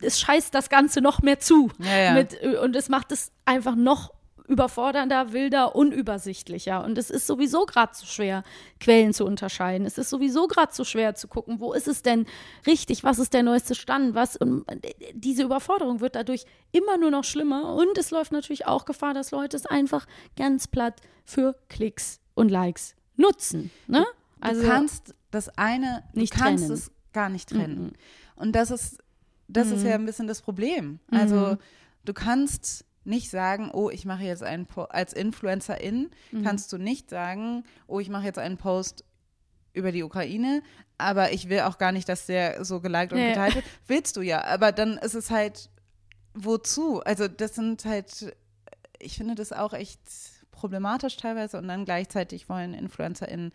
es 0.00 0.18
scheißt 0.20 0.54
das 0.54 0.70
Ganze 0.70 1.00
noch 1.00 1.22
mehr 1.22 1.38
zu 1.38 1.70
ja, 1.78 1.98
ja. 1.98 2.14
Mit, 2.14 2.40
und 2.62 2.74
es 2.74 2.88
macht 2.88 3.12
es 3.12 3.32
einfach 3.44 3.76
noch 3.76 4.13
überfordernder, 4.46 5.32
wilder, 5.32 5.74
unübersichtlicher. 5.74 6.84
Und 6.84 6.98
es 6.98 7.10
ist 7.10 7.26
sowieso 7.26 7.64
gerade 7.64 7.92
zu 7.92 8.06
schwer, 8.06 8.44
Quellen 8.78 9.14
zu 9.14 9.24
unterscheiden. 9.24 9.86
Es 9.86 9.96
ist 9.96 10.10
sowieso 10.10 10.46
gerade 10.46 10.72
zu 10.72 10.84
schwer 10.84 11.14
zu 11.14 11.28
gucken, 11.28 11.60
wo 11.60 11.72
ist 11.72 11.88
es 11.88 12.02
denn 12.02 12.26
richtig, 12.66 13.04
was 13.04 13.18
ist 13.18 13.32
der 13.32 13.42
neueste 13.42 13.74
Stand, 13.74 14.14
was. 14.14 14.36
Und 14.36 14.64
diese 15.14 15.44
Überforderung 15.44 16.00
wird 16.00 16.14
dadurch 16.14 16.44
immer 16.72 16.98
nur 16.98 17.10
noch 17.10 17.24
schlimmer. 17.24 17.74
Und 17.74 17.96
es 17.96 18.10
läuft 18.10 18.32
natürlich 18.32 18.66
auch 18.66 18.84
Gefahr, 18.84 19.14
dass 19.14 19.30
Leute 19.30 19.56
es 19.56 19.66
einfach 19.66 20.06
ganz 20.36 20.68
platt 20.68 21.00
für 21.24 21.56
Klicks 21.68 22.20
und 22.34 22.50
Likes 22.50 22.94
nutzen. 23.16 23.70
Ne? 23.86 24.04
Also 24.40 24.60
du 24.60 24.68
kannst 24.68 25.14
das 25.30 25.48
eine, 25.56 26.04
nicht 26.12 26.34
du 26.34 26.38
kannst 26.38 26.64
trennen. 26.64 26.74
es 26.74 26.90
gar 27.12 27.28
nicht 27.30 27.48
trennen. 27.48 27.84
Mhm. 27.84 27.92
Und 28.36 28.52
das 28.52 28.70
ist, 28.70 28.98
das 29.48 29.68
mhm. 29.68 29.74
ist 29.74 29.84
ja 29.84 29.94
ein 29.94 30.04
bisschen 30.04 30.26
das 30.26 30.42
Problem. 30.42 31.00
Also 31.10 31.56
du 32.04 32.12
kannst 32.12 32.84
nicht 33.04 33.30
sagen, 33.30 33.70
oh, 33.72 33.90
ich 33.90 34.04
mache 34.04 34.24
jetzt 34.24 34.42
einen 34.42 34.66
po 34.66 34.82
als 34.82 35.12
Influencerin, 35.12 36.10
mhm. 36.32 36.42
kannst 36.42 36.72
du 36.72 36.78
nicht 36.78 37.10
sagen, 37.10 37.64
oh, 37.86 38.00
ich 38.00 38.08
mache 38.08 38.24
jetzt 38.24 38.38
einen 38.38 38.56
Post 38.56 39.04
über 39.72 39.92
die 39.92 40.02
Ukraine, 40.02 40.62
aber 40.98 41.32
ich 41.32 41.48
will 41.48 41.60
auch 41.60 41.78
gar 41.78 41.92
nicht, 41.92 42.08
dass 42.08 42.26
der 42.26 42.64
so 42.64 42.80
geliked 42.80 43.12
und 43.12 43.18
geteilt 43.18 43.56
wird. 43.56 43.64
Willst 43.86 44.16
du 44.16 44.22
ja, 44.22 44.44
aber 44.44 44.72
dann 44.72 44.98
ist 44.98 45.14
es 45.14 45.30
halt, 45.30 45.68
wozu? 46.34 47.00
Also 47.00 47.28
das 47.28 47.54
sind 47.54 47.84
halt, 47.84 48.34
ich 48.98 49.16
finde 49.16 49.34
das 49.34 49.52
auch 49.52 49.72
echt 49.72 50.00
problematisch 50.52 51.16
teilweise 51.16 51.58
und 51.58 51.68
dann 51.68 51.84
gleichzeitig 51.84 52.48
wollen 52.48 52.74
InfluencerInnen 52.74 53.52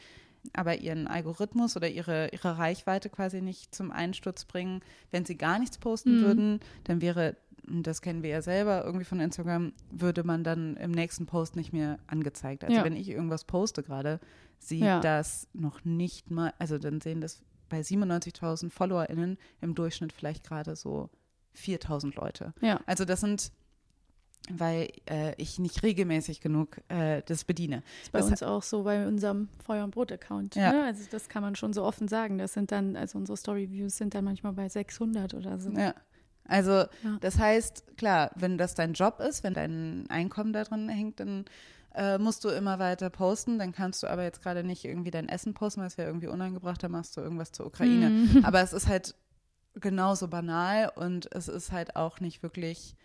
aber 0.54 0.80
ihren 0.80 1.08
Algorithmus 1.08 1.76
oder 1.76 1.90
ihre, 1.90 2.30
ihre 2.30 2.58
Reichweite 2.58 3.10
quasi 3.10 3.42
nicht 3.42 3.74
zum 3.74 3.92
Einsturz 3.92 4.46
bringen. 4.46 4.82
Wenn 5.12 5.26
sie 5.26 5.38
gar 5.38 5.60
nichts 5.60 5.78
posten 5.78 6.18
mhm. 6.18 6.22
würden, 6.22 6.60
dann 6.86 7.02
wäre 7.02 7.36
das 7.70 8.02
kennen 8.02 8.24
wir 8.24 8.30
ja 8.30 8.42
selber, 8.42 8.84
irgendwie 8.84 9.06
von 9.06 9.20
Instagram, 9.20 9.74
würde 9.92 10.24
man 10.24 10.44
dann 10.44 10.76
im 10.78 10.92
nächsten 10.92 11.26
Post 11.26 11.56
nicht 11.56 11.74
mehr 11.74 12.00
angezeigt. 12.08 12.64
Also 12.64 12.76
ja. 12.76 12.84
wenn 12.84 12.96
ich 12.96 13.10
irgendwas 13.10 13.44
poste 13.44 13.84
gerade, 13.84 14.20
sieht 14.58 14.82
ja. 14.82 15.00
das 15.00 15.48
noch 15.54 15.86
nicht 15.86 16.32
mal, 16.32 16.54
also 16.60 16.78
dann 16.78 17.02
sehen 17.02 17.22
das 17.22 17.42
bei 17.70 17.82
97.000 17.82 18.72
FollowerInnen 18.72 19.38
im 19.62 19.76
Durchschnitt 19.76 20.12
vielleicht 20.12 20.48
gerade 20.48 20.76
so 20.76 21.10
4.000 21.56 22.16
Leute. 22.16 22.54
Ja. 22.62 22.80
Also 22.86 23.06
das 23.06 23.22
sind 23.22 23.52
weil 24.50 24.90
äh, 25.10 25.34
ich 25.38 25.60
nicht 25.60 25.84
regelmäßig 25.84 26.42
genug 26.42 26.82
äh, 26.88 27.22
das 27.26 27.44
bediene. 27.44 27.78
Das 27.82 28.02
ist 28.04 28.12
bei 28.12 28.20
das 28.20 28.30
uns 28.30 28.44
auch 28.44 28.64
so 28.64 28.84
bei 28.84 29.06
unserem 29.08 29.50
Feuer- 29.64 29.84
und 29.84 29.92
Brot-Account. 29.92 30.56
Ja. 30.56 30.72
Ne? 30.72 30.84
Also 30.86 31.04
das 31.12 31.30
kann 31.30 31.44
man 31.44 31.56
schon 31.56 31.74
so 31.74 31.84
offen 31.84 32.08
sagen. 32.08 32.38
Das 32.38 32.54
sind 32.54 32.72
dann, 32.72 32.96
also 32.96 33.18
unsere 33.18 33.38
Story-Views 33.38 33.98
sind 33.98 34.16
dann 34.16 34.26
manchmal 34.26 34.54
bei 34.54 34.68
600 34.68 35.34
oder 35.34 35.60
so. 35.60 35.70
Ja. 35.72 35.94
Also 36.50 36.72
ja. 36.72 37.18
das 37.22 37.38
heißt, 37.38 37.98
klar, 37.98 38.32
wenn 38.36 38.58
das 38.58 38.76
dein 38.76 38.94
Job 38.94 39.20
ist, 39.20 39.44
wenn 39.44 39.54
dein 39.54 40.06
Einkommen 40.10 40.54
da 40.54 40.64
drin 40.64 40.90
hängt, 40.90 41.20
dann 41.20 41.46
äh, 41.96 42.18
musst 42.18 42.44
du 42.44 42.50
immer 42.50 42.80
weiter 42.80 43.10
posten. 43.10 43.60
Dann 43.60 43.72
kannst 43.72 44.04
du 44.04 44.08
aber 44.08 44.24
jetzt 44.24 44.42
gerade 44.42 44.64
nicht 44.64 44.84
irgendwie 44.86 45.12
dein 45.12 45.30
Essen 45.30 45.54
posten, 45.54 45.82
weil 45.82 45.88
es 45.88 45.98
wäre 45.98 46.10
irgendwie 46.10 46.28
unangebracht, 46.28 46.84
dann 46.84 46.92
machst 46.92 47.16
du 47.18 47.22
irgendwas 47.22 47.52
zur 47.52 47.68
Ukraine. 47.68 48.10
Mhm. 48.10 48.46
Aber 48.46 48.62
es 48.62 48.74
ist 48.74 48.88
halt 48.88 49.16
genauso 49.76 50.28
banal 50.28 50.92
und 50.96 51.34
es 51.34 51.48
ist 51.48 51.72
halt 51.72 51.96
auch 51.96 52.20
nicht 52.20 52.44
wirklich, 52.44 52.96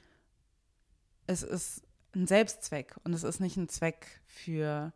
es 1.27 1.43
ist 1.43 1.83
ein 2.15 2.27
Selbstzweck 2.27 2.97
und 3.05 3.13
es 3.13 3.25
ist 3.25 3.41
nicht 3.41 3.57
ein 3.57 3.69
Zweck 3.69 4.21
für 4.27 4.93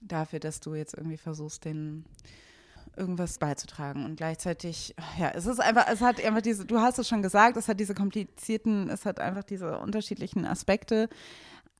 dafür, 0.00 0.40
dass 0.40 0.60
du 0.60 0.74
jetzt 0.74 0.94
irgendwie 0.94 1.16
versuchst, 1.16 1.64
den 1.64 2.04
irgendwas 2.96 3.38
beizutragen. 3.38 4.04
Und 4.04 4.16
gleichzeitig, 4.16 4.94
ja, 5.18 5.30
es 5.30 5.46
ist 5.46 5.60
einfach, 5.60 5.86
es 5.88 6.00
hat 6.00 6.24
einfach 6.24 6.42
diese, 6.42 6.66
du 6.66 6.78
hast 6.78 6.98
es 6.98 7.08
schon 7.08 7.22
gesagt, 7.22 7.56
es 7.56 7.68
hat 7.68 7.80
diese 7.80 7.94
komplizierten, 7.94 8.88
es 8.88 9.06
hat 9.06 9.20
einfach 9.20 9.44
diese 9.44 9.78
unterschiedlichen 9.78 10.44
Aspekte. 10.44 11.08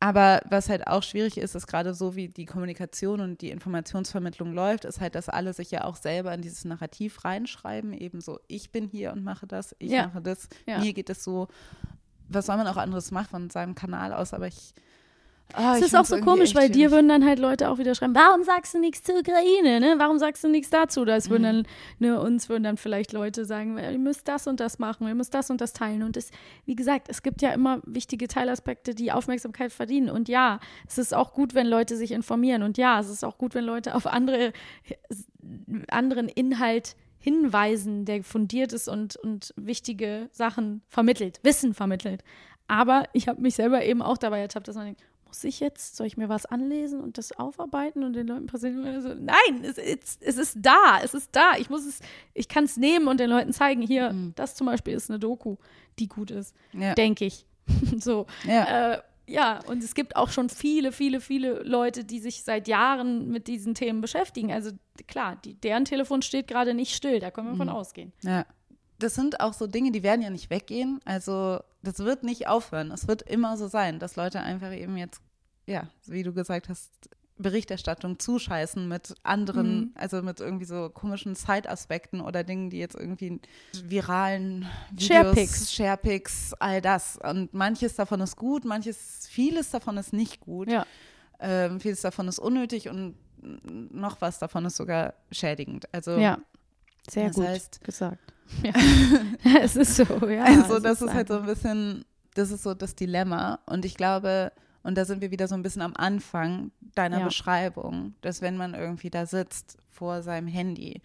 Aber 0.03 0.41
was 0.49 0.71
halt 0.71 0.87
auch 0.87 1.03
schwierig 1.03 1.37
ist, 1.37 1.55
ist 1.55 1.67
gerade 1.67 1.93
so, 1.93 2.17
wie 2.17 2.29
die 2.29 2.47
Kommunikation 2.47 3.21
und 3.21 3.43
die 3.43 3.51
Informationsvermittlung 3.51 4.55
läuft, 4.55 4.87
ist 4.87 4.99
halt, 4.99 5.15
dass 5.15 5.29
alle 5.29 5.53
sich 5.53 5.71
ja 5.71 5.85
auch 5.85 5.97
selber 5.97 6.33
in 6.33 6.41
dieses 6.41 6.65
Narrativ 6.65 7.23
reinschreiben, 7.23 7.93
eben 7.93 8.23
so, 8.23 8.41
ich 8.49 8.73
bin 8.73 8.89
hier 8.89 9.13
und 9.13 9.23
mache 9.23 9.47
das, 9.47 9.77
ich 9.79 9.91
ja. 9.91 10.07
mache 10.07 10.23
das, 10.23 10.49
ja. 10.67 10.79
mir 10.79 10.95
geht 10.95 11.11
es 11.11 11.23
so. 11.23 11.49
Was 12.31 12.47
soll 12.47 12.57
man 12.57 12.67
auch 12.67 12.79
anderes 12.79 13.11
machen 13.11 13.29
von 13.29 13.51
seinem 13.51 13.75
Kanal 13.75 14.15
aus, 14.15 14.33
aber 14.33 14.47
ich 14.47 14.73
Oh, 15.57 15.73
es 15.75 15.83
ist 15.83 15.97
auch 15.97 16.05
so 16.05 16.19
komisch, 16.21 16.55
weil 16.55 16.71
dir 16.71 16.91
würden 16.91 17.09
dann 17.09 17.25
halt 17.25 17.39
Leute 17.39 17.71
auch 17.71 17.79
wieder 17.79 17.95
schreiben, 17.95 18.15
warum 18.15 18.45
sagst 18.45 18.75
du 18.75 18.79
nichts 18.79 19.03
zur 19.03 19.17
Ukraine, 19.17 19.81
ne? 19.81 19.95
Warum 19.99 20.19
sagst 20.19 20.45
du 20.45 20.49
nichts 20.49 20.71
dazu? 20.71 21.05
Das 21.05 21.31
würden 21.31 21.43
mhm. 21.43 21.65
dann, 21.99 22.11
ne, 22.11 22.21
uns 22.21 22.49
würden 22.49 22.65
dann 22.65 22.77
vielleicht 22.77 23.13
Leute 23.13 23.45
sagen, 23.45 23.79
ihr 23.79 23.99
müsst 23.99 24.29
das 24.29 24.47
und 24.47 24.61
das 24.61 24.79
machen, 24.79 25.09
ihr 25.09 25.15
müsst 25.15 25.35
das 25.35 25.51
und 25.51 25.61
das 25.61 25.73
teilen. 25.73 26.03
Und 26.03 26.17
es, 26.17 26.31
wie 26.67 26.77
gesagt, 26.77 27.09
es 27.09 27.23
gibt 27.23 27.43
ja 27.43 27.53
immer 27.53 27.81
wichtige 27.85 28.29
Teilaspekte, 28.29 28.95
die 28.95 29.13
Aufmerksamkeit 29.13 29.73
verdienen. 29.73 30.11
Und 30.11 30.29
ja, 30.29 30.61
es 30.87 30.99
ist 30.99 31.15
auch 31.15 31.33
gut, 31.33 31.55
wenn 31.55 31.67
Leute 31.67 31.97
sich 31.97 32.13
informieren. 32.13 32.63
Und 32.63 32.79
ja, 32.79 33.01
es 33.01 33.09
ist 33.09 33.25
auch 33.25 33.39
gut, 33.39 33.55
wenn 33.55 33.65
Leute 33.65 33.95
auf 33.95 34.07
andere, 34.07 34.53
anderen 35.89 36.29
Inhalt 36.29 36.97
hinweisen, 37.21 38.07
der 38.07 38.25
fundiert 38.25 38.73
ist 38.73 38.89
und, 38.89 39.17
und 39.17 39.53
wichtige 39.57 40.29
Sachen 40.33 40.83
vermittelt, 40.89 41.39
Wissen 41.43 41.75
vermittelt. 41.75 42.25
Aber 42.67 43.05
ich 43.13 43.29
habe 43.29 43.41
mich 43.41 43.57
selber 43.57 43.85
eben 43.85 44.01
auch 44.01 44.17
dabei 44.17 44.41
ertappt, 44.41 44.69
dass 44.69 44.77
man 44.77 44.87
denkt, 44.87 45.03
muss 45.31 45.45
ich 45.45 45.61
jetzt, 45.61 45.97
soll 45.97 46.09
ich 46.09 46.17
mir 46.17 46.29
was 46.29 46.45
anlesen 46.45 47.01
und 47.01 47.17
das 47.17 47.31
aufarbeiten 47.31 48.03
und 48.03 48.15
den 48.15 48.27
Leuten 48.27 48.47
präsentieren? 48.47 49.01
So, 49.01 49.15
nein, 49.15 49.63
es, 49.63 49.79
es, 49.79 50.19
es, 50.21 50.37
ist 50.37 50.59
da, 50.61 50.99
es 51.05 51.15
ist 51.15 51.31
da. 51.37 51.53
Ich 51.57 51.71
muss 51.71 51.87
es, 51.87 52.01
ich 52.35 52.49
kann 52.49 52.65
es 52.65 52.77
nehmen 52.77 53.07
und 53.07 53.21
den 53.21 53.31
Leuten 53.31 53.53
zeigen, 53.53 53.81
hier, 53.81 54.13
mhm. 54.13 54.33
das 54.35 54.57
zum 54.57 54.67
Beispiel 54.67 54.93
ist 54.93 55.09
eine 55.09 55.21
Doku, 55.21 55.57
die 56.01 56.09
gut 56.09 56.33
ist, 56.33 56.53
ja. 56.73 56.95
denke 56.95 57.27
ich. 57.27 57.47
so. 57.99 58.27
Ja. 58.45 58.95
Äh, 58.95 59.03
ja, 59.29 59.61
und 59.69 59.85
es 59.85 59.95
gibt 59.95 60.17
auch 60.17 60.31
schon 60.31 60.49
viele, 60.49 60.91
viele, 60.91 61.21
viele 61.21 61.63
Leute, 61.63 62.05
die 62.05 62.19
sich 62.19 62.43
seit 62.43 62.67
Jahren 62.67 63.29
mit 63.29 63.47
diesen 63.47 63.75
Themen 63.77 64.01
beschäftigen. 64.01 64.51
Also 64.51 64.73
klar, 65.07 65.39
die, 65.45 65.55
deren 65.55 65.85
Telefon 65.85 66.23
steht 66.23 66.49
gerade 66.49 66.75
nicht 66.75 66.97
still, 66.97 67.21
da 67.21 67.31
können 67.31 67.47
wir 67.47 67.55
mhm. 67.55 67.59
von 67.59 67.69
ausgehen. 67.69 68.13
Ja. 68.23 68.45
Das 69.01 69.15
sind 69.15 69.41
auch 69.41 69.53
so 69.53 69.67
Dinge, 69.67 69.91
die 69.91 70.03
werden 70.03 70.23
ja 70.23 70.31
nicht 70.31 70.51
weggehen. 70.51 71.01
Also 71.05 71.61
das 71.83 71.99
wird 71.99 72.23
nicht 72.23 72.47
aufhören. 72.47 72.91
Es 72.93 73.09
wird 73.09 73.23
immer 73.23 73.57
so 73.57 73.67
sein, 73.67 73.99
dass 73.99 74.17
Leute 74.17 74.41
einfach 74.41 74.73
eben 74.73 74.97
jetzt, 74.97 75.21
ja, 75.67 75.89
wie 76.07 76.23
du 76.23 76.33
gesagt 76.33 76.69
hast, 76.69 76.91
Berichterstattung 77.39 78.19
zuscheißen 78.19 78.87
mit 78.87 79.15
anderen, 79.23 79.81
mhm. 79.81 79.91
also 79.95 80.23
mit 80.23 80.41
irgendwie 80.41 80.67
so 80.67 80.91
komischen 80.91 81.35
Side-Aspekten 81.35 82.21
oder 82.21 82.45
Dingen, 82.45 82.69
die 82.71 82.79
jetzt 82.79 82.95
irgendwie 82.95 83.41
viralen 83.85 84.67
Sharepics, 84.99 85.73
Sharepics, 85.73 86.55
all 86.59 86.81
das. 86.83 87.19
Und 87.23 87.55
manches 87.55 87.97
davon 87.97 88.21
ist 88.21 88.37
gut, 88.37 88.65
manches, 88.65 89.27
vieles 89.29 89.71
davon 89.71 89.97
ist 89.97 90.13
nicht 90.13 90.41
gut. 90.41 90.71
Ja. 90.71 90.87
Ähm, 91.39 91.81
vieles 91.81 92.03
davon 92.03 92.29
ist 92.29 92.39
unnötig 92.39 92.91
und 92.91 93.15
noch 93.41 94.21
was 94.21 94.39
davon 94.39 94.67
ist 94.67 94.77
sogar 94.77 95.15
schädigend. 95.33 95.89
Also 95.95 96.19
Ja, 96.19 96.39
sehr 97.09 97.31
gut 97.31 97.47
heißt- 97.47 97.83
gesagt. 97.83 98.19
Ja. 98.63 98.73
es 99.63 99.77
ist 99.77 99.97
so, 99.97 100.05
ja. 100.29 100.45
Also 100.45 100.79
das 100.81 101.01
ist 101.03 101.13
halt 101.15 101.29
so 101.29 101.39
ein 101.39 101.47
bisschen, 101.47 102.05
das 102.35 102.51
ist 102.51 102.63
so 102.63 102.75
das 102.75 102.95
Dilemma. 102.95 103.59
Und 103.67 103.85
ich 103.85 103.97
glaube, 103.97 104.53
und 104.83 104.97
da 104.97 105.05
sind 105.05 105.21
wir 105.21 105.31
wieder 105.31 105.49
so 105.49 105.55
ein 105.55 105.63
bisschen 105.63 105.83
am 105.83 105.95
Anfang 105.97 106.71
deiner 106.95 107.19
Ja. 107.21 107.25
Beschreibung, 107.27 108.15
dass 108.23 108.41
wenn 108.43 108.57
man 108.57 108.75
irgendwie 108.75 109.11
da 109.11 109.27
sitzt 109.27 109.77
vor 109.89 110.23
seinem 110.23 110.49
Handy 110.49 111.03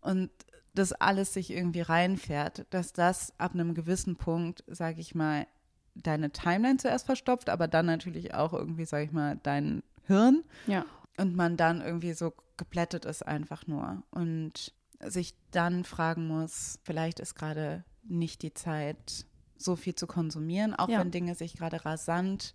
und 0.00 0.30
das 0.74 0.92
alles 0.92 1.32
sich 1.32 1.50
irgendwie 1.52 1.80
reinfährt, 1.82 2.66
dass 2.70 2.92
das 2.92 3.32
ab 3.38 3.54
einem 3.54 3.74
gewissen 3.74 4.16
Punkt, 4.16 4.64
sage 4.66 5.00
ich 5.00 5.14
mal, 5.14 5.46
deine 5.94 6.30
Timeline 6.30 6.78
zuerst 6.78 7.06
verstopft, 7.06 7.48
aber 7.48 7.68
dann 7.68 7.86
natürlich 7.86 8.34
auch 8.34 8.52
irgendwie, 8.52 8.84
sage 8.84 9.04
ich 9.04 9.12
mal, 9.12 9.38
dein 9.44 9.82
Hirn 10.06 10.42
Ja. 10.66 10.84
und 11.16 11.36
man 11.36 11.56
dann 11.56 11.80
irgendwie 11.80 12.12
so 12.12 12.34
geplättet 12.56 13.04
ist 13.04 13.26
einfach 13.26 13.66
nur 13.66 14.02
und 14.10 14.72
sich 15.10 15.34
dann 15.50 15.84
fragen 15.84 16.26
muss, 16.26 16.78
vielleicht 16.82 17.20
ist 17.20 17.34
gerade 17.34 17.84
nicht 18.02 18.42
die 18.42 18.54
Zeit, 18.54 19.26
so 19.56 19.76
viel 19.76 19.94
zu 19.94 20.06
konsumieren, 20.06 20.74
auch 20.74 20.88
Ja. 20.88 21.00
wenn 21.00 21.10
Dinge 21.10 21.34
sich 21.34 21.54
gerade 21.56 21.84
rasant 21.84 22.54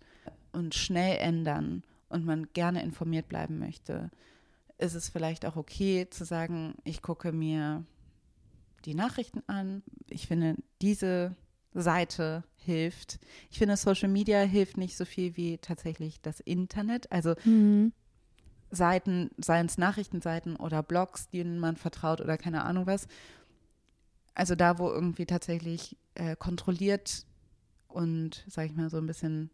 und 0.52 0.74
schnell 0.74 1.18
ändern 1.18 1.82
und 2.08 2.24
man 2.24 2.46
gerne 2.52 2.82
informiert 2.82 3.28
bleiben 3.28 3.58
möchte, 3.58 4.10
ist 4.78 4.94
es 4.94 5.08
vielleicht 5.08 5.44
auch 5.46 5.56
okay 5.56 6.08
zu 6.10 6.24
sagen, 6.24 6.74
ich 6.84 7.02
gucke 7.02 7.32
mir 7.32 7.84
die 8.84 8.94
Nachrichten 8.94 9.42
an. 9.46 9.82
Ich 10.08 10.26
finde, 10.26 10.56
diese 10.80 11.36
Seite 11.74 12.44
hilft. 12.56 13.18
Ich 13.50 13.58
finde, 13.58 13.76
Social 13.76 14.08
Media 14.08 14.40
hilft 14.40 14.76
nicht 14.76 14.96
so 14.96 15.04
viel 15.04 15.36
wie 15.36 15.58
tatsächlich 15.58 16.20
das 16.20 16.40
Internet. 16.40 17.10
Also 17.12 17.34
Mhm. 17.44 17.92
Seiten, 18.70 19.30
seien 19.38 19.66
es 19.66 19.78
Nachrichtenseiten 19.78 20.56
oder 20.56 20.82
Blogs, 20.82 21.28
denen 21.28 21.58
man 21.58 21.76
vertraut 21.76 22.20
oder 22.20 22.36
keine 22.38 22.64
Ahnung 22.64 22.86
was. 22.86 23.06
Also 24.34 24.54
da, 24.54 24.78
wo 24.78 24.88
irgendwie 24.90 25.26
tatsächlich 25.26 25.96
äh, 26.14 26.36
kontrolliert 26.36 27.24
und, 27.88 28.44
sag 28.48 28.66
ich 28.66 28.74
mal, 28.74 28.88
so 28.90 28.98
ein 28.98 29.06
bisschen 29.06 29.50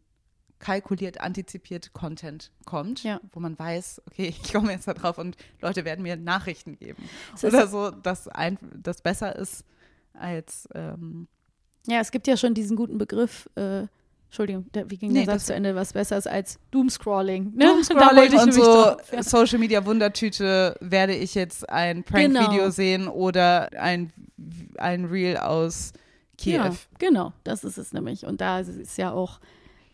kalkuliert, 0.59 1.21
antizipiert 1.21 1.93
Content 1.93 2.51
kommt, 2.65 3.03
Ja. 3.03 3.21
wo 3.33 3.41
man 3.41 3.59
weiß, 3.59 4.03
okay, 4.07 4.29
ich 4.43 4.53
komme 4.53 4.73
jetzt 4.73 4.89
da 4.89 4.95
drauf 4.95 5.19
und 5.19 5.37
Leute 5.61 5.85
werden 5.85 6.03
mir 6.03 6.17
Nachrichten 6.17 6.77
geben. 6.77 7.09
Oder 7.43 7.67
so, 7.69 7.91
dass 7.91 8.29
ein, 8.29 8.59
das 8.75 9.03
besser 9.03 9.37
ist 9.37 9.65
als 10.15 10.69
ähm, 10.75 11.29
Ja, 11.87 12.01
es 12.01 12.11
gibt 12.11 12.27
ja 12.27 12.37
schon 12.37 12.55
diesen 12.55 12.77
guten 12.77 12.97
Begriff, 12.99 13.49
äh, 13.55 13.87
Entschuldigung, 14.27 14.67
wie 14.89 14.97
ging 14.99 15.13
Nee, 15.13 15.21
der 15.25 15.27
Satz 15.27 15.35
das- 15.43 15.47
zu 15.47 15.55
Ende, 15.55 15.75
was 15.75 15.93
besser 15.93 16.19
ist 16.19 16.27
als 16.29 16.59
Doomscrolling. 16.71 17.53
Ne? 17.55 17.65
Doomscrolling 17.65 18.35
und 18.39 18.53
so 18.53 18.63
drauf, 18.63 18.97
ja. 19.13 19.23
Social 19.23 19.59
Media 19.59 19.85
Wundertüte 19.87 20.77
werde 20.81 21.15
ich 21.15 21.35
jetzt 21.35 21.69
ein 21.71 22.03
Prank-Video 22.05 22.49
Genau. 22.51 22.71
sehen 22.71 23.09
oder 23.09 23.71
ein, 23.81 24.13
ein 24.79 25.05
Reel 25.07 25.37
aus 25.39 25.93
Kiew. 26.39 26.57
Ja, 26.57 26.71
genau, 26.99 27.33
das 27.45 27.65
ist 27.65 27.79
es 27.79 27.93
nämlich. 27.95 28.27
Und 28.27 28.41
da 28.43 28.61
ist 28.61 28.69
es 28.69 28.97
ja 28.99 29.13
auch, 29.13 29.41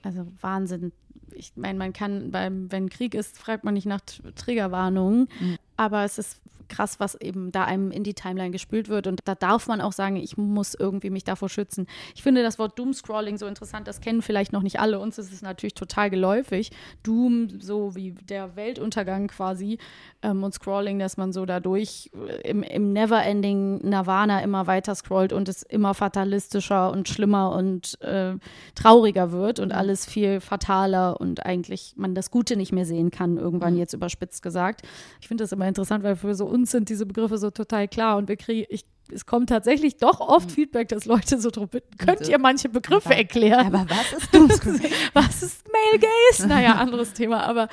also 0.03 0.26
Wahnsinn. 0.41 0.93
Ich 1.35 1.53
meine, 1.57 1.78
man 1.78 1.93
kann 1.93 2.30
beim, 2.30 2.70
wenn 2.72 2.91
Krieg 2.91 3.14
ist, 3.14 3.39
fragt 3.39 3.64
man 3.64 3.74
nicht 3.74 3.87
nach 3.87 4.01
Triggerwarnungen, 4.35 5.28
Mhm. 5.41 5.59
Aber 5.77 6.05
es 6.05 6.18
ist 6.18 6.41
krass, 6.73 6.99
was 6.99 7.14
eben 7.20 7.53
da 7.53 7.64
einem 7.64 7.91
in 7.91 8.03
die 8.03 8.14
Timeline 8.14 8.51
gespült 8.51 8.89
wird. 8.89 9.07
Und 9.07 9.20
da 9.25 9.35
darf 9.35 9.68
man 9.68 9.81
auch 9.81 9.93
sagen, 9.93 10.16
ich 10.16 10.37
muss 10.37 10.75
irgendwie 10.75 11.11
mich 11.11 11.25
davor 11.25 11.49
schützen. 11.49 11.87
Ich 12.14 12.23
finde 12.23 12.43
das 12.43 12.59
Wort 12.59 12.79
Doomscrolling 12.79 13.37
so 13.39 13.47
interessant, 13.47 13.87
das 13.87 14.01
kennen 14.01 14.23
vielleicht 14.23 14.53
noch 14.53 14.62
nicht 14.62 14.81
alle. 14.81 14.99
Uns 14.99 15.18
ist 15.18 15.33
es 15.33 15.43
natürlich 15.43 15.75
total 15.75 16.11
geläufig. 16.11 16.70
Doom, 17.03 17.61
so 17.61 17.95
wie 17.95 18.12
der 18.12 18.57
Weltuntergang 18.57 19.29
quasi 19.29 19.79
ähm, 20.23 20.43
und 20.43 20.55
Scrolling, 20.55 20.99
dass 20.99 21.16
man 21.16 21.33
so 21.33 21.45
dadurch 21.45 22.11
äh, 22.14 22.49
im, 22.49 22.62
im 22.62 22.93
Never-Ending 22.93 23.89
Nirvana 23.89 24.43
immer 24.43 24.66
weiter 24.66 24.95
scrollt 24.95 25.33
und 25.33 25.49
es 25.49 25.62
immer 25.62 25.95
fatalistischer 25.95 26.91
und 26.91 27.09
schlimmer 27.09 27.53
und 27.53 28.01
äh, 28.01 28.35
trauriger 28.75 29.33
wird 29.33 29.61
und 29.61 29.73
alles 29.73 30.07
viel 30.07 30.41
fataler 30.41 31.20
und 31.20 31.45
eigentlich 31.45 31.95
man 31.97 32.14
das 32.14 32.31
Gute 32.31 32.57
nicht 32.57 32.73
mehr 32.73 32.87
sehen 32.87 33.11
kann, 33.11 33.37
irgendwann 33.37 33.77
jetzt 33.77 33.93
überspitzt 33.93 34.43
gesagt. 34.43 34.83
Ich 35.20 35.29
finde 35.29 35.45
das 35.45 35.53
immer 35.53 35.66
interessant, 35.73 36.05
weil 36.05 36.16
für 36.16 36.35
so 36.35 36.47
uns 36.47 36.70
sind 36.70 36.89
diese 36.89 37.07
Begriffe 37.07 37.39
so 37.39 37.51
total 37.51 37.89
klar 37.89 38.16
und 38.16 38.29
wir 38.29 38.37
kriegen, 38.37 38.66
ich 38.68 38.85
es 39.11 39.27
kommt 39.27 39.49
tatsächlich 39.49 39.97
doch 39.97 40.20
oft 40.20 40.51
Feedback, 40.51 40.89
dass 40.89 41.05
Leute 41.05 41.39
so 41.39 41.51
drum 41.51 41.68
bitten, 41.68 41.97
könnt 41.99 42.29
ihr 42.29 42.39
manche 42.39 42.68
Begriffe 42.68 43.09
Aber- 43.11 43.16
erklären? 43.16 43.66
Aber 43.75 43.87
was 43.91 44.12
ist 44.12 44.35
Doomscrolling? 44.35 44.93
was 45.12 45.43
ist 45.43 45.66
Male 45.70 46.01
Gaze? 46.01 46.47
Naja, 46.47 46.75
anderes 46.77 47.12
Thema, 47.12 47.43
aber 47.43 47.68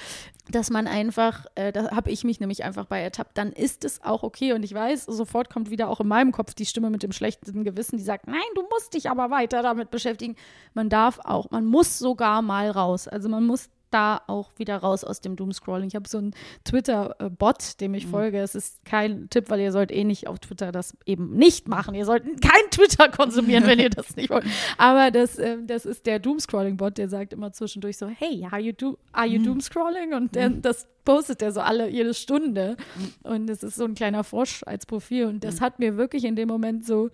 dass 0.50 0.70
man 0.72 0.88
einfach, 0.88 1.46
äh, 1.56 1.72
da 1.72 1.92
habe 1.92 2.10
ich 2.10 2.24
mich 2.24 2.40
nämlich 2.40 2.64
einfach 2.64 2.86
bei 2.86 3.02
ertappt, 3.02 3.38
dann 3.38 3.52
ist 3.54 3.86
es 3.86 4.04
auch 4.04 4.24
okay 4.24 4.54
und 4.54 4.64
ich 4.64 4.74
weiß, 4.74 5.06
sofort 5.06 5.50
kommt 5.50 5.70
wieder 5.70 5.90
auch 5.90 6.00
in 6.00 6.08
meinem 6.08 6.32
Kopf 6.32 6.56
die 6.56 6.66
Stimme 6.66 6.90
mit 6.90 7.04
dem 7.04 7.12
schlechten 7.12 7.64
Gewissen, 7.64 7.98
die 7.98 8.04
sagt, 8.04 8.28
nein, 8.28 8.42
du 8.56 8.64
musst 8.64 8.96
dich 8.96 9.10
aber 9.10 9.30
weiter 9.30 9.62
damit 9.62 9.92
beschäftigen. 9.92 10.36
Man 10.74 10.90
darf 10.90 11.20
auch, 11.24 11.52
man 11.52 11.66
muss 11.66 12.00
sogar 12.00 12.42
mal 12.42 12.72
raus, 12.72 13.08
also 13.08 13.30
man 13.30 13.46
muss 13.46 13.70
da 13.92 14.22
auch 14.28 14.52
wieder 14.58 14.78
raus 14.78 15.04
aus 15.04 15.22
dem 15.22 15.36
Doomscrolling. 15.36 15.88
Ich 15.88 15.96
habe 15.96 16.08
so 16.08 16.18
einen 16.18 16.34
Twitter-Bot, 16.64 17.80
dem 17.82 17.94
ich 17.94 18.08
folge. 18.08 18.40
Es 18.40 18.56
ist 18.56 18.84
kein 18.86 19.30
Tipp, 19.30 19.50
weil 19.50 19.60
ihr 19.60 19.72
sollt 19.72 19.92
eh 19.92 20.04
nicht 20.04 20.28
auf 20.28 20.40
Twitter 20.40 20.72
das 20.72 20.96
eben 21.06 21.36
nicht 21.36 21.68
machen. 21.68 21.96
Ihr 21.96 22.06
sollt 22.06 22.24
kein 22.42 22.62
Twitter 22.72 23.10
konsumieren, 23.10 23.66
wenn 23.66 23.80
ihr 23.80 23.90
das 23.90 24.16
nicht 24.16 24.30
wollt. 24.30 24.46
Aber 24.78 25.12
das, 25.12 25.40
ähm, 25.40 25.68
das 25.68 25.86
ist 25.86 26.06
der 26.06 26.20
Doomscrolling-Bot, 26.20 26.98
der 26.98 27.10
sagt 27.10 27.34
immer 27.34 27.52
zwischendurch 27.52 27.98
so, 27.98 28.08
hey, 28.08 28.48
are 28.50 28.62
you, 28.62 28.74
do 28.74 28.98
are 29.12 29.28
you 29.28 29.42
Doomscrolling? 29.42 30.14
Und 30.14 30.36
der, 30.36 30.50
das 30.50 30.88
postet 31.04 31.42
er 31.42 31.52
so 31.52 31.62
alle, 31.62 31.90
jede 31.90 32.14
Stunde. 32.14 32.78
Und 33.24 33.50
es 33.50 33.64
ist 33.64 33.76
so 33.76 33.86
ein 33.86 33.96
kleiner 33.96 34.24
Frosch 34.24 34.64
als 34.66 34.86
Profil. 34.86 35.26
Und 35.26 35.44
das 35.44 35.62
hat 35.62 35.80
mir 35.80 35.98
wirklich 35.98 36.24
in 36.24 36.36
dem 36.36 36.48
Moment 36.48 36.86
so 36.86 37.10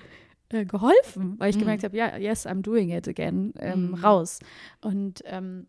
äh, 0.50 0.66
geholfen, 0.66 1.36
weil 1.38 1.50
ich 1.50 1.58
gemerkt 1.58 1.84
habe, 1.84 1.98
ja, 1.98 2.18
yes, 2.18 2.46
I'm 2.46 2.62
doing 2.62 2.92
it 2.92 3.08
again, 3.08 3.54
ähm, 3.60 3.96
raus. 3.96 4.40
Und 4.82 5.24
ähm, 5.26 5.68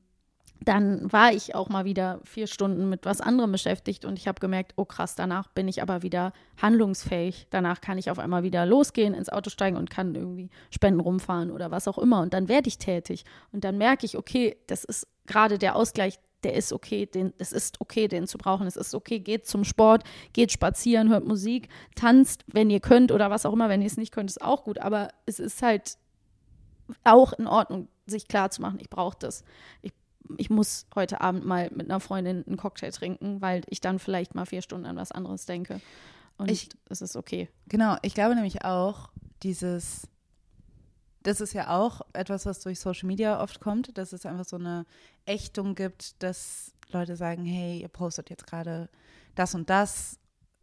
dann 0.61 1.13
war 1.13 1.33
ich 1.33 1.55
auch 1.55 1.69
mal 1.69 1.85
wieder 1.85 2.21
vier 2.25 2.47
Stunden 2.47 2.89
mit 2.89 3.05
was 3.05 3.21
anderem 3.21 3.53
beschäftigt 3.53 4.05
und 4.05 4.19
ich 4.19 4.27
habe 4.27 4.41
gemerkt, 4.41 4.73
oh 4.77 4.85
krass, 4.85 5.15
danach 5.15 5.49
bin 5.49 5.69
ich 5.69 5.83
aber 5.83 6.03
wieder 6.03 6.33
handlungsfähig. 6.61 7.47
Danach 7.51 7.81
kann 7.81 7.99
ich 7.99 8.11
auf 8.11 8.19
einmal 8.19 8.43
wieder 8.43 8.65
losgehen, 8.67 9.15
ins 9.15 9.29
Auto 9.29 9.51
steigen 9.51 9.77
und 9.77 9.91
kann 9.91 10.15
irgendwie 10.15 10.51
Spenden 10.71 11.01
rumfahren 11.01 11.51
oder 11.51 11.71
was 11.71 11.89
auch 11.89 11.99
immer. 11.99 12.21
Und 12.21 12.33
dann 12.33 12.49
werde 12.49 12.69
ich 12.69 12.79
tätig. 12.79 13.25
Und 13.53 13.65
dann 13.65 13.79
merke 13.79 14.07
ich, 14.07 14.17
okay, 14.17 14.57
das 14.67 14.85
ist 14.85 15.07
gerade 15.27 15.59
der 15.59 15.77
Ausgleich, 15.77 16.19
der 16.43 16.55
ist 16.55 16.73
okay, 16.73 17.07
den, 17.07 17.33
es 17.39 17.53
ist 17.53 17.81
okay, 17.81 18.09
den 18.09 18.27
zu 18.27 18.39
brauchen. 18.39 18.67
Es 18.67 18.77
ist 18.77 18.95
okay, 18.95 19.19
geht 19.19 19.47
zum 19.47 19.65
Sport, 19.65 20.05
geht 20.33 20.53
spazieren, 20.53 21.11
hört 21.11 21.27
Musik, 21.27 21.69
tanzt, 21.95 22.45
wenn 22.47 22.71
ihr 22.71 22.81
könnt 22.81 23.13
oder 23.13 23.31
was 23.31 23.47
auch 23.47 23.53
immer. 23.53 23.69
Wenn 23.69 23.83
ihr 23.83 23.87
es 23.87 23.97
nicht 23.97 24.13
könnt, 24.13 24.31
ist 24.31 24.43
auch 24.43 24.65
gut. 24.65 24.79
Aber 24.79 25.09
es 25.27 25.39
ist 25.39 25.63
halt 25.63 25.99
auch 27.05 27.33
in 27.33 27.47
Ordnung, 27.47 27.89
sich 28.07 28.29
klar 28.29 28.51
zu 28.51 28.63
machen, 28.63 28.79
ich 28.81 28.89
brauche 28.89 29.17
das. 29.19 29.43
Ich 29.83 29.93
ich 30.39 30.51
muss 30.51 30.87
heute 30.95 31.21
Abend 31.21 31.45
mal 31.45 31.71
mit 31.75 31.89
einer 31.91 32.01
Freundin 32.01 32.45
einen 32.47 32.57
Cocktail 32.57 32.91
trinken, 32.91 33.41
weil 33.41 33.63
ich 33.69 33.81
dann 33.81 33.99
vielleicht 33.99 34.35
mal 34.35 34.47
vier 34.47 34.63
Stunden 34.63 34.87
an 34.87 34.97
was 34.97 35.13
anderes 35.13 35.47
denke. 35.47 35.81
Und 36.39 36.51
Ich- 36.51 36.69
es 36.89 37.01
ist 37.03 37.17
okay. 37.17 37.49
Genau, 37.69 37.97
ich 38.03 38.15
glaube 38.15 38.35
nämlich 38.35 38.65
auch, 38.65 39.11
dieses, 39.43 40.09
das 41.23 41.41
ist 41.41 41.53
ja 41.55 41.77
auch 41.77 42.03
etwas, 42.13 42.47
was 42.47 42.61
durch 42.61 42.79
Social 42.79 43.07
Media 43.07 43.43
oft 43.43 43.61
kommt, 43.61 43.97
dass 43.99 44.13
es 44.13 44.27
einfach 44.27 44.45
so 44.45 44.57
eine 44.57 44.87
Ächtung 45.25 45.75
gibt, 45.75 46.23
dass 46.23 46.73
Leute 46.91 47.17
sagen, 47.17 47.45
hey, 47.45 47.81
ihr 47.81 47.89
postet 47.89 48.31
jetzt 48.31 48.47
gerade 48.47 48.89
das 49.35 49.55
und 49.55 49.69
das, 49.71 50.19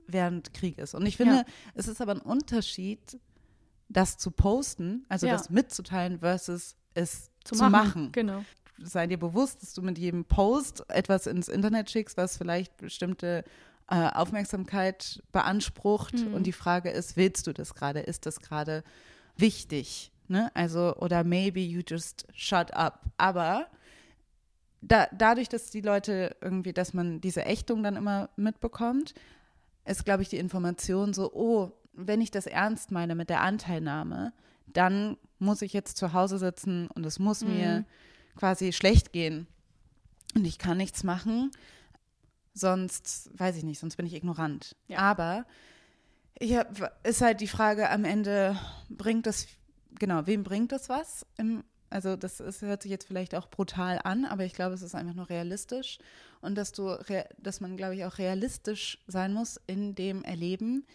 während 0.07 0.53
Krieg 0.53 0.77
ist. 0.77 0.93
Und 0.95 1.05
ich 1.05 1.17
finde, 1.17 1.35
Ja. 1.37 1.45
es 1.75 1.87
ist 1.87 2.01
aber 2.01 2.13
ein 2.13 2.21
Unterschied, 2.21 3.19
das 3.89 4.17
zu 4.17 4.31
posten, 4.31 5.05
also 5.09 5.27
Ja. 5.27 5.33
das 5.33 5.49
mitzuteilen 5.49 6.19
versus 6.19 6.75
es 6.93 7.29
zu, 7.43 7.55
machen. 7.55 8.11
Genau. 8.11 8.43
Sei 8.77 9.07
dir 9.07 9.19
bewusst, 9.19 9.61
dass 9.61 9.73
du 9.73 9.81
mit 9.81 9.97
jedem 9.97 10.25
Post 10.25 10.83
etwas 10.89 11.27
ins 11.27 11.47
Internet 11.47 11.89
schickst, 11.89 12.17
was 12.17 12.37
vielleicht 12.37 12.77
bestimmte 12.77 13.43
äh, 13.89 14.09
Aufmerksamkeit 14.09 15.21
beansprucht. 15.31 16.13
Mhm. 16.13 16.33
Und 16.33 16.43
die 16.43 16.53
Frage 16.53 16.89
ist, 16.89 17.17
willst 17.17 17.47
du 17.47 17.53
das 17.53 17.75
gerade? 17.75 17.99
Ist 17.99 18.25
das 18.25 18.39
gerade 18.39 18.83
wichtig? 19.37 20.11
Ne? 20.27 20.51
Also, 20.53 20.95
oder 20.97 21.23
maybe 21.23 21.59
you 21.59 21.81
just 21.85 22.27
shut 22.33 22.73
up. 22.73 23.01
Aber 23.17 23.67
da, 24.81 25.07
dadurch, 25.11 25.49
dass 25.49 25.69
die 25.69 25.81
Leute 25.81 26.35
irgendwie, 26.41 26.73
dass 26.73 26.93
man 26.93 27.21
diese 27.21 27.45
Ächtung 27.45 27.83
dann 27.83 27.95
immer 27.95 28.29
mitbekommt, 28.35 29.13
ist, 29.85 30.05
glaube 30.05 30.23
ich, 30.23 30.29
die 30.29 30.37
Information 30.37 31.13
so, 31.13 31.31
oh, 31.33 31.71
wenn 31.93 32.21
ich 32.21 32.31
das 32.31 32.47
ernst 32.47 32.91
meine 32.91 33.15
mit 33.15 33.29
der 33.29 33.41
Anteilnahme, 33.41 34.33
dann 34.67 35.17
muss 35.39 35.61
ich 35.61 35.73
jetzt 35.73 35.97
zu 35.97 36.13
Hause 36.13 36.37
sitzen 36.37 36.87
und 36.87 37.05
es 37.05 37.19
muss 37.19 37.43
mir 37.43 37.85
quasi 38.35 38.73
schlecht 38.73 39.13
gehen. 39.13 39.47
Und 40.35 40.45
ich 40.45 40.57
kann 40.57 40.77
nichts 40.77 41.03
machen, 41.03 41.51
sonst, 42.53 43.29
weiß 43.37 43.57
ich 43.57 43.63
nicht, 43.63 43.79
sonst 43.79 43.97
bin 43.97 44.05
ich 44.05 44.13
ignorant. 44.13 44.75
Ja. 44.87 44.99
Aber 44.99 45.45
hab, 46.41 47.05
ist 47.05 47.21
halt 47.21 47.41
die 47.41 47.47
Frage 47.47 47.89
am 47.89 48.05
Ende, 48.05 48.57
bringt 48.89 49.27
das, 49.27 49.47
genau, 49.99 50.25
wem 50.25 50.43
bringt 50.43 50.71
das 50.71 50.89
was? 50.89 51.25
Im, 51.37 51.63
Also 51.89 52.15
das 52.15 52.39
ist, 52.39 52.63
hört 52.63 52.81
sich 52.81 52.89
jetzt 52.89 53.05
vielleicht 53.05 53.35
auch 53.35 53.47
brutal 53.47 53.99
an, 54.03 54.25
aber 54.25 54.43
ich 54.43 54.53
glaube, 54.53 54.73
es 54.73 54.81
ist 54.81 54.95
einfach 54.95 55.13
nur 55.13 55.29
realistisch. 55.29 55.99
Und 56.41 56.55
dass 56.55 56.71
du, 56.71 56.97
dass 57.37 57.61
man, 57.61 57.77
glaube 57.77 57.95
ich, 57.95 58.03
auch 58.05 58.17
realistisch 58.17 58.97
sein 59.07 59.33
muss 59.33 59.59
in 59.67 59.93
dem 59.93 60.23
Erleben, 60.23 60.85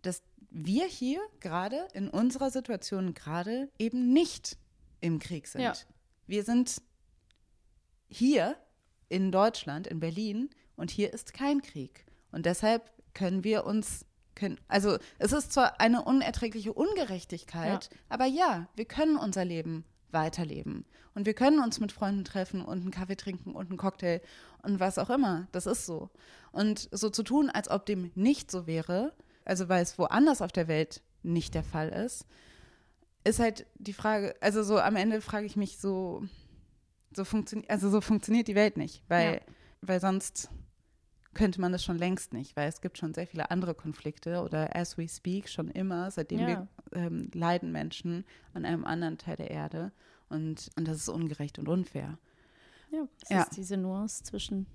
dass 0.00 0.22
wir 0.50 0.86
hier 0.86 1.20
gerade 1.40 1.86
in 1.92 2.08
unserer 2.08 2.50
Situation 2.50 3.12
gerade 3.12 3.68
eben 3.78 4.12
nicht 4.14 4.56
im 5.00 5.18
Krieg 5.18 5.46
sind. 5.46 5.60
Ja. 5.62 5.74
Wir 6.26 6.42
sind 6.44 6.82
hier 8.08 8.56
in 9.08 9.30
Deutschland, 9.32 9.86
in 9.86 10.00
Berlin, 10.00 10.50
und 10.76 10.90
hier 10.90 11.12
ist 11.14 11.32
kein 11.32 11.62
Krieg. 11.62 12.04
Und 12.32 12.44
deshalb 12.44 12.90
können 13.14 13.44
wir 13.44 13.64
uns, 13.64 14.04
können, 14.34 14.60
also 14.68 14.98
es 15.18 15.32
ist 15.32 15.52
zwar 15.52 15.80
eine 15.80 16.02
unerträgliche 16.04 16.72
Ungerechtigkeit, 16.74 17.88
Ja. 17.90 17.98
aber 18.10 18.26
ja, 18.26 18.68
wir 18.76 18.84
können 18.84 19.16
unser 19.16 19.44
Leben 19.44 19.84
weiterleben. 20.10 20.84
Und 21.14 21.24
wir 21.24 21.32
können 21.34 21.60
uns 21.60 21.80
mit 21.80 21.92
Freunden 21.92 22.24
treffen 22.24 22.62
und 22.62 22.80
einen 22.82 22.90
Kaffee 22.90 23.16
trinken 23.16 23.54
und 23.54 23.68
einen 23.70 23.78
Cocktail 23.78 24.20
und 24.62 24.80
was 24.80 24.98
auch 24.98 25.08
immer. 25.08 25.48
Das 25.52 25.64
ist 25.66 25.86
so. 25.86 26.10
Und 26.52 26.88
so 26.92 27.08
zu 27.08 27.22
tun, 27.22 27.48
als 27.48 27.70
ob 27.70 27.86
dem 27.86 28.10
nicht 28.14 28.50
so 28.50 28.66
wäre, 28.66 29.14
also 29.46 29.68
weil 29.70 29.82
es 29.82 29.98
woanders 29.98 30.42
auf 30.42 30.52
der 30.52 30.68
Welt 30.68 31.02
nicht 31.22 31.54
der 31.54 31.64
Fall 31.64 31.88
ist, 31.88 32.26
ist 33.26 33.38
halt 33.40 33.66
die 33.74 33.92
Frage, 33.92 34.34
also 34.40 34.62
so 34.62 34.78
am 34.78 34.96
Ende 34.96 35.20
frage 35.20 35.46
ich 35.46 35.56
mich 35.56 35.78
so, 35.78 36.24
so 37.14 37.24
funktioniert, 37.24 37.70
also 37.70 37.90
so 37.90 38.00
funktioniert 38.00 38.48
die 38.48 38.54
Welt 38.54 38.76
nicht, 38.76 39.02
weil, 39.08 39.34
Ja. 39.34 39.40
weil 39.82 40.00
sonst 40.00 40.50
könnte 41.34 41.60
man 41.60 41.72
das 41.72 41.84
schon 41.84 41.98
längst 41.98 42.32
nicht, 42.32 42.56
weil 42.56 42.68
es 42.68 42.80
gibt 42.80 42.96
schon 42.98 43.12
sehr 43.12 43.26
viele 43.26 43.50
andere 43.50 43.74
Konflikte 43.74 44.42
oder 44.42 44.74
as 44.74 44.96
we 44.96 45.06
speak 45.08 45.48
schon 45.48 45.68
immer, 45.70 46.10
seitdem 46.10 46.40
Ja. 46.40 46.46
wir 46.46 46.68
ähm, 46.92 47.30
leiden 47.34 47.72
Menschen 47.72 48.24
an 48.54 48.64
einem 48.64 48.84
anderen 48.84 49.18
Teil 49.18 49.36
der 49.36 49.50
Erde 49.50 49.92
und, 50.28 50.70
und 50.76 50.88
das 50.88 50.96
ist 50.96 51.08
ungerecht 51.08 51.58
und 51.58 51.68
unfair. 51.68 52.18
Ja, 52.90 53.06
es 53.22 53.30
Ja. 53.30 53.42
ist 53.42 53.56
diese 53.56 53.76
Nuance 53.76 54.22
zwischen 54.22 54.66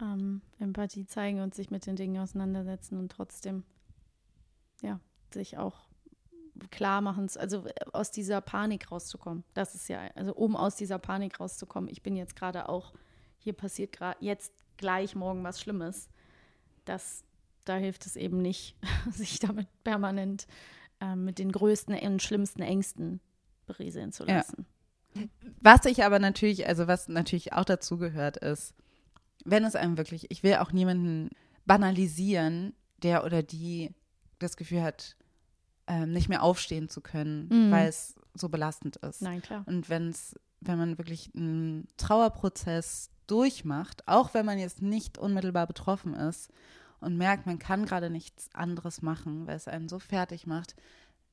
ähm, 0.00 0.42
Empathie 0.58 1.06
zeigen 1.06 1.40
und 1.40 1.54
sich 1.54 1.70
mit 1.70 1.86
den 1.86 1.96
Dingen 1.96 2.20
auseinandersetzen 2.20 2.98
und 2.98 3.12
trotzdem, 3.12 3.62
ja, 4.80 4.98
sich 5.32 5.58
auch 5.58 5.91
klar 6.70 7.00
machen, 7.00 7.28
also 7.36 7.66
äh, 7.66 7.72
aus 7.92 8.10
dieser 8.10 8.40
Panik 8.40 8.90
rauszukommen. 8.90 9.44
Das 9.54 9.74
ist 9.74 9.88
ja, 9.88 10.00
also 10.14 10.34
um 10.34 10.56
aus 10.56 10.76
dieser 10.76 10.98
Panik 10.98 11.40
rauszukommen. 11.40 11.90
Ich 11.90 12.02
bin 12.02 12.16
jetzt 12.16 12.36
gerade 12.36 12.68
auch, 12.68 12.92
hier 13.38 13.52
passiert 13.52 13.92
gerade 13.92 14.18
jetzt 14.24 14.52
gleich 14.76 15.14
morgen 15.14 15.42
was 15.44 15.60
Schlimmes. 15.60 16.08
Das, 16.84 17.24
da 17.64 17.76
hilft 17.76 18.06
es 18.06 18.16
eben 18.16 18.42
nicht, 18.42 18.76
sich 19.12 19.38
damit 19.38 19.68
permanent 19.84 20.46
ähm, 21.00 21.24
mit 21.24 21.38
den 21.38 21.52
größten 21.52 21.94
und 21.98 22.22
schlimmsten 22.22 22.62
Ängsten 22.62 23.20
berieseln 23.66 24.12
zu 24.12 24.24
Ja. 24.26 24.36
lassen. 24.36 24.66
Was 25.60 25.84
ich 25.84 26.04
aber 26.04 26.18
natürlich, 26.18 26.66
also 26.66 26.86
was 26.86 27.08
natürlich 27.08 27.52
auch 27.52 27.64
dazu 27.66 27.98
gehört, 27.98 28.38
ist, 28.38 28.74
wenn 29.44 29.64
es 29.64 29.76
einem 29.76 29.98
wirklich, 29.98 30.30
ich 30.30 30.42
will 30.42 30.54
auch 30.56 30.72
niemanden 30.72 31.28
banalisieren, 31.66 32.74
der 33.02 33.24
oder 33.24 33.42
die 33.42 33.90
das 34.38 34.56
Gefühl 34.56 34.82
hat, 34.82 35.16
ähm, 35.86 36.12
nicht 36.12 36.28
mehr 36.28 36.42
aufstehen 36.42 36.88
zu 36.88 37.00
können, 37.00 37.48
Mhm. 37.50 37.70
weil 37.70 37.88
es 37.88 38.14
so 38.34 38.48
belastend 38.48 38.96
ist. 38.96 39.20
Nein, 39.22 39.42
klar. 39.42 39.64
Und 39.66 39.88
wenn 39.88 40.08
es, 40.10 40.34
wenn 40.60 40.78
man 40.78 40.96
wirklich 40.98 41.30
einen 41.36 41.88
Trauerprozess 41.96 43.10
durchmacht, 43.26 44.06
auch 44.08 44.34
wenn 44.34 44.46
man 44.46 44.58
jetzt 44.58 44.80
nicht 44.82 45.18
unmittelbar 45.18 45.66
betroffen 45.66 46.14
ist 46.14 46.50
und 47.00 47.16
merkt, 47.16 47.46
man 47.46 47.58
kann 47.58 47.84
gerade 47.84 48.10
nichts 48.10 48.48
anderes 48.54 49.02
machen, 49.02 49.46
weil 49.46 49.56
es 49.56 49.68
einen 49.68 49.88
so 49.88 49.98
fertig 49.98 50.46
macht, 50.46 50.74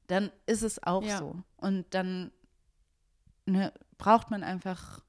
dann 0.08 0.32
ist 0.46 0.64
es 0.64 0.82
auch 0.82 1.04
Ja. 1.04 1.18
so. 1.20 1.36
Und 1.58 1.86
dann 1.94 2.32
ne, 3.46 3.72
braucht 3.98 4.32
man 4.32 4.44
einfach 4.44 5.02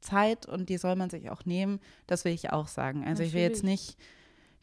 Zeit 0.00 0.46
und 0.46 0.68
die 0.68 0.76
soll 0.76 0.96
man 0.96 1.08
sich 1.10 1.30
auch 1.30 1.44
nehmen. 1.46 1.80
Das 2.06 2.24
will 2.24 2.32
ich 2.32 2.52
auch 2.52 2.68
sagen. 2.68 3.04
Also 3.06 3.22
ich 3.22 3.32
will 3.32 3.40
jetzt 3.40 3.64
nicht 3.64 3.96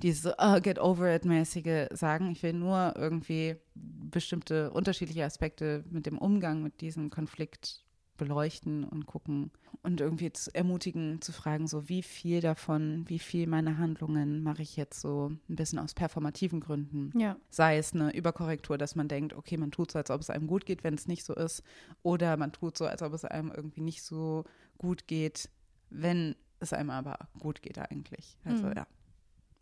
diese 0.02 0.36
oh, 0.40 0.60
get 0.62 0.80
over 0.80 1.14
it 1.16 1.26
mäßige 1.26 1.88
sagen. 1.92 2.32
Ich 2.32 2.42
will 2.44 2.54
nur 2.54 2.94
irgendwie 2.98 3.56
bestimmte 3.76 4.72
unterschiedliche 4.72 5.26
Aspekte 5.26 5.84
mit 5.90 6.06
dem 6.06 6.18
Umgang 6.18 6.62
mit 6.64 6.82
diesem 6.82 7.10
Konflikt 7.10 7.86
beleuchten 8.18 8.84
und 8.84 9.08
gucken 9.08 9.50
und 9.82 10.00
irgendwie 10.00 10.32
zu 10.32 10.54
ermutigen, 10.54 11.22
zu 11.22 11.32
fragen, 11.32 11.66
so 11.68 11.90
wie 11.90 12.04
viel 12.04 12.40
davon, 12.40 13.04
wie 13.08 13.18
viel 13.18 13.48
meiner 13.48 13.80
Handlungen 13.80 14.44
mache 14.44 14.62
ich 14.62 14.78
jetzt 14.78 15.02
so 15.02 15.32
ein 15.50 15.56
bisschen 15.56 15.80
aus 15.80 15.96
performativen 15.96 16.60
Gründen 16.60 17.12
Ja. 17.20 17.36
sei 17.50 17.78
es 17.78 17.94
eine 17.96 18.14
Überkorrektur, 18.16 18.78
dass 18.78 18.96
man 18.96 19.08
denkt, 19.08 19.34
okay, 19.34 19.58
man 19.58 19.72
tut 19.72 19.92
so, 19.92 19.98
als 19.98 20.12
ob 20.12 20.22
es 20.22 20.30
einem 20.30 20.46
gut 20.46 20.68
geht, 20.68 20.84
wenn 20.84 20.94
es 20.94 21.08
nicht 21.08 21.26
so 21.26 21.34
ist, 21.34 21.64
oder 22.04 22.38
man 22.38 22.52
tut 22.52 22.78
so, 22.78 22.86
als 22.86 23.02
ob 23.02 23.12
es 23.14 23.26
einem 23.26 23.52
irgendwie 23.56 23.82
nicht 23.82 24.04
so 24.04 24.44
gut 24.78 25.08
geht, 25.08 25.50
wenn 25.90 26.36
es 26.60 26.74
einem 26.74 26.92
aber 26.92 27.18
gut 27.40 27.64
geht 27.64 27.80
eigentlich. 27.80 28.38
Also 28.44 28.68
Mhm. 28.68 28.74
ja. 28.76 28.88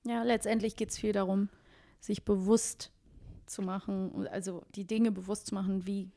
Ja, 0.03 0.23
letztendlich 0.23 0.75
geht 0.75 0.89
es 0.89 0.97
viel 0.97 1.11
darum, 1.11 1.49
sich 1.99 2.23
bewusst 2.23 2.91
zu 3.45 3.61
machen, 3.61 4.27
also 4.27 4.63
die 4.75 4.85
Dinge 4.85 5.11
bewusst 5.11 5.47
zu 5.47 5.55
machen, 5.55 5.85
wie, 5.85 6.09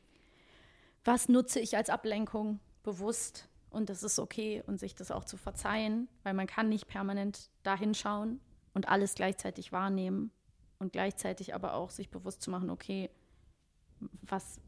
was 1.03 1.29
nutze 1.29 1.59
ich 1.59 1.75
als 1.75 1.89
Ablenkung 1.89 2.59
bewusst 2.83 3.49
und 3.69 3.89
das 3.89 4.03
ist 4.03 4.19
okay 4.19 4.63
und 4.65 4.79
sich 4.79 4.95
das 4.95 5.11
auch 5.11 5.25
zu 5.25 5.35
verzeihen, 5.35 6.07
weil 6.23 6.33
man 6.33 6.47
kann 6.47 6.69
nicht 6.69 6.87
permanent 6.87 7.49
dahin 7.63 7.93
schauen 7.93 8.39
und 8.73 8.87
alles 8.87 9.15
gleichzeitig 9.15 9.71
wahrnehmen 9.71 10.31
und 10.79 10.93
gleichzeitig 10.93 11.55
aber 11.55 11.73
auch 11.73 11.89
sich 11.89 12.09
bewusst 12.09 12.41
zu 12.41 12.51
machen, 12.51 12.69
okay, 12.69 13.09
was 14.21 14.59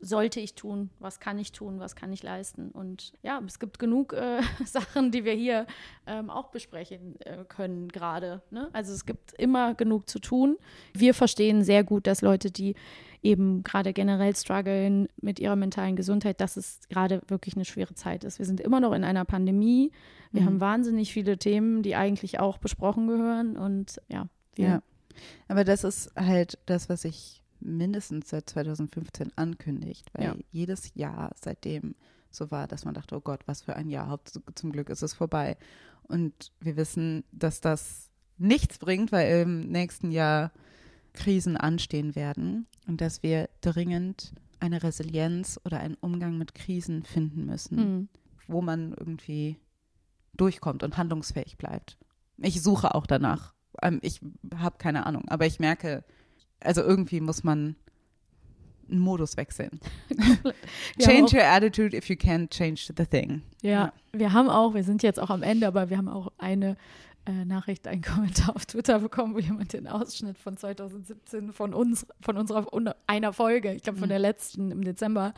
sollte 0.00 0.38
ich 0.40 0.54
tun, 0.54 0.90
was 1.00 1.18
kann 1.18 1.38
ich 1.38 1.50
tun, 1.52 1.80
was 1.80 1.96
kann 1.96 2.12
ich 2.12 2.22
leisten. 2.22 2.70
Und 2.70 3.12
ja, 3.22 3.40
es 3.46 3.58
gibt 3.58 3.78
genug 3.78 4.12
äh, 4.12 4.40
Sachen, 4.64 5.10
die 5.10 5.24
wir 5.24 5.32
hier 5.32 5.66
ähm, 6.06 6.30
auch 6.30 6.50
besprechen 6.50 7.20
äh, 7.22 7.44
können 7.48 7.88
gerade. 7.88 8.42
Ne? 8.50 8.68
Also 8.72 8.92
es 8.92 9.06
gibt 9.06 9.32
immer 9.34 9.74
genug 9.74 10.08
zu 10.08 10.18
tun. 10.20 10.56
Wir 10.94 11.14
verstehen 11.14 11.64
sehr 11.64 11.82
gut, 11.82 12.06
dass 12.06 12.22
Leute, 12.22 12.50
die 12.50 12.74
eben 13.22 13.64
gerade 13.64 13.92
generell 13.92 14.36
strugglen 14.36 15.08
mit 15.20 15.40
ihrer 15.40 15.56
mentalen 15.56 15.96
Gesundheit, 15.96 16.40
dass 16.40 16.56
es 16.56 16.80
gerade 16.88 17.20
wirklich 17.26 17.56
eine 17.56 17.64
schwere 17.64 17.94
Zeit 17.94 18.22
ist. 18.22 18.38
Wir 18.38 18.46
sind 18.46 18.60
immer 18.60 18.78
noch 18.78 18.92
in 18.92 19.02
einer 19.02 19.24
Pandemie. 19.24 19.90
Wir 20.30 20.42
Mhm. 20.42 20.46
haben 20.46 20.60
wahnsinnig 20.60 21.12
viele 21.12 21.38
Themen, 21.38 21.82
die 21.82 21.96
eigentlich 21.96 22.38
auch 22.38 22.58
besprochen 22.58 23.08
gehören. 23.08 23.56
Und 23.56 24.00
ja, 24.08 24.28
wir 24.54 24.68
ja. 24.68 24.82
Aber 25.48 25.64
das 25.64 25.82
ist 25.82 26.12
halt 26.14 26.58
das, 26.66 26.88
was 26.88 27.04
ich 27.04 27.42
mindestens 27.60 28.28
seit 28.30 28.48
2015 28.50 29.32
ankündigt, 29.36 30.08
weil 30.14 30.24
Ja. 30.24 30.36
jedes 30.50 30.94
Jahr 30.94 31.32
seitdem 31.40 31.94
so 32.30 32.50
war, 32.50 32.66
dass 32.68 32.84
man 32.84 32.94
dachte, 32.94 33.16
oh 33.16 33.20
Gott, 33.20 33.40
was 33.46 33.62
für 33.62 33.74
ein 33.76 33.88
Jahr, 33.88 34.08
Haupt 34.10 34.38
zum 34.54 34.72
Glück 34.72 34.90
ist 34.90 35.02
es 35.02 35.14
vorbei. 35.14 35.56
Und 36.02 36.52
wir 36.60 36.76
wissen, 36.76 37.24
dass 37.32 37.60
das 37.60 38.10
nichts 38.36 38.78
bringt, 38.78 39.12
weil 39.12 39.42
im 39.42 39.68
nächsten 39.68 40.10
Jahr 40.10 40.52
Krisen 41.14 41.56
anstehen 41.56 42.14
werden 42.14 42.66
und 42.86 43.00
dass 43.00 43.22
wir 43.22 43.48
dringend 43.60 44.34
eine 44.60 44.82
Resilienz 44.82 45.58
oder 45.64 45.80
einen 45.80 45.96
Umgang 46.00 46.36
mit 46.38 46.54
Krisen 46.54 47.02
finden 47.02 47.46
müssen, 47.46 47.76
Mhm. 47.76 48.08
wo 48.46 48.60
man 48.60 48.92
irgendwie 48.92 49.56
durchkommt 50.34 50.82
und 50.82 50.96
handlungsfähig 50.96 51.56
bleibt. 51.58 51.98
Ich 52.38 52.62
suche 52.62 52.94
auch 52.94 53.06
danach. 53.06 53.54
Ähm, 53.82 53.98
ich 54.02 54.20
habe 54.56 54.78
keine 54.78 55.06
Ahnung, 55.06 55.24
aber 55.28 55.46
ich 55.46 55.58
merke, 55.60 56.04
also 56.60 56.82
irgendwie 56.82 57.20
muss 57.20 57.44
man 57.44 57.76
einen 58.90 59.00
Modus 59.00 59.36
wechseln. 59.36 59.80
Change 60.98 61.36
your 61.36 61.44
attitude 61.44 61.96
if 61.96 62.08
you 62.08 62.16
can't 62.16 62.50
change 62.50 62.90
the 62.96 63.04
thing. 63.04 63.42
Ja, 63.62 63.92
wir 64.12 64.32
haben 64.32 64.48
auch, 64.48 64.74
wir 64.74 64.84
sind 64.84 65.02
jetzt 65.02 65.20
auch 65.20 65.30
am 65.30 65.42
Ende, 65.42 65.66
aber 65.66 65.90
wir 65.90 65.98
haben 65.98 66.08
auch 66.08 66.32
eine 66.38 66.76
Nachricht, 67.32 67.86
einen 67.86 68.02
Kommentar 68.02 68.54
auf 68.56 68.66
Twitter 68.66 68.98
bekommen, 69.00 69.34
wo 69.34 69.38
jemand 69.38 69.72
den 69.72 69.86
Ausschnitt 69.86 70.38
von 70.38 70.56
2017 70.56 71.52
von 71.52 71.74
uns, 71.74 72.06
von 72.20 72.36
unserer 72.36 72.72
un- 72.72 72.90
einer 73.06 73.32
Folge, 73.32 73.72
ich 73.74 73.82
glaube 73.82 73.98
von 73.98 74.08
der 74.08 74.18
letzten 74.18 74.70
im 74.70 74.82
Dezember, 74.82 75.34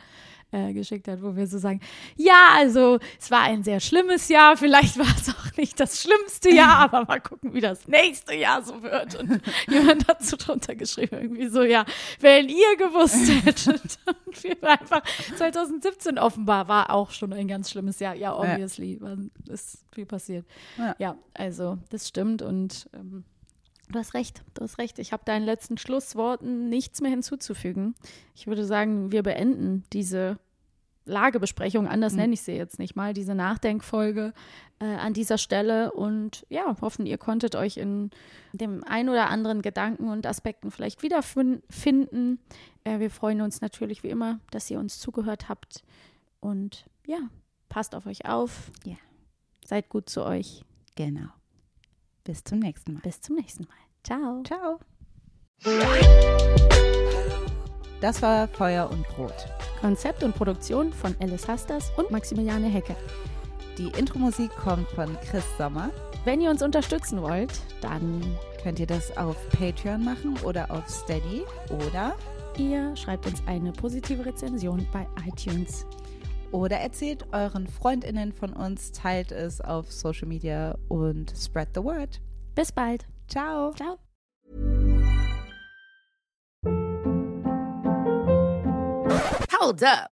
äh, 0.53 0.73
geschickt 0.73 1.07
hat, 1.07 1.21
wo 1.21 1.35
wir 1.37 1.47
so 1.47 1.57
sagen, 1.57 1.79
ja, 2.17 2.49
also 2.57 2.99
es 3.19 3.31
war 3.31 3.41
ein 3.43 3.63
sehr 3.63 3.79
schlimmes 3.79 4.27
Jahr, 4.27 4.57
vielleicht 4.57 4.97
war 4.99 5.05
es 5.17 5.29
auch 5.29 5.57
nicht 5.57 5.79
das 5.79 6.01
schlimmste 6.01 6.53
Jahr, 6.53 6.77
aber 6.79 7.05
mal 7.05 7.21
gucken, 7.21 7.53
wie 7.53 7.61
das 7.61 7.87
nächste 7.87 8.35
Jahr 8.35 8.61
so 8.63 8.83
wird. 8.83 9.15
Und 9.15 9.41
jemand 9.69 10.07
hat 10.07 10.23
so 10.23 10.35
drunter 10.37 10.75
geschrieben, 10.75 11.15
irgendwie 11.21 11.47
so, 11.47 11.63
ja, 11.63 11.85
wenn 12.19 12.49
ihr 12.49 12.75
gewusst 12.77 13.29
hättet. 13.45 13.97
Waren 14.43 14.79
einfach 14.79 15.03
2017 15.37 16.17
offenbar 16.17 16.67
war 16.67 16.91
auch 16.91 17.11
schon 17.11 17.33
ein 17.33 17.47
ganz 17.47 17.71
schlimmes 17.71 17.99
Jahr. 17.99 18.15
Ja, 18.15 18.35
obviously, 18.35 18.99
war, 19.01 19.17
ist 19.47 19.85
viel 19.91 20.05
passiert. 20.05 20.45
Ja. 20.77 20.95
Ja, 20.99 21.17
also 21.33 21.77
das 21.89 22.07
stimmt 22.07 22.41
und 22.41 22.89
ähm, 22.93 23.23
du 23.89 23.99
hast 23.99 24.13
recht, 24.13 24.43
du 24.53 24.63
hast 24.63 24.77
recht. 24.77 24.99
Ich 24.99 25.13
habe 25.13 25.23
deinen 25.25 25.45
letzten 25.45 25.77
Schlussworten 25.77 26.69
nichts 26.69 27.01
mehr 27.01 27.11
hinzuzufügen. 27.11 27.95
Ich 28.35 28.47
würde 28.47 28.65
sagen, 28.65 29.11
wir 29.11 29.23
beenden 29.23 29.83
diese 29.93 30.37
Lagebesprechung, 31.05 31.87
anders 31.87 32.13
nenne 32.13 32.33
ich 32.33 32.41
sie 32.41 32.53
jetzt 32.53 32.77
nicht 32.77 32.95
mal, 32.95 33.13
diese 33.13 33.33
Nachdenkfolge 33.33 34.33
äh, 34.79 34.85
an 34.85 35.13
dieser 35.13 35.37
Stelle 35.39 35.91
und 35.91 36.45
ja, 36.49 36.75
hoffen, 36.79 37.07
ihr 37.07 37.17
konntet 37.17 37.55
euch 37.55 37.77
in 37.77 38.11
dem 38.53 38.83
ein 38.83 39.09
oder 39.09 39.29
anderen 39.29 39.63
Gedanken 39.63 40.09
und 40.09 40.27
Aspekten 40.27 40.69
vielleicht 40.69 41.01
wiederfinden. 41.01 42.39
Äh, 42.83 42.99
wir 42.99 43.11
freuen 43.11 43.41
uns 43.41 43.61
natürlich 43.61 44.03
wie 44.03 44.09
immer, 44.09 44.39
dass 44.51 44.69
ihr 44.69 44.79
uns 44.79 44.99
zugehört 44.99 45.49
habt. 45.49 45.83
Und 46.39 46.85
ja, 47.05 47.19
passt 47.69 47.95
auf 47.95 48.05
euch 48.05 48.25
auf. 48.25 48.71
Ja. 48.85 48.95
Seid 49.65 49.89
gut 49.89 50.09
zu 50.09 50.25
euch. 50.25 50.63
Genau. 50.95 51.29
Bis 52.23 52.43
zum 52.43 52.59
nächsten 52.59 52.93
Mal. 52.93 53.01
Bis 53.01 53.21
zum 53.21 53.35
nächsten 53.35 53.65
Mal. 53.65 53.77
Ciao. 54.03 54.43
Ciao. 54.43 54.79
Das 58.01 58.21
war 58.21 58.47
Feuer 58.47 58.89
und 58.89 59.07
Brot. 59.09 59.47
Konzept 59.79 60.23
und 60.23 60.35
Produktion 60.35 60.91
von 60.91 61.15
Alice 61.19 61.47
Hasters 61.47 61.91
und 61.97 62.11
Maximiliane 62.11 62.67
Hecke. 62.67 62.95
Die 63.77 63.89
Intro-Musik 63.97 64.51
kommt 64.51 64.87
von 64.89 65.15
Chris 65.21 65.45
Sommer. 65.57 65.91
Wenn 66.25 66.41
ihr 66.41 66.49
uns 66.49 66.61
unterstützen 66.61 67.21
wollt, 67.21 67.61
dann 67.81 68.21
Könnt 68.61 68.79
ihr 68.79 68.85
das 68.85 69.15
auf 69.17 69.35
Patreon 69.49 70.03
machen 70.03 70.37
oder 70.43 70.69
auf 70.69 70.87
Steady 70.87 71.41
oder 71.87 72.15
ihr 72.57 72.95
schreibt 72.95 73.25
uns 73.25 73.41
eine 73.47 73.71
positive 73.71 74.25
Rezension 74.25 74.85
bei 74.91 75.07
iTunes. 75.27 75.85
oder 76.51 76.77
erzählt 76.77 77.25
euren 77.31 77.67
Freundinnen 77.67 78.33
von 78.33 78.53
uns, 78.53 78.91
teilt 78.91 79.31
es 79.31 79.61
auf 79.61 79.91
Social 79.91 80.27
Media 80.27 80.77
und 80.89 81.33
spread 81.35 81.69
the 81.73 81.83
word. 81.83 82.21
Bis 82.55 82.71
bald. 82.71 83.07
Ciao. 83.27 83.71
Ciao. 83.73 83.97
Hold 89.61 89.83
up. 89.83 90.11